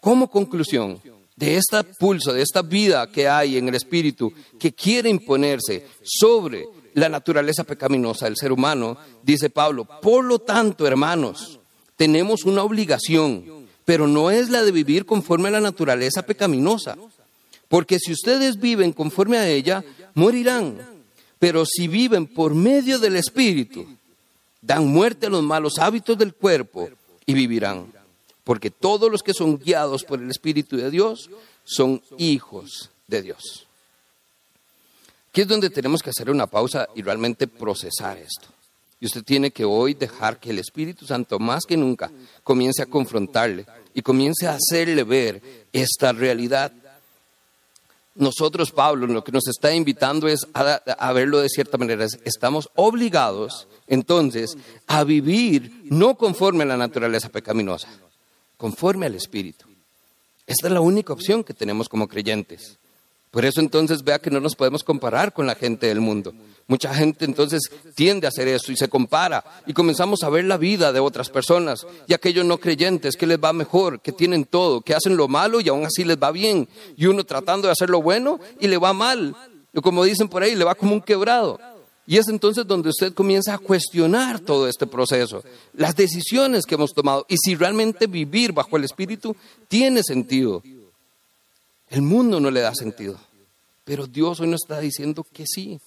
como 0.00 0.28
conclusión 0.30 1.00
de 1.36 1.56
este 1.56 1.84
pulso, 1.84 2.32
de 2.32 2.42
esta 2.42 2.62
vida 2.62 3.06
que 3.10 3.28
hay 3.28 3.58
en 3.58 3.68
el 3.68 3.74
espíritu 3.74 4.32
que 4.58 4.72
quiere 4.72 5.08
imponerse 5.08 5.86
sobre 6.02 6.66
la 6.96 7.10
naturaleza 7.10 7.62
pecaminosa 7.64 8.24
del 8.24 8.36
ser 8.36 8.52
humano, 8.52 8.96
dice 9.22 9.50
Pablo, 9.50 9.84
por 9.84 10.24
lo 10.24 10.38
tanto, 10.38 10.86
hermanos, 10.86 11.60
tenemos 11.94 12.44
una 12.44 12.62
obligación, 12.62 13.44
pero 13.84 14.06
no 14.06 14.30
es 14.30 14.48
la 14.48 14.62
de 14.62 14.72
vivir 14.72 15.04
conforme 15.04 15.48
a 15.48 15.52
la 15.52 15.60
naturaleza 15.60 16.24
pecaminosa, 16.24 16.96
porque 17.68 17.98
si 17.98 18.12
ustedes 18.12 18.58
viven 18.58 18.94
conforme 18.94 19.36
a 19.36 19.46
ella, 19.46 19.84
morirán, 20.14 20.78
pero 21.38 21.66
si 21.66 21.86
viven 21.86 22.26
por 22.26 22.54
medio 22.54 22.98
del 22.98 23.16
Espíritu, 23.16 23.86
dan 24.62 24.86
muerte 24.86 25.26
a 25.26 25.30
los 25.30 25.42
malos 25.42 25.74
hábitos 25.78 26.16
del 26.16 26.32
cuerpo 26.32 26.88
y 27.26 27.34
vivirán, 27.34 27.92
porque 28.42 28.70
todos 28.70 29.12
los 29.12 29.22
que 29.22 29.34
son 29.34 29.58
guiados 29.58 30.02
por 30.02 30.18
el 30.18 30.30
Espíritu 30.30 30.78
de 30.78 30.90
Dios 30.90 31.28
son 31.62 32.00
hijos 32.16 32.88
de 33.06 33.20
Dios. 33.20 33.65
Aquí 35.36 35.42
es 35.42 35.48
donde 35.48 35.68
tenemos 35.68 36.02
que 36.02 36.08
hacer 36.08 36.30
una 36.30 36.46
pausa 36.46 36.88
y 36.94 37.02
realmente 37.02 37.46
procesar 37.46 38.16
esto. 38.16 38.48
Y 38.98 39.04
usted 39.04 39.22
tiene 39.22 39.50
que 39.50 39.66
hoy 39.66 39.92
dejar 39.92 40.40
que 40.40 40.48
el 40.48 40.58
Espíritu 40.58 41.04
Santo 41.04 41.38
más 41.38 41.64
que 41.66 41.76
nunca 41.76 42.10
comience 42.42 42.80
a 42.82 42.86
confrontarle 42.86 43.66
y 43.92 44.00
comience 44.00 44.46
a 44.46 44.54
hacerle 44.54 45.04
ver 45.04 45.42
esta 45.74 46.12
realidad. 46.12 46.72
Nosotros, 48.14 48.70
Pablo, 48.70 49.06
lo 49.06 49.22
que 49.22 49.30
nos 49.30 49.46
está 49.46 49.74
invitando 49.74 50.26
es 50.26 50.40
a, 50.54 51.12
verlo 51.12 51.40
de 51.40 51.50
cierta 51.50 51.76
manera. 51.76 52.06
Estamos 52.24 52.70
obligados 52.74 53.68
entonces 53.88 54.56
a 54.86 55.04
vivir 55.04 55.82
no 55.90 56.16
conforme 56.16 56.62
a 56.62 56.68
la 56.68 56.78
naturaleza 56.78 57.28
pecaminosa, 57.28 57.88
conforme 58.56 59.04
al 59.04 59.16
Espíritu. 59.16 59.66
Esta 60.46 60.68
es 60.68 60.72
la 60.72 60.80
única 60.80 61.12
opción 61.12 61.44
que 61.44 61.52
tenemos 61.52 61.90
como 61.90 62.08
creyentes. 62.08 62.78
Por 63.30 63.44
eso 63.44 63.60
entonces 63.60 64.02
vea 64.02 64.18
que 64.18 64.30
no 64.30 64.40
nos 64.40 64.56
podemos 64.56 64.82
comparar 64.82 65.32
con 65.32 65.46
la 65.46 65.54
gente 65.54 65.86
del 65.86 66.00
mundo. 66.00 66.32
Mucha 66.68 66.92
gente 66.94 67.24
entonces 67.24 67.70
tiende 67.94 68.26
a 68.26 68.30
hacer 68.30 68.48
eso 68.48 68.72
y 68.72 68.76
se 68.76 68.88
compara 68.88 69.44
y 69.66 69.72
comenzamos 69.72 70.22
a 70.22 70.30
ver 70.30 70.44
la 70.44 70.56
vida 70.56 70.92
de 70.92 71.00
otras 71.00 71.30
personas 71.30 71.86
y 72.08 72.14
aquellos 72.14 72.44
no 72.44 72.58
creyentes 72.58 73.14
que 73.16 73.26
les 73.26 73.38
va 73.38 73.52
mejor, 73.52 74.00
que 74.00 74.10
tienen 74.10 74.44
todo, 74.44 74.80
que 74.80 74.94
hacen 74.94 75.16
lo 75.16 75.28
malo 75.28 75.60
y 75.60 75.68
aún 75.68 75.84
así 75.84 76.02
les 76.02 76.16
va 76.16 76.32
bien. 76.32 76.68
Y 76.96 77.06
uno 77.06 77.24
tratando 77.24 77.68
de 77.68 77.72
hacer 77.72 77.90
lo 77.90 78.02
bueno 78.02 78.40
y 78.58 78.66
le 78.68 78.78
va 78.78 78.92
mal. 78.92 79.36
Y 79.72 79.80
como 79.80 80.02
dicen 80.02 80.28
por 80.28 80.42
ahí, 80.42 80.54
le 80.54 80.64
va 80.64 80.74
como 80.74 80.94
un 80.94 81.02
quebrado. 81.02 81.60
Y 82.06 82.18
es 82.18 82.28
entonces 82.28 82.66
donde 82.66 82.88
usted 82.88 83.12
comienza 83.12 83.54
a 83.54 83.58
cuestionar 83.58 84.40
todo 84.40 84.68
este 84.68 84.86
proceso, 84.86 85.42
las 85.74 85.96
decisiones 85.96 86.64
que 86.64 86.76
hemos 86.76 86.94
tomado 86.94 87.26
y 87.28 87.36
si 87.36 87.56
realmente 87.56 88.06
vivir 88.06 88.52
bajo 88.52 88.76
el 88.76 88.84
Espíritu 88.84 89.36
tiene 89.68 90.02
sentido. 90.02 90.62
El 91.90 92.02
mundo 92.02 92.40
no 92.40 92.50
le 92.50 92.60
da 92.60 92.74
sentido. 92.74 93.18
Pero 93.84 94.06
Dios 94.06 94.40
hoy 94.40 94.48
nos 94.48 94.62
está 94.62 94.80
diciendo 94.80 95.24
que 95.32 95.44
sí. 95.46 95.78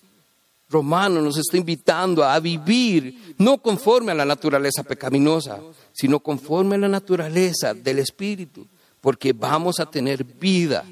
Romano 0.69 1.21
nos 1.21 1.37
está 1.37 1.57
invitando 1.57 2.23
a 2.23 2.39
vivir 2.39 3.35
no 3.37 3.57
conforme 3.57 4.11
a 4.11 4.15
la 4.15 4.25
naturaleza 4.25 4.83
pecaminosa, 4.83 5.59
sino 5.91 6.19
conforme 6.19 6.75
a 6.75 6.79
la 6.79 6.87
naturaleza 6.87 7.73
del 7.73 7.99
Espíritu, 7.99 8.67
porque 9.01 9.33
vamos 9.33 9.79
a 9.79 9.89
tener 9.89 10.23
vida, 10.23 10.85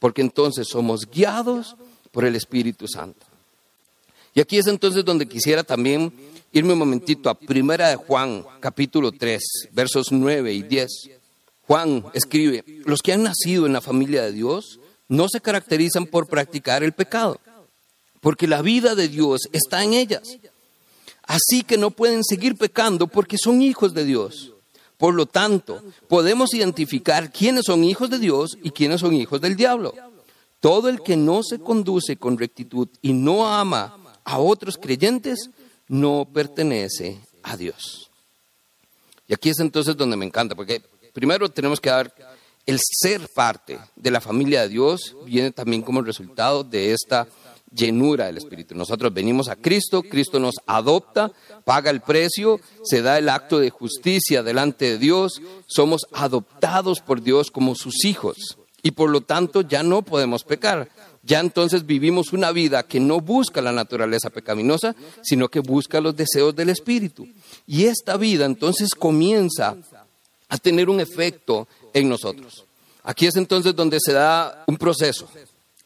porque 0.00 0.20
entonces 0.20 0.66
somos 0.68 1.08
guiados 1.08 1.76
por 2.10 2.24
el 2.24 2.34
Espíritu 2.34 2.88
Santo. 2.88 3.24
Y 4.34 4.40
aquí 4.40 4.58
es 4.58 4.66
entonces 4.66 5.04
donde 5.04 5.26
quisiera 5.26 5.62
también 5.62 6.12
irme 6.52 6.72
un 6.72 6.80
momentito 6.80 7.30
a 7.30 7.34
Primera 7.34 7.88
de 7.88 7.96
Juan, 7.96 8.44
capítulo 8.58 9.12
3, 9.12 9.68
versos 9.72 10.10
9 10.10 10.52
y 10.52 10.62
10. 10.62 11.10
Juan 11.70 12.04
escribe, 12.14 12.64
los 12.84 12.98
que 13.00 13.12
han 13.12 13.22
nacido 13.22 13.64
en 13.64 13.72
la 13.72 13.80
familia 13.80 14.24
de 14.24 14.32
Dios 14.32 14.80
no 15.06 15.28
se 15.28 15.40
caracterizan 15.40 16.04
por 16.04 16.26
practicar 16.26 16.82
el 16.82 16.90
pecado, 16.90 17.38
porque 18.20 18.48
la 18.48 18.60
vida 18.60 18.96
de 18.96 19.06
Dios 19.06 19.42
está 19.52 19.84
en 19.84 19.92
ellas. 19.92 20.36
Así 21.22 21.62
que 21.62 21.78
no 21.78 21.92
pueden 21.92 22.24
seguir 22.24 22.56
pecando 22.56 23.06
porque 23.06 23.38
son 23.38 23.62
hijos 23.62 23.94
de 23.94 24.04
Dios. 24.04 24.52
Por 24.98 25.14
lo 25.14 25.26
tanto, 25.26 25.80
podemos 26.08 26.54
identificar 26.54 27.30
quiénes 27.30 27.66
son 27.66 27.84
hijos 27.84 28.10
de 28.10 28.18
Dios 28.18 28.58
y 28.64 28.72
quiénes 28.72 29.00
son 29.00 29.14
hijos 29.14 29.40
del 29.40 29.54
diablo. 29.54 29.94
Todo 30.58 30.88
el 30.88 31.00
que 31.02 31.16
no 31.16 31.44
se 31.44 31.60
conduce 31.60 32.16
con 32.16 32.36
rectitud 32.36 32.88
y 33.00 33.12
no 33.12 33.46
ama 33.46 33.96
a 34.24 34.40
otros 34.40 34.76
creyentes, 34.76 35.50
no 35.86 36.26
pertenece 36.34 37.20
a 37.44 37.56
Dios. 37.56 38.10
Y 39.28 39.34
aquí 39.34 39.50
es 39.50 39.60
entonces 39.60 39.96
donde 39.96 40.16
me 40.16 40.26
encanta, 40.26 40.56
porque 40.56 40.82
primero 41.12 41.48
tenemos 41.48 41.80
que 41.80 41.90
dar 41.90 42.12
el 42.66 42.78
ser 42.80 43.28
parte 43.34 43.78
de 43.96 44.10
la 44.10 44.20
familia 44.20 44.62
de 44.62 44.68
Dios 44.68 45.16
viene 45.24 45.50
también 45.50 45.82
como 45.82 46.02
resultado 46.02 46.62
de 46.62 46.92
esta 46.92 47.26
llenura 47.72 48.26
del 48.26 48.38
Espíritu. 48.38 48.74
Nosotros 48.74 49.12
venimos 49.14 49.48
a 49.48 49.56
Cristo, 49.56 50.02
Cristo 50.02 50.38
nos 50.38 50.56
adopta, 50.66 51.30
paga 51.64 51.90
el 51.90 52.00
precio, 52.00 52.60
se 52.82 53.02
da 53.02 53.18
el 53.18 53.28
acto 53.28 53.58
de 53.58 53.70
justicia 53.70 54.42
delante 54.42 54.86
de 54.86 54.98
Dios, 54.98 55.40
somos 55.66 56.02
adoptados 56.12 57.00
por 57.00 57.22
Dios 57.22 57.50
como 57.50 57.74
sus 57.74 58.04
hijos 58.04 58.58
y 58.82 58.92
por 58.92 59.10
lo 59.10 59.20
tanto 59.20 59.60
ya 59.62 59.82
no 59.82 60.02
podemos 60.02 60.44
pecar. 60.44 60.88
Ya 61.22 61.40
entonces 61.40 61.84
vivimos 61.84 62.32
una 62.32 62.50
vida 62.50 62.82
que 62.82 62.98
no 62.98 63.20
busca 63.20 63.60
la 63.60 63.72
naturaleza 63.72 64.30
pecaminosa, 64.30 64.96
sino 65.22 65.48
que 65.48 65.60
busca 65.60 66.00
los 66.00 66.16
deseos 66.16 66.56
del 66.56 66.70
Espíritu. 66.70 67.28
Y 67.66 67.84
esta 67.84 68.16
vida 68.16 68.46
entonces 68.46 68.94
comienza 68.94 69.76
a 70.50 70.58
tener 70.58 70.90
un 70.90 71.00
efecto 71.00 71.66
en 71.94 72.08
nosotros. 72.08 72.64
Aquí 73.04 73.26
es 73.26 73.36
entonces 73.36 73.74
donde 73.74 73.98
se 74.00 74.12
da 74.12 74.64
un 74.66 74.76
proceso. 74.76 75.28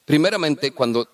Primeramente, 0.04 0.72
cuando 0.72 1.08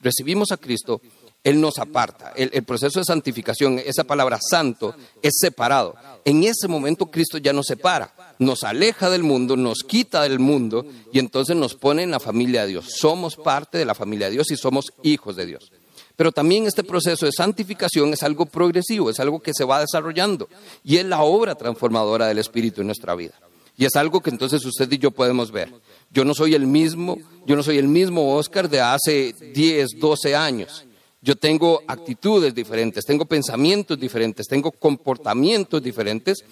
recibimos 0.00 0.52
a 0.52 0.56
Cristo, 0.56 1.00
Él 1.42 1.60
nos 1.60 1.78
aparta. 1.78 2.32
El, 2.36 2.62
proceso 2.62 3.00
de 3.00 3.04
santificación, 3.04 3.80
esa 3.84 4.04
palabra 4.04 4.38
santo, 4.40 4.94
es 5.20 5.32
separado. 5.40 5.96
En 6.24 6.44
ese 6.44 6.68
momento 6.68 7.06
Cristo 7.10 7.38
ya 7.38 7.52
nos 7.52 7.66
separa, 7.66 8.14
nos 8.38 8.62
aleja 8.62 9.10
del 9.10 9.24
mundo, 9.24 9.56
nos 9.56 9.82
quita 9.82 10.22
del 10.22 10.38
mundo 10.38 10.86
y 11.12 11.18
entonces 11.18 11.56
nos 11.56 11.74
pone 11.74 12.04
en 12.04 12.12
la 12.12 12.20
familia 12.20 12.62
de 12.62 12.68
Dios. 12.68 12.86
Somos 12.96 13.36
parte 13.36 13.78
de 13.78 13.84
la 13.84 13.94
familia 13.94 14.26
de 14.26 14.34
Dios 14.34 14.50
y 14.52 14.56
somos 14.56 14.92
hijos 15.02 15.34
de 15.34 15.46
Dios. 15.46 15.72
Pero 16.16 16.32
también 16.32 16.66
este 16.66 16.84
proceso 16.84 17.26
de 17.26 17.32
santificación 17.32 18.12
es 18.12 18.22
algo 18.22 18.46
progresivo, 18.46 19.10
es 19.10 19.20
algo 19.20 19.40
que 19.40 19.52
se 19.54 19.64
va 19.64 19.80
desarrollando 19.80 20.48
y 20.84 20.96
es 20.98 21.04
la 21.04 21.22
obra 21.22 21.54
transformadora 21.54 22.26
del 22.26 22.38
Espíritu 22.38 22.80
en 22.80 22.88
nuestra 22.88 23.14
vida. 23.14 23.34
Y 23.76 23.86
es 23.86 23.96
algo 23.96 24.20
que 24.20 24.30
entonces 24.30 24.64
usted 24.64 24.90
y 24.92 24.98
yo 24.98 25.10
podemos 25.10 25.50
ver. 25.50 25.72
Yo 26.10 26.24
no 26.24 26.34
soy 26.34 26.54
el 26.54 26.66
mismo, 26.66 27.16
yo 27.46 27.56
no 27.56 27.62
soy 27.62 27.78
el 27.78 27.88
mismo 27.88 28.34
Oscar 28.34 28.68
de 28.68 28.80
hace 28.80 29.32
10, 29.32 29.98
12 29.98 30.36
años. 30.36 30.84
Yo 31.22 31.36
tengo 31.36 31.82
actitudes 31.86 32.54
diferentes, 32.54 33.04
tengo 33.04 33.24
pensamientos 33.24 33.98
diferentes, 33.98 34.46
tengo 34.46 34.72
comportamientos 34.72 35.82
diferentes 35.82 36.44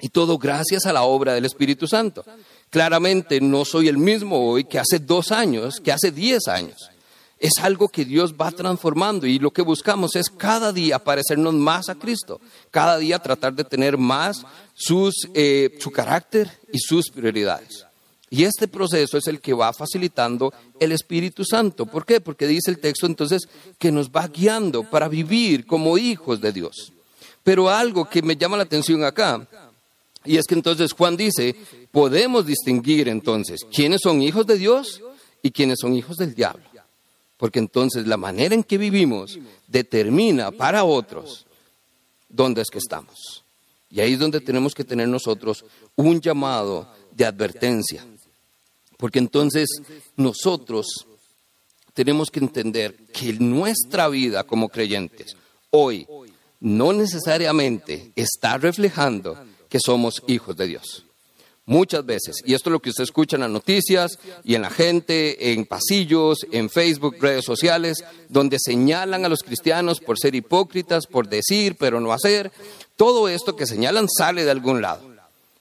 y 0.00 0.08
todo 0.08 0.38
gracias 0.38 0.86
a 0.86 0.92
la 0.92 1.02
obra 1.02 1.34
del 1.34 1.44
Espíritu 1.44 1.86
Santo. 1.86 2.24
Claramente 2.70 3.40
no 3.40 3.64
soy 3.64 3.88
el 3.88 3.98
mismo 3.98 4.48
hoy 4.48 4.64
que 4.64 4.78
hace 4.78 5.00
dos 5.00 5.32
años, 5.32 5.80
que 5.80 5.92
hace 5.92 6.12
diez 6.12 6.46
años. 6.46 6.90
Es 7.40 7.52
algo 7.62 7.88
que 7.88 8.04
Dios 8.04 8.34
va 8.34 8.50
transformando 8.50 9.26
y 9.26 9.38
lo 9.38 9.52
que 9.52 9.62
buscamos 9.62 10.16
es 10.16 10.28
cada 10.28 10.72
día 10.72 10.98
parecernos 10.98 11.54
más 11.54 11.88
a 11.88 11.94
Cristo, 11.94 12.40
cada 12.70 12.98
día 12.98 13.20
tratar 13.20 13.54
de 13.54 13.64
tener 13.64 13.96
más 13.96 14.44
eh, 15.34 15.78
su 15.80 15.90
carácter 15.92 16.50
y 16.72 16.78
sus 16.78 17.10
prioridades. 17.10 17.86
Y 18.30 18.44
este 18.44 18.68
proceso 18.68 19.16
es 19.16 19.26
el 19.26 19.40
que 19.40 19.54
va 19.54 19.72
facilitando 19.72 20.52
el 20.80 20.92
Espíritu 20.92 21.44
Santo. 21.44 21.86
¿Por 21.86 22.04
qué? 22.04 22.20
Porque 22.20 22.46
dice 22.46 22.70
el 22.70 22.78
texto 22.78 23.06
entonces 23.06 23.48
que 23.78 23.90
nos 23.90 24.10
va 24.10 24.26
guiando 24.28 24.82
para 24.82 25.08
vivir 25.08 25.66
como 25.66 25.96
hijos 25.96 26.40
de 26.40 26.52
Dios. 26.52 26.92
Pero 27.42 27.70
algo 27.70 28.08
que 28.08 28.20
me 28.20 28.36
llama 28.36 28.58
la 28.58 28.64
atención 28.64 29.04
acá, 29.04 29.46
y 30.24 30.36
es 30.36 30.44
que 30.46 30.54
entonces 30.54 30.92
Juan 30.92 31.16
dice, 31.16 31.56
podemos 31.90 32.44
distinguir 32.44 33.08
entonces 33.08 33.60
quiénes 33.72 34.00
son 34.02 34.20
hijos 34.20 34.46
de 34.46 34.58
Dios 34.58 35.00
y 35.42 35.50
quienes 35.50 35.78
son 35.80 35.94
hijos 35.94 36.16
del 36.16 36.34
diablo. 36.34 36.64
Porque 37.38 37.60
entonces 37.60 38.06
la 38.06 38.18
manera 38.18 38.54
en 38.54 38.64
que 38.64 38.76
vivimos 38.76 39.38
determina 39.66 40.50
para 40.50 40.84
otros 40.84 41.46
dónde 42.28 42.60
es 42.60 42.68
que 42.68 42.78
estamos. 42.78 43.44
Y 43.90 44.00
ahí 44.00 44.12
es 44.12 44.18
donde 44.18 44.40
tenemos 44.40 44.74
que 44.74 44.84
tener 44.84 45.08
nosotros 45.08 45.64
un 45.96 46.20
llamado 46.20 46.86
de 47.12 47.24
advertencia. 47.24 48.04
Porque 48.98 49.20
entonces 49.20 49.68
nosotros 50.16 51.06
tenemos 51.94 52.30
que 52.30 52.40
entender 52.40 52.96
que 53.12 53.32
nuestra 53.34 54.08
vida 54.08 54.44
como 54.44 54.68
creyentes 54.68 55.36
hoy 55.70 56.06
no 56.60 56.92
necesariamente 56.92 58.12
está 58.16 58.58
reflejando 58.58 59.38
que 59.68 59.78
somos 59.80 60.22
hijos 60.26 60.56
de 60.56 60.66
Dios. 60.66 61.04
Muchas 61.68 62.06
veces, 62.06 62.36
y 62.46 62.54
esto 62.54 62.70
es 62.70 62.72
lo 62.72 62.80
que 62.80 62.88
usted 62.88 63.04
escucha 63.04 63.36
en 63.36 63.42
las 63.42 63.50
noticias 63.50 64.18
y 64.42 64.54
en 64.54 64.62
la 64.62 64.70
gente, 64.70 65.52
en 65.52 65.66
pasillos, 65.66 66.38
en 66.50 66.70
Facebook, 66.70 67.16
redes 67.20 67.44
sociales, 67.44 68.02
donde 68.30 68.56
señalan 68.58 69.26
a 69.26 69.28
los 69.28 69.42
cristianos 69.42 70.00
por 70.00 70.18
ser 70.18 70.34
hipócritas, 70.34 71.06
por 71.06 71.28
decir 71.28 71.76
pero 71.78 72.00
no 72.00 72.14
hacer, 72.14 72.50
todo 72.96 73.28
esto 73.28 73.54
que 73.54 73.66
señalan 73.66 74.08
sale 74.08 74.46
de 74.46 74.50
algún 74.50 74.80
lado. 74.80 75.02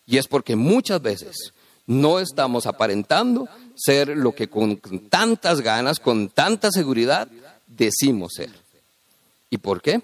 Y 0.06 0.16
es 0.16 0.30
porque 0.30 0.56
muchas 0.56 1.02
veces 1.02 1.52
no 1.88 2.22
estamos 2.22 2.68
aparentando 2.68 3.50
ser 3.76 4.08
lo 4.08 4.34
que 4.34 4.48
con 4.48 4.78
tantas 5.10 5.60
ganas, 5.60 6.00
con 6.00 6.30
tanta 6.30 6.72
seguridad, 6.72 7.28
decimos 7.68 8.32
ser. 8.34 8.52
¿Y 9.50 9.58
por 9.58 9.82
qué? 9.82 10.02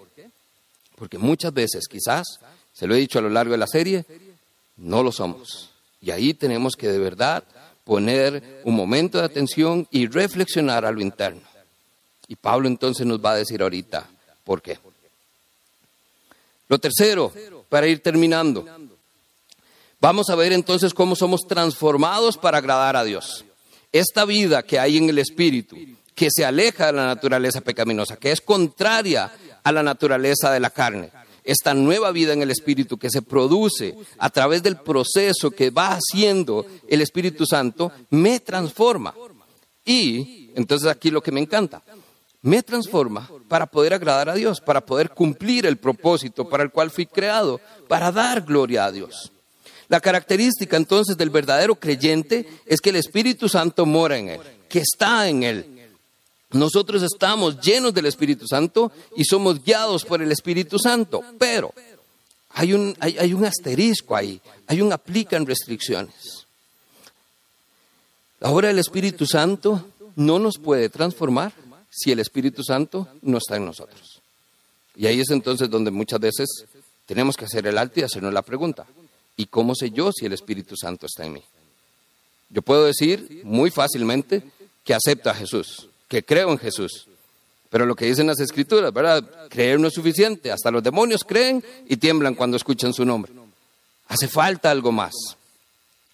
Porque 0.97 1.17
muchas 1.17 1.53
veces, 1.53 1.87
quizás, 1.89 2.41
se 2.73 2.87
lo 2.87 2.93
he 2.93 2.99
dicho 2.99 3.19
a 3.19 3.21
lo 3.21 3.29
largo 3.29 3.53
de 3.53 3.57
la 3.57 3.67
serie, 3.67 4.05
no 4.75 5.01
lo 5.01 5.13
somos. 5.13 5.72
Y 6.03 6.11
ahí 6.11 6.33
tenemos 6.33 6.75
que 6.75 6.89
de 6.89 6.99
verdad 6.99 7.45
poner 7.85 8.61
un 8.65 8.75
momento 8.75 9.19
de 9.19 9.23
atención 9.23 9.87
y 9.89 10.07
reflexionar 10.07 10.83
a 10.83 10.91
lo 10.91 11.01
interno. 11.01 11.41
Y 12.27 12.35
Pablo 12.35 12.67
entonces 12.67 13.05
nos 13.07 13.23
va 13.23 13.31
a 13.31 13.37
decir 13.37 13.61
ahorita 13.61 14.05
por 14.43 14.61
qué. 14.61 14.77
Lo 16.67 16.77
tercero, 16.77 17.31
para 17.69 17.87
ir 17.87 18.01
terminando, 18.01 18.65
vamos 20.01 20.29
a 20.29 20.35
ver 20.35 20.51
entonces 20.51 20.93
cómo 20.93 21.15
somos 21.15 21.47
transformados 21.47 22.37
para 22.37 22.57
agradar 22.57 22.97
a 22.97 23.05
Dios. 23.05 23.45
Esta 23.93 24.25
vida 24.25 24.61
que 24.63 24.79
hay 24.79 24.97
en 24.97 25.07
el 25.07 25.19
Espíritu, 25.19 25.77
que 26.13 26.27
se 26.29 26.43
aleja 26.43 26.87
de 26.87 26.93
la 26.93 27.05
naturaleza 27.05 27.61
pecaminosa, 27.61 28.17
que 28.17 28.31
es 28.33 28.41
contraria 28.41 29.31
a 29.63 29.71
la 29.71 29.83
naturaleza 29.83 30.51
de 30.51 30.59
la 30.59 30.69
carne, 30.69 31.11
esta 31.43 31.73
nueva 31.73 32.12
vida 32.12 32.34
en 32.34 32.41
el 32.41 32.51
Espíritu 32.51 32.97
que 32.97 33.10
se 33.10 33.21
produce 33.21 33.95
a 34.17 34.29
través 34.29 34.63
del 34.63 34.77
proceso 34.77 35.51
que 35.51 35.69
va 35.69 35.97
haciendo 35.97 36.65
el 36.88 37.01
Espíritu 37.01 37.45
Santo, 37.45 37.91
me 38.10 38.39
transforma. 38.39 39.13
Y 39.86 40.51
entonces 40.56 40.88
aquí 40.88 41.12
lo 41.12 41.21
que 41.21 41.32
me 41.32 41.41
encanta, 41.41 41.82
me 42.41 42.62
transforma 42.62 43.29
para 43.47 43.65
poder 43.65 43.93
agradar 43.93 44.29
a 44.29 44.36
Dios, 44.36 44.60
para 44.62 44.86
poder 44.86 45.10
cumplir 45.12 45.65
el 45.65 45.77
propósito 45.77 46.47
para 46.47 46.63
el 46.63 46.71
cual 46.71 46.91
fui 46.91 47.06
creado, 47.06 47.60
para 47.88 48.12
dar 48.12 48.41
gloria 48.41 48.86
a 48.86 48.91
Dios. 48.91 49.32
La 49.88 49.99
característica 49.99 50.77
entonces 50.77 51.17
del 51.17 51.29
verdadero 51.29 51.75
creyente 51.75 52.47
es 52.65 52.82
que 52.82 52.89
el 52.89 52.97
Espíritu 52.97 53.49
Santo 53.49 53.86
mora 53.86 54.17
en 54.17 54.29
él, 54.29 54.41
que 54.69 54.79
está 54.79 55.27
en 55.29 55.43
él, 55.43 55.72
nosotros 56.53 57.03
estamos 57.03 57.59
llenos 57.59 57.93
del 57.93 58.05
Espíritu 58.05 58.47
Santo 58.47 58.91
y 59.15 59.25
somos 59.25 59.63
guiados 59.63 60.05
por 60.05 60.21
el 60.21 60.31
Espíritu 60.31 60.79
Santo, 60.79 61.21
pero 61.37 61.73
hay 62.51 62.73
un, 62.73 62.95
hay, 62.99 63.33
un 63.33 63.45
asterisco 63.45 64.15
ahí, 64.15 64.39
hay 64.67 64.81
un 64.81 64.93
aplica 64.93 65.35
en 65.35 65.45
restricciones. 65.45 66.45
Ahora 68.41 68.69
el 68.69 68.77
Espíritu 68.77 69.25
Santo 69.25 69.85
no 70.15 70.37
nos 70.37 70.57
puede 70.57 70.89
transformar 70.89 71.53
si 71.89 72.11
el 72.11 72.19
Espíritu 72.19 72.63
Santo 72.63 73.07
no 73.21 73.37
está 73.37 73.55
en 73.55 73.65
nosotros. 73.65 74.21
Y 74.95 75.07
ahí 75.07 75.19
es 75.19 75.29
entonces 75.31 75.69
donde 75.69 75.89
muchas 75.89 76.19
veces 76.19 76.49
tenemos 77.07 77.35
que 77.35 77.45
hacer 77.45 77.65
el 77.65 77.77
alto 77.77 77.99
y 77.99 78.03
hacernos 78.03 78.33
la 78.33 78.43
pregunta, 78.43 78.85
¿y 79.35 79.47
cómo 79.47 79.73
sé 79.73 79.89
yo 79.89 80.11
si 80.11 80.25
el 80.25 80.33
Espíritu 80.33 80.75
Santo 80.75 81.07
está 81.07 81.25
en 81.25 81.33
mí? 81.33 81.43
Yo 82.49 82.61
puedo 82.61 82.85
decir 82.85 83.41
muy 83.43 83.71
fácilmente 83.71 84.43
que 84.83 84.93
acepto 84.93 85.31
a 85.31 85.33
Jesús, 85.33 85.87
que 86.13 86.23
creo 86.23 86.52
en 86.52 86.60
Jesús. 86.60 87.08
Pero 87.71 87.88
lo 87.88 87.95
que 87.95 88.06
dicen 88.06 88.28
las 88.28 88.39
escrituras, 88.39 88.93
¿verdad? 88.93 89.28
Creer 89.49 89.80
no 89.80 89.88
es 89.88 89.95
suficiente. 89.95 90.52
Hasta 90.52 90.69
los 90.69 90.84
demonios 90.84 91.23
creen 91.23 91.63
y 91.89 91.97
tiemblan 91.97 92.36
cuando 92.36 92.56
escuchan 92.56 92.93
su 92.93 93.04
nombre. 93.04 93.32
Hace 94.10 94.28
falta 94.28 94.69
algo 94.69 94.91
más. 94.91 95.12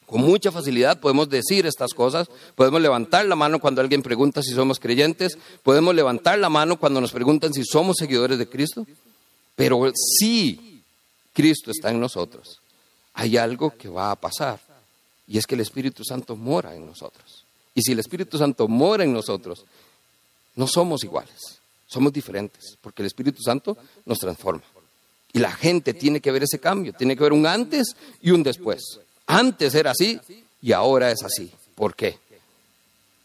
Con 0.06 0.22
mucha 0.22 0.54
facilidad 0.54 1.02
podemos 1.02 1.30
decir 1.30 1.66
estas 1.66 1.94
cosas, 1.94 2.30
podemos 2.56 2.82
levantar 2.82 3.26
la 3.26 3.36
mano 3.36 3.60
cuando 3.60 3.82
alguien 3.82 4.02
pregunta 4.02 4.42
si 4.42 4.54
somos 4.54 4.80
creyentes, 4.80 5.38
podemos 5.64 5.94
levantar 5.94 6.40
la 6.40 6.48
mano 6.48 6.78
cuando 6.80 7.02
nos 7.02 7.12
preguntan 7.12 7.54
si 7.54 7.66
somos 7.66 7.98
seguidores 8.00 8.38
de 8.38 8.48
Cristo, 8.48 8.88
pero 9.54 9.92
si 9.94 10.82
Cristo 11.34 11.72
está 11.72 11.92
en 11.92 12.00
nosotros, 12.00 12.62
hay 13.16 13.36
algo 13.36 13.76
que 13.78 13.90
va 13.90 14.12
a 14.12 14.16
pasar 14.16 14.62
y 15.28 15.38
es 15.38 15.46
que 15.46 15.56
el 15.56 15.62
Espíritu 15.62 16.06
Santo 16.06 16.38
mora 16.38 16.74
en 16.74 16.86
nosotros. 16.86 17.44
Y 17.76 17.82
si 17.82 17.92
el 17.92 18.00
Espíritu 18.00 18.38
Santo 18.38 18.68
mora 18.68 19.04
en 19.04 19.14
nosotros, 19.14 19.66
no 20.60 20.68
somos 20.68 21.06
iguales, 21.06 21.62
somos 21.88 22.12
diferentes, 22.12 22.78
porque 22.82 23.02
el 23.02 23.06
Espíritu 23.06 23.42
Santo 23.42 23.78
nos 24.06 24.20
transforma. 24.20 24.62
Y 25.32 25.40
la 25.40 25.54
gente 25.54 25.94
tiene 25.94 26.20
que 26.20 26.34
ver 26.34 26.44
ese 26.44 26.60
cambio, 26.60 26.92
tiene 26.92 27.16
que 27.16 27.24
ver 27.24 27.32
un 27.32 27.48
antes 27.48 27.96
y 28.22 28.32
un 28.32 28.44
después. 28.44 29.00
Antes 29.26 29.74
era 29.74 29.92
así 29.92 30.20
y 30.62 30.74
ahora 30.74 31.12
es 31.12 31.24
así. 31.24 31.50
¿Por 31.76 31.96
qué? 31.96 32.18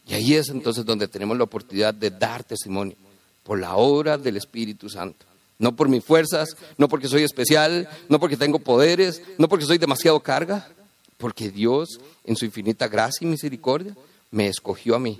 Y 0.07 0.13
ahí 0.13 0.35
es 0.35 0.47
entonces 0.47 0.85
donde 0.85 1.09
tenemos 1.09 1.37
la 1.37 1.43
oportunidad 1.43 1.93
de 1.93 2.09
dar 2.09 2.45
testimonio 2.45 2.95
por 3.43 3.59
la 3.59 3.75
obra 3.75 4.17
del 4.17 4.37
Espíritu 4.37 4.87
Santo. 4.87 5.25
No 5.59 5.75
por 5.75 5.89
mis 5.89 6.05
fuerzas, 6.05 6.55
no 6.77 6.87
porque 6.87 7.09
soy 7.09 7.23
especial, 7.23 7.89
no 8.07 8.17
porque 8.17 8.37
tengo 8.37 8.59
poderes, 8.59 9.21
no 9.37 9.49
porque 9.49 9.65
soy 9.65 9.77
demasiado 9.77 10.21
carga, 10.21 10.69
porque 11.17 11.49
Dios, 11.49 11.99
en 12.23 12.37
su 12.37 12.45
infinita 12.45 12.87
gracia 12.87 13.27
y 13.27 13.29
misericordia, 13.29 13.93
me 14.31 14.47
escogió 14.47 14.95
a 14.95 14.99
mí 14.99 15.19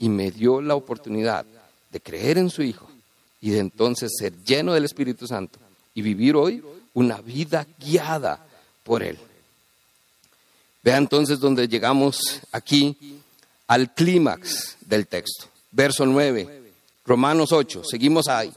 y 0.00 0.08
me 0.08 0.32
dio 0.32 0.60
la 0.60 0.74
oportunidad 0.74 1.46
de 1.92 2.00
creer 2.00 2.38
en 2.38 2.50
su 2.50 2.62
Hijo 2.62 2.88
y 3.40 3.50
de 3.50 3.60
entonces 3.60 4.10
ser 4.18 4.32
lleno 4.42 4.72
del 4.72 4.86
Espíritu 4.86 5.26
Santo 5.26 5.60
y 5.94 6.02
vivir 6.02 6.34
hoy 6.34 6.64
una 6.94 7.20
vida 7.20 7.66
guiada 7.78 8.44
por 8.82 9.02
Él. 9.02 9.18
Vea 10.82 10.96
entonces 10.96 11.38
donde 11.38 11.68
llegamos 11.68 12.40
aquí 12.50 13.20
al 13.66 13.94
clímax 13.94 14.78
del 14.80 15.06
texto, 15.06 15.46
verso 15.70 16.06
9, 16.06 16.72
Romanos 17.04 17.52
8, 17.52 17.82
seguimos 17.84 18.26
ahí. 18.26 18.50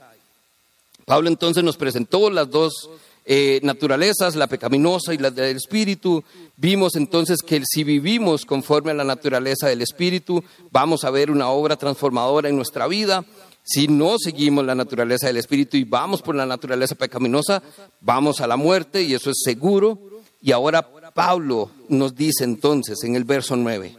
Pablo 1.05 1.27
entonces 1.27 1.63
nos 1.63 1.75
presentó 1.75 2.29
las 2.29 2.49
dos 2.49 2.89
eh, 3.25 3.61
naturalezas, 3.63 4.35
la 4.35 4.47
pecaminosa 4.47 5.13
y 5.13 5.17
la 5.17 5.31
del 5.31 5.57
espíritu. 5.57 6.23
Vimos 6.57 6.95
entonces 6.95 7.39
que 7.41 7.61
si 7.65 7.83
vivimos 7.83 8.45
conforme 8.45 8.91
a 8.91 8.95
la 8.95 9.03
naturaleza 9.03 9.67
del 9.67 9.81
espíritu, 9.81 10.43
vamos 10.71 11.03
a 11.03 11.09
ver 11.09 11.31
una 11.31 11.49
obra 11.49 11.77
transformadora 11.77 12.49
en 12.49 12.55
nuestra 12.55 12.87
vida. 12.87 13.23
Si 13.63 13.87
no 13.87 14.17
seguimos 14.19 14.65
la 14.65 14.75
naturaleza 14.75 15.27
del 15.27 15.37
espíritu 15.37 15.77
y 15.77 15.85
vamos 15.85 16.21
por 16.21 16.35
la 16.35 16.45
naturaleza 16.45 16.95
pecaminosa, 16.95 17.63
vamos 18.01 18.41
a 18.41 18.47
la 18.47 18.57
muerte 18.57 19.01
y 19.03 19.13
eso 19.13 19.29
es 19.29 19.37
seguro. 19.43 19.97
Y 20.41 20.51
ahora 20.51 20.85
Pablo 21.13 21.71
nos 21.87 22.13
dice 22.13 22.43
entonces 22.43 23.01
en 23.03 23.15
el 23.15 23.23
verso 23.23 23.55
9, 23.55 23.95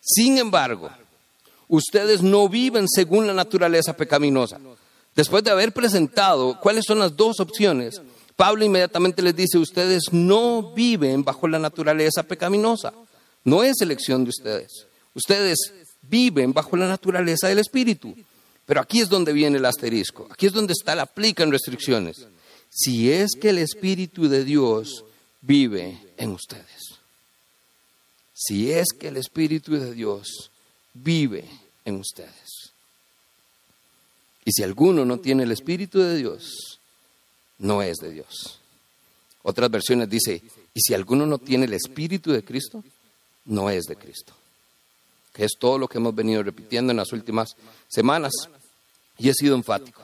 sin 0.00 0.38
embargo, 0.38 0.88
ustedes 1.66 2.22
no 2.22 2.48
viven 2.48 2.86
según 2.88 3.26
la 3.26 3.34
naturaleza 3.34 3.96
pecaminosa. 3.96 4.60
Después 5.16 5.42
de 5.42 5.50
haber 5.50 5.72
presentado 5.72 6.60
cuáles 6.60 6.84
son 6.86 7.00
las 7.00 7.16
dos 7.16 7.40
opciones, 7.40 8.00
Pablo 8.38 8.64
inmediatamente 8.64 9.20
les 9.20 9.34
dice, 9.34 9.58
ustedes 9.58 10.12
no 10.12 10.72
viven 10.72 11.24
bajo 11.24 11.48
la 11.48 11.58
naturaleza 11.58 12.22
pecaminosa. 12.22 12.94
No 13.42 13.64
es 13.64 13.80
elección 13.80 14.22
de 14.22 14.30
ustedes. 14.30 14.86
Ustedes 15.12 15.58
viven 16.02 16.52
bajo 16.52 16.76
la 16.76 16.86
naturaleza 16.86 17.48
del 17.48 17.58
Espíritu. 17.58 18.14
Pero 18.64 18.80
aquí 18.80 19.00
es 19.00 19.08
donde 19.08 19.32
viene 19.32 19.58
el 19.58 19.64
asterisco. 19.64 20.28
Aquí 20.30 20.46
es 20.46 20.52
donde 20.52 20.72
está 20.72 20.94
la 20.94 21.02
aplica 21.02 21.42
en 21.42 21.50
restricciones. 21.50 22.28
Si 22.70 23.10
es 23.10 23.32
que 23.32 23.50
el 23.50 23.58
Espíritu 23.58 24.28
de 24.28 24.44
Dios 24.44 25.04
vive 25.40 26.00
en 26.16 26.30
ustedes. 26.30 27.00
Si 28.32 28.70
es 28.70 28.86
que 28.96 29.08
el 29.08 29.16
Espíritu 29.16 29.72
de 29.72 29.92
Dios 29.92 30.52
vive 30.94 31.44
en 31.84 31.96
ustedes. 31.96 32.70
Y 34.44 34.52
si 34.52 34.62
alguno 34.62 35.04
no 35.04 35.18
tiene 35.18 35.42
el 35.42 35.50
Espíritu 35.50 35.98
de 35.98 36.16
Dios, 36.16 36.77
no 37.58 37.82
es 37.82 37.98
de 37.98 38.10
Dios. 38.10 38.60
Otras 39.42 39.70
versiones 39.70 40.08
dice, 40.08 40.42
y 40.74 40.80
si 40.80 40.94
alguno 40.94 41.26
no 41.26 41.38
tiene 41.38 41.66
el 41.66 41.74
Espíritu 41.74 42.32
de 42.32 42.44
Cristo, 42.44 42.84
no 43.46 43.70
es 43.70 43.84
de 43.84 43.96
Cristo. 43.96 44.32
Que 45.32 45.44
es 45.44 45.52
todo 45.58 45.78
lo 45.78 45.88
que 45.88 45.98
hemos 45.98 46.14
venido 46.14 46.42
repitiendo 46.42 46.90
en 46.90 46.96
las 46.96 47.12
últimas 47.12 47.56
semanas. 47.88 48.32
Y 49.18 49.28
he 49.28 49.34
sido 49.34 49.56
enfático. 49.56 50.02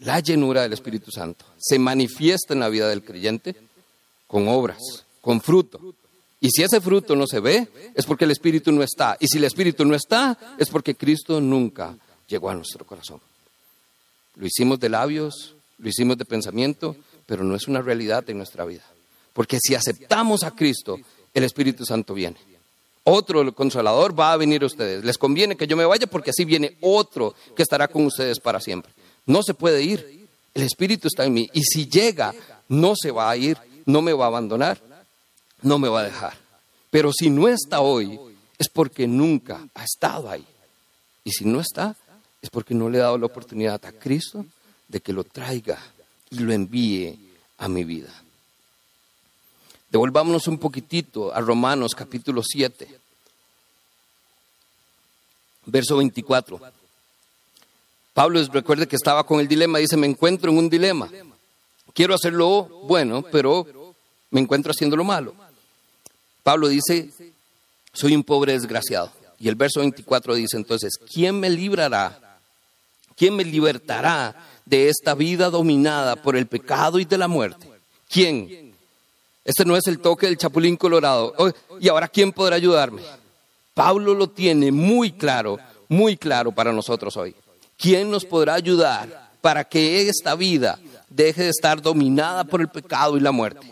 La 0.00 0.20
llenura 0.20 0.62
del 0.62 0.72
Espíritu 0.72 1.10
Santo 1.10 1.44
se 1.58 1.78
manifiesta 1.78 2.54
en 2.54 2.60
la 2.60 2.68
vida 2.68 2.88
del 2.88 3.04
creyente 3.04 3.54
con 4.26 4.48
obras, 4.48 4.78
con 5.20 5.40
fruto. 5.40 5.94
Y 6.40 6.48
si 6.50 6.62
ese 6.62 6.80
fruto 6.80 7.14
no 7.14 7.26
se 7.26 7.40
ve, 7.40 7.68
es 7.94 8.06
porque 8.06 8.24
el 8.24 8.30
Espíritu 8.30 8.72
no 8.72 8.82
está. 8.82 9.16
Y 9.20 9.26
si 9.26 9.36
el 9.36 9.44
Espíritu 9.44 9.84
no 9.84 9.94
está, 9.94 10.38
es 10.58 10.70
porque 10.70 10.94
Cristo 10.94 11.40
nunca 11.40 11.94
llegó 12.26 12.48
a 12.48 12.54
nuestro 12.54 12.86
corazón. 12.86 13.20
Lo 14.36 14.46
hicimos 14.46 14.80
de 14.80 14.88
labios, 14.88 15.54
lo 15.80 15.88
hicimos 15.88 16.18
de 16.18 16.24
pensamiento, 16.24 16.96
pero 17.26 17.42
no 17.42 17.54
es 17.54 17.66
una 17.68 17.80
realidad 17.80 18.28
en 18.28 18.36
nuestra 18.36 18.64
vida. 18.64 18.84
Porque 19.32 19.58
si 19.60 19.74
aceptamos 19.74 20.42
a 20.42 20.50
Cristo, 20.50 20.98
el 21.32 21.44
Espíritu 21.44 21.84
Santo 21.84 22.14
viene. 22.14 22.36
Otro 23.04 23.54
consolador 23.54 24.18
va 24.18 24.32
a 24.32 24.36
venir 24.36 24.62
a 24.62 24.66
ustedes. 24.66 25.04
Les 25.04 25.16
conviene 25.16 25.56
que 25.56 25.66
yo 25.66 25.76
me 25.76 25.84
vaya 25.84 26.06
porque 26.06 26.30
así 26.30 26.44
viene 26.44 26.76
otro 26.80 27.34
que 27.56 27.62
estará 27.62 27.88
con 27.88 28.04
ustedes 28.04 28.38
para 28.40 28.60
siempre. 28.60 28.92
No 29.26 29.42
se 29.42 29.54
puede 29.54 29.82
ir. 29.82 30.28
El 30.52 30.64
Espíritu 30.64 31.08
está 31.08 31.24
en 31.24 31.32
mí. 31.32 31.48
Y 31.54 31.62
si 31.62 31.88
llega, 31.88 32.34
no 32.68 32.94
se 33.00 33.10
va 33.10 33.30
a 33.30 33.36
ir, 33.36 33.56
no 33.86 34.02
me 34.02 34.12
va 34.12 34.24
a 34.24 34.28
abandonar, 34.28 34.80
no 35.62 35.78
me 35.78 35.88
va 35.88 36.00
a 36.00 36.04
dejar. 36.04 36.36
Pero 36.90 37.12
si 37.12 37.30
no 37.30 37.48
está 37.48 37.80
hoy, 37.80 38.18
es 38.58 38.68
porque 38.68 39.06
nunca 39.06 39.66
ha 39.74 39.84
estado 39.84 40.28
ahí. 40.28 40.44
Y 41.24 41.30
si 41.30 41.44
no 41.44 41.60
está, 41.60 41.96
es 42.42 42.50
porque 42.50 42.74
no 42.74 42.90
le 42.90 42.98
he 42.98 43.00
dado 43.00 43.16
la 43.16 43.26
oportunidad 43.26 43.84
a 43.86 43.92
Cristo 43.92 44.44
de 44.90 45.00
que 45.00 45.12
lo 45.12 45.24
traiga 45.24 45.78
y 46.30 46.40
lo 46.40 46.52
envíe 46.52 47.16
a 47.58 47.68
mi 47.68 47.84
vida. 47.84 48.12
Devolvámonos 49.90 50.46
un 50.48 50.58
poquitito 50.58 51.32
a 51.32 51.40
Romanos 51.40 51.94
capítulo 51.94 52.42
7, 52.42 52.88
verso 55.66 55.96
24. 55.96 56.60
Pablo 58.12 58.44
recuerde 58.52 58.88
que 58.88 58.96
estaba 58.96 59.24
con 59.24 59.40
el 59.40 59.48
dilema, 59.48 59.78
dice, 59.78 59.96
me 59.96 60.06
encuentro 60.06 60.50
en 60.50 60.58
un 60.58 60.68
dilema. 60.68 61.08
Quiero 61.94 62.14
hacerlo 62.14 62.64
bueno, 62.84 63.22
pero 63.22 63.94
me 64.30 64.40
encuentro 64.40 64.72
haciendo 64.72 64.96
lo 64.96 65.04
malo. 65.04 65.34
Pablo 66.42 66.68
dice, 66.68 67.10
soy 67.92 68.14
un 68.14 68.24
pobre 68.24 68.52
desgraciado. 68.52 69.12
Y 69.38 69.48
el 69.48 69.54
verso 69.54 69.80
24 69.80 70.34
dice 70.34 70.56
entonces, 70.56 70.98
¿quién 71.12 71.38
me 71.38 71.48
librará? 71.48 72.29
¿Quién 73.20 73.36
me 73.36 73.44
libertará 73.44 74.34
de 74.64 74.88
esta 74.88 75.14
vida 75.14 75.50
dominada 75.50 76.16
por 76.16 76.36
el 76.36 76.46
pecado 76.46 76.98
y 76.98 77.04
de 77.04 77.18
la 77.18 77.28
muerte? 77.28 77.70
¿Quién? 78.08 78.74
Este 79.44 79.66
no 79.66 79.76
es 79.76 79.86
el 79.88 79.98
toque 79.98 80.24
del 80.24 80.38
chapulín 80.38 80.74
colorado. 80.78 81.34
¿Y 81.82 81.90
ahora 81.90 82.08
quién 82.08 82.32
podrá 82.32 82.56
ayudarme? 82.56 83.02
Pablo 83.74 84.14
lo 84.14 84.30
tiene 84.30 84.72
muy 84.72 85.12
claro, 85.12 85.58
muy 85.86 86.16
claro 86.16 86.50
para 86.50 86.72
nosotros 86.72 87.14
hoy. 87.18 87.36
¿Quién 87.76 88.10
nos 88.10 88.24
podrá 88.24 88.54
ayudar 88.54 89.32
para 89.42 89.64
que 89.64 90.08
esta 90.08 90.34
vida 90.34 90.78
deje 91.10 91.42
de 91.42 91.50
estar 91.50 91.82
dominada 91.82 92.44
por 92.44 92.62
el 92.62 92.70
pecado 92.70 93.18
y 93.18 93.20
la 93.20 93.32
muerte? 93.32 93.70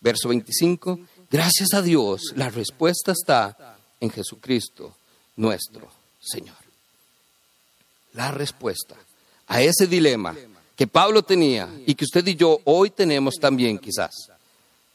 Verso 0.00 0.30
25, 0.30 0.98
gracias 1.30 1.74
a 1.74 1.80
Dios, 1.80 2.32
la 2.34 2.50
respuesta 2.50 3.12
está 3.12 3.76
en 4.00 4.10
Jesucristo, 4.10 4.96
nuestro 5.36 5.88
Señor. 6.20 6.63
La 8.14 8.30
respuesta 8.30 8.96
a 9.46 9.62
ese 9.62 9.86
dilema 9.86 10.34
que 10.76 10.86
Pablo 10.86 11.22
tenía 11.22 11.68
y 11.86 11.94
que 11.94 12.04
usted 12.04 12.26
y 12.26 12.34
yo 12.34 12.60
hoy 12.64 12.90
tenemos 12.90 13.34
también 13.40 13.78
quizás, 13.78 14.30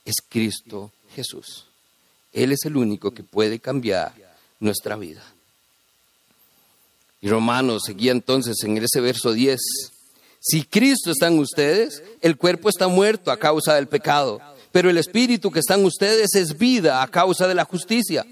es 0.04 0.16
Cristo 0.28 0.92
Jesús. 1.16 1.66
Él 2.34 2.52
es 2.52 2.66
el 2.66 2.78
único 2.78 3.12
que 3.12 3.24
puede 3.24 3.60
cambiar 3.60 4.14
nuestra 4.60 4.96
vida. 4.96 5.24
Y 7.22 7.30
Romanos 7.30 7.84
seguía 7.86 8.12
entonces 8.12 8.56
en 8.64 8.78
ese 8.78 9.02
verso 9.02 9.34
10. 9.34 9.60
Si 10.40 10.64
Cristo 10.64 11.12
está 11.12 11.28
en 11.28 11.40
ustedes, 11.40 12.02
el 12.22 12.38
cuerpo 12.38 12.70
está 12.70 12.88
muerto 12.88 13.32
a 13.32 13.38
causa 13.38 13.76
del 13.76 13.88
pecado, 13.88 14.40
pero 14.72 14.90
el 14.90 14.98
espíritu 14.98 15.52
que 15.52 15.60
está 15.60 15.76
en 15.76 15.86
ustedes 15.86 16.36
es 16.36 16.58
vida 16.58 17.02
a 17.02 17.08
causa 17.08 17.48
de 17.48 17.56
la 17.56 17.66
justicia. 17.66 18.26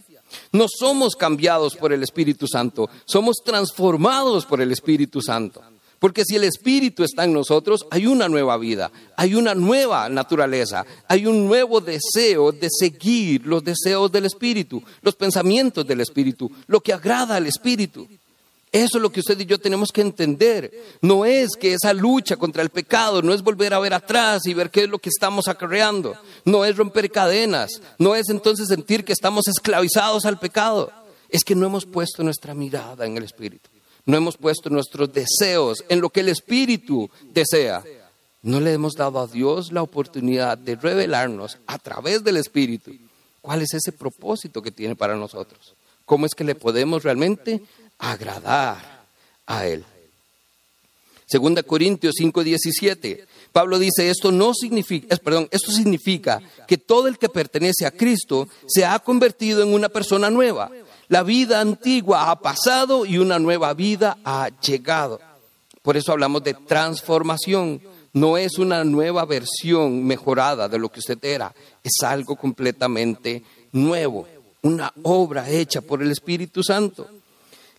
No 0.51 0.65
somos 0.67 1.15
cambiados 1.15 1.75
por 1.75 1.93
el 1.93 2.03
Espíritu 2.03 2.47
Santo, 2.47 2.89
somos 3.05 3.37
transformados 3.43 4.45
por 4.45 4.61
el 4.61 4.71
Espíritu 4.71 5.21
Santo. 5.21 5.61
Porque 5.99 6.23
si 6.23 6.35
el 6.35 6.43
Espíritu 6.43 7.03
está 7.03 7.23
en 7.23 7.33
nosotros, 7.33 7.85
hay 7.89 8.05
una 8.05 8.29
nueva 8.29 8.57
vida, 8.57 8.91
hay 9.15 9.33
una 9.33 9.55
nueva 9.55 10.09
naturaleza, 10.09 10.85
hay 11.07 11.25
un 11.25 11.47
nuevo 11.47 11.81
deseo 11.81 12.51
de 12.51 12.67
seguir 12.69 13.45
los 13.47 13.63
deseos 13.63 14.11
del 14.11 14.25
Espíritu, 14.25 14.83
los 15.01 15.15
pensamientos 15.15 15.87
del 15.87 16.01
Espíritu, 16.01 16.51
lo 16.67 16.81
que 16.81 16.93
agrada 16.93 17.35
al 17.35 17.47
Espíritu. 17.47 18.07
Eso 18.71 18.97
es 18.97 19.01
lo 19.01 19.11
que 19.11 19.21
usted 19.21 19.39
y 19.39 19.45
yo 19.45 19.59
tenemos 19.59 19.91
que 19.91 20.01
entender. 20.01 20.71
No 21.01 21.25
es 21.25 21.51
que 21.59 21.73
esa 21.73 21.93
lucha 21.93 22.35
contra 22.35 22.61
el 22.61 22.69
pecado, 22.69 23.21
no 23.21 23.33
es 23.33 23.41
volver 23.41 23.73
a 23.73 23.79
ver 23.79 23.93
atrás 23.93 24.45
y 24.45 24.53
ver 24.53 24.69
qué 24.69 24.83
es 24.83 24.89
lo 24.89 24.99
que 24.99 25.09
estamos 25.09 25.47
acarreando. 25.47 26.15
No 26.43 26.65
es 26.65 26.75
romper 26.75 27.09
cadenas. 27.09 27.81
No 27.97 28.15
es 28.15 28.29
entonces 28.29 28.67
sentir 28.67 29.05
que 29.05 29.13
estamos 29.13 29.47
esclavizados 29.47 30.25
al 30.25 30.39
pecado. 30.39 30.91
Es 31.29 31.43
que 31.43 31.55
no 31.55 31.65
hemos 31.65 31.85
puesto 31.85 32.23
nuestra 32.23 32.53
mirada 32.53 33.05
en 33.05 33.17
el 33.17 33.23
Espíritu. 33.23 33.69
No 34.05 34.17
hemos 34.17 34.37
puesto 34.37 34.69
nuestros 34.69 35.11
deseos 35.11 35.83
en 35.89 36.01
lo 36.01 36.09
que 36.09 36.19
el 36.21 36.29
Espíritu 36.29 37.09
desea. 37.33 37.83
No 38.41 38.59
le 38.59 38.73
hemos 38.73 38.93
dado 38.93 39.19
a 39.19 39.27
Dios 39.27 39.71
la 39.71 39.81
oportunidad 39.81 40.57
de 40.57 40.75
revelarnos 40.75 41.57
a 41.67 41.77
través 41.77 42.23
del 42.23 42.37
Espíritu 42.37 42.93
cuál 43.47 43.61
es 43.61 43.73
ese 43.73 43.93
propósito 43.93 44.61
que 44.61 44.71
tiene 44.71 44.97
para 44.97 45.15
nosotros. 45.15 45.75
¿Cómo 46.03 46.25
es 46.25 46.35
que 46.35 46.43
le 46.43 46.53
podemos 46.53 47.03
realmente 47.03 47.61
agradar 47.99 49.05
a 49.45 49.65
Él. 49.65 49.83
Segunda 51.25 51.61
Corintios 51.63 52.15
5:17. 52.19 53.25
Pablo 53.51 53.79
dice, 53.79 54.09
esto 54.09 54.31
no 54.31 54.53
significa, 54.53 55.15
perdón, 55.17 55.47
esto 55.51 55.71
significa 55.71 56.41
que 56.67 56.77
todo 56.77 57.07
el 57.07 57.17
que 57.17 57.27
pertenece 57.27 57.85
a 57.85 57.91
Cristo 57.91 58.47
se 58.67 58.85
ha 58.85 58.99
convertido 58.99 59.63
en 59.63 59.73
una 59.73 59.89
persona 59.89 60.29
nueva. 60.29 60.69
La 61.07 61.23
vida 61.23 61.59
antigua 61.59 62.29
ha 62.29 62.39
pasado 62.39 63.05
y 63.05 63.17
una 63.17 63.39
nueva 63.39 63.73
vida 63.73 64.17
ha 64.23 64.49
llegado. 64.61 65.19
Por 65.81 65.97
eso 65.97 66.11
hablamos 66.11 66.43
de 66.43 66.53
transformación. 66.53 67.81
No 68.13 68.37
es 68.37 68.57
una 68.57 68.83
nueva 68.83 69.25
versión 69.25 70.03
mejorada 70.05 70.67
de 70.67 70.79
lo 70.79 70.89
que 70.89 70.99
usted 70.99 71.23
era, 71.23 71.53
es 71.83 72.03
algo 72.03 72.35
completamente 72.35 73.43
nuevo, 73.71 74.27
una 74.61 74.91
obra 75.03 75.49
hecha 75.49 75.81
por 75.81 76.01
el 76.01 76.11
Espíritu 76.11 76.63
Santo. 76.63 77.07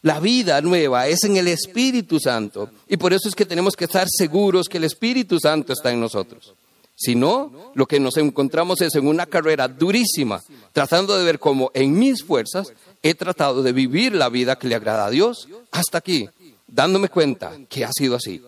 La 0.03 0.21
vida 0.21 0.61
nueva 0.61 1.09
es 1.09 1.25
en 1.25 1.37
el 1.37 1.49
Espíritu 1.49 2.21
Santo. 2.21 2.71
Y 2.89 2.97
por 2.97 3.13
eso 3.13 3.29
es 3.29 3.35
que 3.35 3.47
tenemos 3.47 3.75
que 3.75 3.85
estar 3.85 4.07
seguros 4.09 4.69
que 4.69 4.79
el 4.79 4.85
Espíritu 4.85 5.39
Santo 5.41 5.73
está 5.73 5.91
en 5.91 6.01
nosotros. 6.01 6.55
Si 6.95 7.15
no, 7.15 7.73
lo 7.75 7.87
que 7.87 8.01
nos 8.01 8.17
encontramos 8.17 8.81
es 8.81 8.95
en 8.97 9.07
una 9.07 9.27
carrera 9.27 9.69
durísima, 9.69 10.43
tratando 10.73 11.17
de 11.17 11.25
ver 11.25 11.39
cómo 11.39 11.71
en 11.73 11.97
mis 11.97 12.25
fuerzas 12.25 12.73
he 13.03 13.15
tratado 13.15 13.63
de 13.63 13.73
vivir 13.73 14.15
la 14.15 14.29
vida 14.29 14.59
que 14.59 14.67
le 14.67 14.75
agrada 14.75 15.07
a 15.07 15.11
Dios 15.11 15.49
hasta 15.71 15.99
aquí, 15.99 16.29
dándome 16.67 17.09
cuenta 17.09 17.57
que 17.69 17.85
ha 17.85 17.93
sido 17.93 18.17
así, 18.17 18.43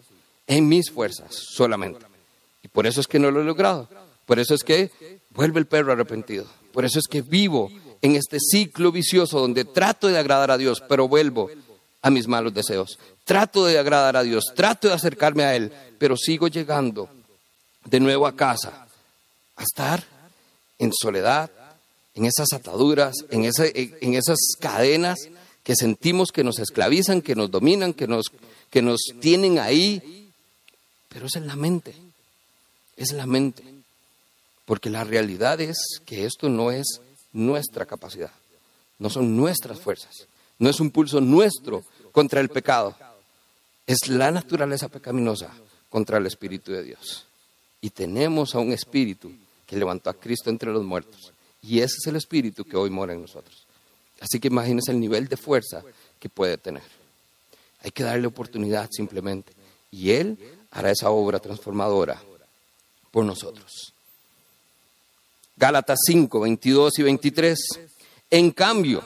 en 0.49 0.69
mis 0.69 0.91
fuerzas 0.91 1.29
solamente. 1.33 2.05
Y 2.63 2.69
por 2.69 2.89
eso 2.89 3.01
es 3.01 3.07
que 3.07 3.21
no 3.21 3.31
lo 3.31 3.41
he 3.41 3.45
logrado. 3.45 3.89
Por 4.27 4.41
eso 4.41 4.55
es 4.55 4.65
que 4.65 4.91
vuelve 5.31 5.61
el 5.61 5.67
perro 5.67 5.93
arrepentido. 5.93 6.45
Por 6.73 6.85
eso 6.85 6.99
es 6.99 7.07
que 7.07 7.23
vivo 7.23 7.71
en 8.03 8.17
este 8.17 8.39
ciclo 8.41 8.93
vicioso 8.93 9.41
donde 9.41 9.65
trato 9.65 10.09
de 10.09 10.19
agradar 10.19 10.51
a 10.51 10.59
Dios, 10.59 10.83
pero 10.89 11.09
vuelvo 11.09 11.51
a 12.03 12.11
mis 12.11 12.27
malos 12.27 12.55
deseos. 12.55 12.99
Trato 13.25 13.67
de 13.67 13.79
agradar 13.79 14.17
a 14.17 14.23
Dios, 14.23 14.45
trato 14.55 14.89
de 14.89 14.95
acercarme 14.95 15.45
a 15.45 15.55
Él, 15.55 15.73
pero 15.99 16.17
sigo 16.17 16.49
llegando 16.49 17.09
de 17.85 18.01
nuevo 18.01 18.27
a 18.27 18.35
casa 18.35 18.87
a 19.57 19.63
estar 19.63 20.03
en 20.79 20.91
soledad, 20.93 21.51
en 22.15 22.25
esas 22.25 22.53
ataduras, 22.53 23.15
en, 23.31 23.45
en 23.45 24.15
esas 24.15 24.39
cadenas 24.59 25.19
que 25.63 25.77
sentimos 25.77 26.33
que 26.33 26.43
nos 26.43 26.59
esclavizan, 26.59 27.23
que 27.23 27.35
nos 27.35 27.51
dominan, 27.51 27.93
que 27.93 28.07
nos, 28.07 28.27
que 28.71 28.83
nos 28.83 29.01
tienen 29.21 29.59
ahí. 29.59 30.31
Pero 31.09 31.27
es 31.27 31.37
en 31.37 31.47
la 31.47 31.57
mente, 31.57 31.95
es 32.97 33.13
la 33.13 33.27
mente. 33.27 33.63
Porque 34.65 34.89
la 34.89 35.05
realidad 35.05 35.61
es 35.61 36.01
que 36.07 36.25
esto 36.25 36.49
no 36.49 36.71
es 36.71 37.01
nuestra 37.33 37.87
capacidad, 37.87 38.33
no 38.99 39.11
son 39.11 39.37
nuestras 39.37 39.81
fuerzas, 39.81 40.27
no 40.59 40.69
es 40.69 40.81
un 40.81 40.91
pulso 40.91 41.21
nuestro 41.21 41.85
contra 42.13 42.41
el 42.41 42.49
pecado, 42.49 42.97
es 43.87 44.09
la 44.09 44.31
naturaleza 44.31 44.89
pecaminosa 44.89 45.53
contra 45.89 46.19
el 46.19 46.27
Espíritu 46.27 46.73
de 46.73 46.83
Dios. 46.83 47.27
Y 47.81 47.91
tenemos 47.91 48.55
a 48.55 48.59
un 48.59 48.73
Espíritu 48.73 49.33
que 49.67 49.77
levantó 49.77 50.11
a 50.11 50.15
Cristo 50.15 50.51
entre 50.51 50.71
los 50.71 50.85
muertos. 50.85 51.33
Y 51.63 51.81
ese 51.81 51.97
es 52.01 52.07
el 52.07 52.17
Espíritu 52.17 52.65
que 52.65 52.77
hoy 52.77 52.91
mora 52.91 53.13
en 53.13 53.23
nosotros. 53.23 53.67
Así 54.21 54.39
que 54.39 54.49
imagínense 54.49 54.93
el 54.93 55.01
nivel 55.01 55.29
de 55.29 55.37
fuerza 55.37 55.83
que 56.19 56.29
puede 56.29 56.59
tener. 56.59 56.83
Hay 57.83 57.91
que 57.91 58.03
darle 58.03 58.27
oportunidad 58.27 58.89
simplemente. 58.91 59.53
Y 59.91 60.11
Él 60.11 60.39
hará 60.71 60.91
esa 60.91 61.11
obra 61.11 61.39
transformadora 61.39 62.23
por 63.11 63.25
nosotros. 63.25 63.93
Gálatas 65.61 65.99
5, 66.07 66.41
22 66.41 66.99
y 66.99 67.03
23. 67.03 67.59
En 68.31 68.51
cambio, 68.51 69.05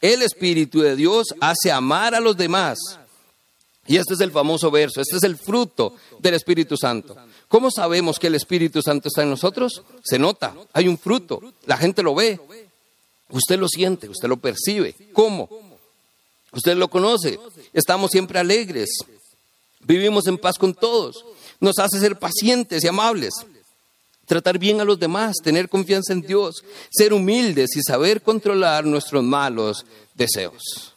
el 0.00 0.22
Espíritu 0.22 0.80
de 0.80 0.96
Dios 0.96 1.34
hace 1.40 1.70
amar 1.70 2.14
a 2.14 2.20
los 2.20 2.38
demás 2.38 2.78
Y 3.86 3.98
este 3.98 4.14
es 4.14 4.20
el 4.20 4.30
famoso 4.30 4.70
verso, 4.70 5.02
este 5.02 5.16
es 5.16 5.22
el 5.24 5.36
fruto 5.36 5.94
del 6.20 6.32
Espíritu 6.32 6.78
Santo. 6.78 7.14
¿Cómo 7.48 7.70
sabemos 7.70 8.18
que 8.18 8.28
el 8.28 8.34
Espíritu 8.34 8.80
Santo 8.80 9.08
está 9.08 9.24
en 9.24 9.30
nosotros? 9.30 9.82
Se 10.02 10.18
nota, 10.18 10.54
hay 10.72 10.88
un 10.88 10.96
fruto, 10.96 11.42
la 11.66 11.76
gente 11.76 12.02
lo 12.02 12.14
ve, 12.14 12.40
usted 13.28 13.58
lo 13.58 13.68
siente, 13.68 14.08
usted 14.08 14.26
lo 14.26 14.38
percibe. 14.38 14.94
¿Cómo? 15.12 15.50
Usted 16.52 16.76
lo 16.76 16.88
conoce, 16.88 17.38
estamos 17.74 18.10
siempre 18.10 18.38
alegres, 18.38 18.88
vivimos 19.80 20.26
en 20.28 20.38
paz 20.38 20.56
con 20.56 20.72
todos, 20.72 21.26
nos 21.60 21.78
hace 21.78 22.00
ser 22.00 22.18
pacientes 22.18 22.82
y 22.84 22.88
amables, 22.88 23.34
tratar 24.26 24.58
bien 24.58 24.80
a 24.80 24.84
los 24.84 24.98
demás, 24.98 25.36
tener 25.42 25.68
confianza 25.68 26.12
en 26.12 26.22
Dios, 26.22 26.64
ser 26.90 27.12
humildes 27.12 27.76
y 27.76 27.82
saber 27.82 28.22
controlar 28.22 28.84
nuestros 28.84 29.22
malos 29.22 29.84
deseos. 30.14 30.94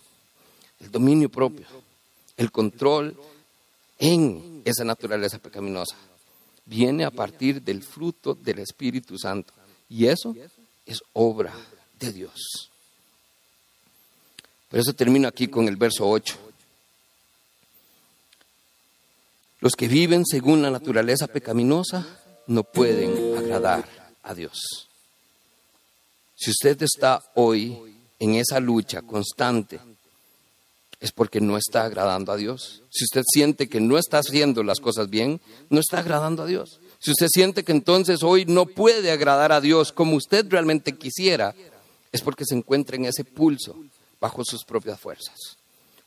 El 0.80 0.92
dominio 0.92 1.30
propio, 1.30 1.66
el 2.36 2.52
control 2.52 3.16
en 4.00 4.62
esa 4.66 4.84
naturaleza 4.84 5.40
pecaminosa 5.40 5.96
viene 6.66 7.06
a 7.06 7.12
partir 7.12 7.62
del 7.62 7.82
fruto 7.82 8.36
del 8.36 8.60
Espíritu 8.60 9.18
Santo. 9.18 9.54
Y 9.90 10.06
eso 10.06 10.36
es 10.86 11.02
obra 11.14 11.54
de 12.00 12.12
Dios. 12.12 12.70
Por 14.70 14.80
eso 14.80 14.94
termino 14.94 15.28
aquí 15.28 15.48
con 15.48 15.68
el 15.68 15.78
verso 15.78 16.08
8. 16.08 16.38
Los 19.62 19.74
que 19.74 19.88
viven 19.88 20.26
según 20.26 20.62
la 20.62 20.70
naturaleza 20.70 21.28
pecaminosa 21.28 22.06
no 22.48 22.64
pueden 22.64 23.38
agradar 23.38 23.86
a 24.24 24.34
Dios. 24.34 24.88
Si 26.36 26.52
usted 26.52 26.82
está 26.82 27.24
hoy 27.36 27.78
en 28.20 28.36
esa 28.36 28.60
lucha 28.60 29.02
constante, 29.02 29.80
es 31.00 31.12
porque 31.12 31.40
no 31.40 31.58
está 31.58 31.86
agradando 31.86 32.32
a 32.32 32.38
Dios. 32.38 32.82
Si 32.90 33.04
usted 33.04 33.24
siente 33.28 33.68
que 33.68 33.80
no 33.80 33.98
está 33.98 34.20
haciendo 34.20 34.64
las 34.64 34.80
cosas 34.80 35.10
bien, 35.10 35.40
no 35.70 35.80
está 35.80 36.00
agradando 36.00 36.44
a 36.44 36.48
Dios. 36.48 36.80
Si 37.00 37.12
usted 37.12 37.28
siente 37.30 37.64
que 37.64 37.72
entonces 37.72 38.24
hoy 38.24 38.46
no 38.46 38.66
puede 38.66 39.12
agradar 39.12 39.52
a 39.52 39.62
Dios 39.62 39.92
como 39.92 40.16
usted 40.16 40.46
realmente 40.50 40.98
quisiera, 40.98 41.54
es 42.12 42.22
porque 42.22 42.46
se 42.46 42.56
encuentra 42.56 42.96
en 42.96 43.06
ese 43.06 43.24
pulso 43.24 43.76
bajo 44.20 44.44
sus 44.44 44.64
propias 44.64 45.00
fuerzas. 45.00 45.36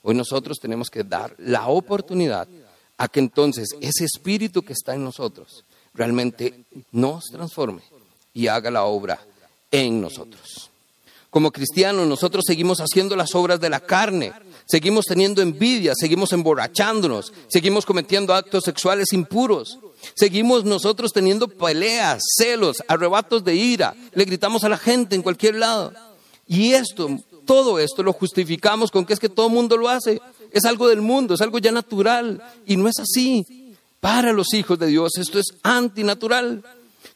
Hoy 0.02 0.14
nosotros 0.14 0.58
tenemos 0.58 0.88
que 0.88 1.04
dar 1.04 1.34
la 1.38 1.68
oportunidad 1.68 2.48
a 2.96 3.08
que 3.08 3.20
entonces 3.20 3.68
ese 3.80 4.04
espíritu 4.04 4.62
que 4.62 4.72
está 4.72 4.94
en 4.94 5.04
nosotros 5.04 5.64
realmente 5.94 6.64
nos 6.92 7.24
transforme 7.26 7.82
y 8.32 8.46
haga 8.46 8.70
la 8.70 8.84
obra 8.84 9.20
en 9.70 10.00
nosotros. 10.00 10.70
Como 11.30 11.52
cristianos 11.52 12.08
nosotros 12.08 12.44
seguimos 12.46 12.80
haciendo 12.80 13.14
las 13.14 13.34
obras 13.34 13.60
de 13.60 13.70
la 13.70 13.80
carne, 13.80 14.32
seguimos 14.66 15.04
teniendo 15.04 15.42
envidia, 15.42 15.92
seguimos 15.94 16.32
emborrachándonos, 16.32 17.32
seguimos 17.48 17.86
cometiendo 17.86 18.34
actos 18.34 18.64
sexuales 18.64 19.12
impuros, 19.12 19.78
seguimos 20.16 20.64
nosotros 20.64 21.12
teniendo 21.12 21.46
peleas, 21.46 22.20
celos, 22.36 22.82
arrebatos 22.88 23.44
de 23.44 23.54
ira, 23.54 23.94
le 24.12 24.24
gritamos 24.24 24.64
a 24.64 24.68
la 24.68 24.76
gente 24.76 25.14
en 25.14 25.22
cualquier 25.22 25.54
lado. 25.54 25.92
Y 26.48 26.72
esto 26.72 27.08
todo 27.50 27.80
esto 27.80 28.04
lo 28.04 28.12
justificamos 28.12 28.92
con 28.92 29.04
que 29.04 29.12
es 29.12 29.18
que 29.18 29.28
todo 29.28 29.48
el 29.48 29.52
mundo 29.52 29.76
lo 29.76 29.88
hace. 29.88 30.20
Es 30.52 30.64
algo 30.64 30.86
del 30.86 31.00
mundo, 31.00 31.34
es 31.34 31.40
algo 31.40 31.58
ya 31.58 31.72
natural. 31.72 32.40
Y 32.64 32.76
no 32.76 32.86
es 32.86 32.98
así. 33.00 33.44
Para 34.00 34.32
los 34.32 34.52
hijos 34.54 34.78
de 34.78 34.86
Dios 34.86 35.12
esto 35.18 35.38
es 35.38 35.46
antinatural. 35.62 36.64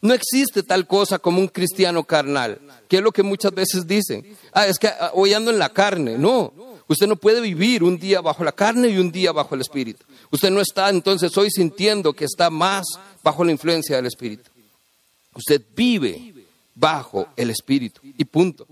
No 0.01 0.13
existe 0.13 0.63
tal 0.63 0.87
cosa 0.87 1.19
como 1.19 1.41
un 1.41 1.49
cristiano 1.49 2.05
carnal, 2.05 2.61
que 2.89 2.99
es 2.99 3.03
lo 3.03 3.11
que 3.11 3.23
muchas 3.23 3.55
veces 3.55 3.87
dicen. 3.87 4.25
Ah, 4.53 4.67
es 4.67 4.79
que 4.79 4.89
ah, 4.89 5.11
hoy 5.15 5.33
ando 5.33 5.51
en 5.51 5.59
la 5.59 5.71
carne. 5.71 6.19
No, 6.19 6.53
usted 6.87 7.07
no 7.07 7.17
puede 7.17 7.41
vivir 7.41 7.83
un 7.83 7.99
día 7.99 8.21
bajo 8.21 8.45
la 8.45 8.53
carne 8.53 8.89
y 8.89 8.99
un 8.99 9.11
día 9.11 9.33
bajo 9.33 9.55
el 9.55 9.63
Espíritu. 9.63 10.05
Usted 10.31 10.51
no 10.51 10.61
está 10.61 10.91
entonces 10.91 11.37
hoy 11.39 11.51
sintiendo 11.51 12.13
que 12.13 12.27
está 12.27 12.51
más 12.51 12.85
bajo 13.23 13.45
la 13.45 13.53
influencia 13.53 13.97
del 13.97 14.07
Espíritu. 14.07 14.51
Usted 15.35 15.63
vive 15.75 16.35
bajo 16.75 17.29
el 17.35 17.49
Espíritu 17.49 18.03
y 18.05 18.25
punto. 18.27 18.67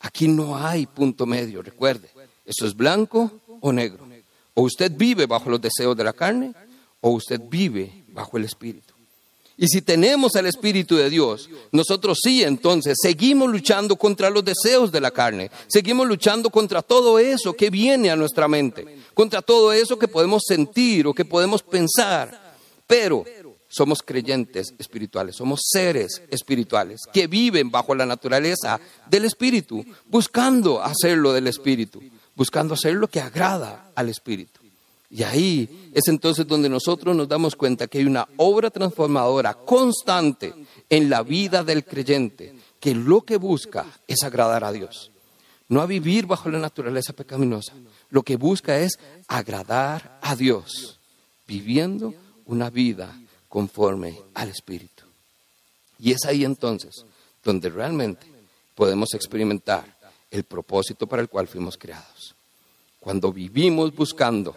Aquí 0.00 0.26
no 0.26 0.56
hay 0.56 0.86
punto 0.86 1.24
medio, 1.24 1.62
recuerde. 1.62 2.08
Eso 2.44 2.66
es 2.66 2.74
blanco 2.74 3.30
o 3.60 3.72
negro. 3.72 4.08
O 4.54 4.62
usted 4.62 4.90
vive 4.90 5.26
bajo 5.26 5.50
los 5.50 5.60
deseos 5.60 5.96
de 5.96 6.02
la 6.02 6.12
carne 6.12 6.52
o 7.00 7.10
usted 7.10 7.40
vive 7.48 8.04
bajo 8.08 8.36
el 8.36 8.44
Espíritu. 8.44 8.94
Y 9.60 9.66
si 9.66 9.82
tenemos 9.82 10.36
el 10.36 10.46
Espíritu 10.46 10.94
de 10.94 11.10
Dios, 11.10 11.50
nosotros 11.72 12.18
sí 12.22 12.44
entonces 12.44 12.96
seguimos 13.02 13.50
luchando 13.50 13.96
contra 13.96 14.30
los 14.30 14.44
deseos 14.44 14.92
de 14.92 15.00
la 15.00 15.10
carne, 15.10 15.50
seguimos 15.66 16.06
luchando 16.06 16.48
contra 16.48 16.80
todo 16.80 17.18
eso 17.18 17.54
que 17.54 17.68
viene 17.68 18.08
a 18.08 18.16
nuestra 18.16 18.46
mente, 18.46 18.86
contra 19.14 19.42
todo 19.42 19.72
eso 19.72 19.98
que 19.98 20.06
podemos 20.06 20.44
sentir 20.46 21.08
o 21.08 21.14
que 21.14 21.24
podemos 21.24 21.64
pensar. 21.64 22.56
Pero 22.86 23.24
somos 23.68 24.00
creyentes 24.00 24.74
espirituales, 24.78 25.34
somos 25.34 25.60
seres 25.70 26.22
espirituales 26.30 27.00
que 27.12 27.26
viven 27.26 27.68
bajo 27.68 27.96
la 27.96 28.06
naturaleza 28.06 28.80
del 29.10 29.24
Espíritu, 29.24 29.84
buscando 30.06 30.80
hacerlo 30.80 31.32
del 31.32 31.48
Espíritu, 31.48 32.00
buscando 32.36 32.74
hacer 32.74 32.94
lo 32.94 33.08
que 33.08 33.20
agrada 33.20 33.90
al 33.96 34.08
Espíritu. 34.08 34.57
Y 35.10 35.22
ahí 35.22 35.90
es 35.94 36.06
entonces 36.08 36.46
donde 36.46 36.68
nosotros 36.68 37.16
nos 37.16 37.28
damos 37.28 37.56
cuenta 37.56 37.86
que 37.86 37.98
hay 37.98 38.04
una 38.04 38.28
obra 38.36 38.70
transformadora 38.70 39.54
constante 39.54 40.54
en 40.90 41.08
la 41.08 41.22
vida 41.22 41.64
del 41.64 41.84
creyente, 41.84 42.54
que 42.78 42.94
lo 42.94 43.22
que 43.22 43.38
busca 43.38 43.86
es 44.06 44.22
agradar 44.22 44.64
a 44.64 44.72
Dios, 44.72 45.10
no 45.68 45.80
a 45.80 45.86
vivir 45.86 46.26
bajo 46.26 46.50
la 46.50 46.58
naturaleza 46.58 47.14
pecaminosa. 47.14 47.72
Lo 48.10 48.22
que 48.22 48.36
busca 48.36 48.78
es 48.78 48.98
agradar 49.28 50.18
a 50.22 50.36
Dios, 50.36 50.98
viviendo 51.46 52.12
una 52.44 52.68
vida 52.68 53.18
conforme 53.48 54.20
al 54.34 54.50
Espíritu. 54.50 55.04
Y 55.98 56.12
es 56.12 56.24
ahí 56.26 56.44
entonces 56.44 57.04
donde 57.42 57.70
realmente 57.70 58.26
podemos 58.74 59.14
experimentar 59.14 59.96
el 60.30 60.44
propósito 60.44 61.06
para 61.06 61.22
el 61.22 61.28
cual 61.30 61.48
fuimos 61.48 61.78
creados. 61.78 62.34
Cuando 63.00 63.32
vivimos 63.32 63.94
buscando 63.94 64.54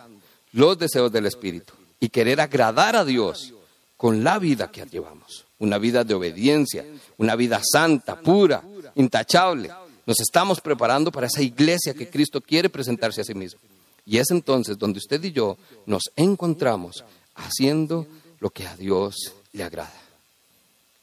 los 0.53 0.77
deseos 0.77 1.11
del 1.11 1.25
Espíritu 1.25 1.73
y 1.99 2.09
querer 2.09 2.41
agradar 2.41 2.95
a 2.95 3.05
Dios 3.05 3.53
con 3.97 4.23
la 4.23 4.39
vida 4.39 4.71
que 4.71 4.85
llevamos, 4.85 5.45
una 5.59 5.77
vida 5.77 6.03
de 6.03 6.13
obediencia, 6.13 6.85
una 7.17 7.35
vida 7.35 7.61
santa, 7.63 8.19
pura, 8.19 8.63
intachable, 8.95 9.69
nos 10.05 10.19
estamos 10.19 10.59
preparando 10.59 11.11
para 11.11 11.27
esa 11.27 11.41
iglesia 11.41 11.93
que 11.93 12.09
Cristo 12.09 12.41
quiere 12.41 12.69
presentarse 12.69 13.21
a 13.21 13.23
sí 13.23 13.35
mismo. 13.35 13.59
Y 14.05 14.17
es 14.17 14.31
entonces 14.31 14.77
donde 14.77 14.97
usted 14.97 15.23
y 15.23 15.31
yo 15.31 15.57
nos 15.85 16.03
encontramos 16.15 17.03
haciendo 17.35 18.07
lo 18.39 18.49
que 18.49 18.65
a 18.65 18.75
Dios 18.75 19.15
le 19.53 19.63
agrada. 19.63 19.93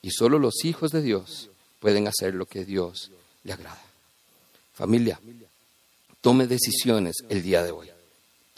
Y 0.02 0.10
solo 0.10 0.38
los 0.38 0.64
hijos 0.64 0.90
de 0.90 1.02
Dios 1.02 1.50
pueden 1.78 2.08
hacer 2.08 2.34
lo 2.34 2.46
que 2.46 2.64
Dios 2.64 3.10
le 3.44 3.52
agrada. 3.52 3.80
Familia, 4.74 5.20
tome 6.20 6.46
decisiones 6.46 7.16
el 7.28 7.42
día 7.42 7.62
de 7.62 7.70
hoy. 7.70 7.90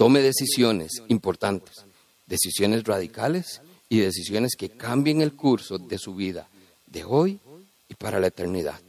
Tome 0.01 0.23
decisiones 0.23 1.03
importantes, 1.09 1.85
decisiones 2.27 2.85
radicales 2.85 3.61
y 3.91 3.99
decisiones 3.99 4.53
que 4.57 4.71
cambien 4.71 5.21
el 5.21 5.35
curso 5.35 5.77
de 5.77 5.99
su 5.99 6.15
vida 6.15 6.49
de 6.87 7.05
hoy 7.05 7.39
y 7.87 7.93
para 7.97 8.19
la 8.19 8.29
eternidad. 8.29 8.81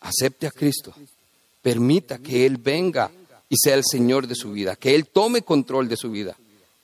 Acepte 0.00 0.46
a 0.46 0.50
Cristo. 0.50 0.92
Permita 1.62 2.18
que 2.18 2.44
Él 2.44 2.58
venga 2.58 3.10
y 3.48 3.56
sea 3.56 3.74
el 3.74 3.84
Señor 3.90 4.26
de 4.26 4.34
su 4.34 4.52
vida, 4.52 4.76
que 4.76 4.94
Él 4.94 5.06
tome 5.06 5.40
control 5.40 5.88
de 5.88 5.96
su 5.96 6.10
vida. 6.10 6.36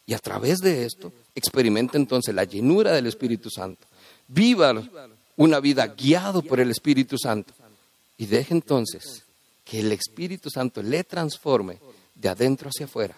Y 0.06 0.14
a 0.14 0.18
través 0.18 0.60
de 0.60 0.86
esto, 0.86 1.12
experimenta 1.34 1.98
entonces 1.98 2.34
la 2.34 2.44
llenura 2.44 2.92
del 2.92 3.08
Espíritu 3.08 3.50
Santo. 3.50 3.86
Viva 4.26 4.72
una 5.36 5.60
vida 5.60 5.88
guiado 5.88 6.40
por 6.40 6.60
el 6.60 6.70
Espíritu 6.70 7.18
Santo. 7.18 7.52
Y 8.16 8.24
deje 8.24 8.54
entonces 8.54 9.22
que 9.66 9.80
el 9.80 9.92
Espíritu 9.92 10.48
Santo 10.48 10.82
le 10.82 11.04
transforme 11.04 11.78
de 12.14 12.28
adentro 12.30 12.70
hacia 12.70 12.86
afuera, 12.86 13.14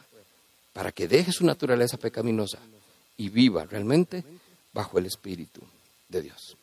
para 0.77 0.93
que 0.93 1.09
deje 1.09 1.33
su 1.33 1.47
naturaleza 1.47 1.97
pecaminosa 1.97 2.59
y 3.17 3.31
viva 3.31 3.65
realmente 3.65 4.23
bajo 4.75 4.99
el 4.99 5.07
Espíritu 5.07 5.63
de 6.07 6.21
Dios. 6.21 6.59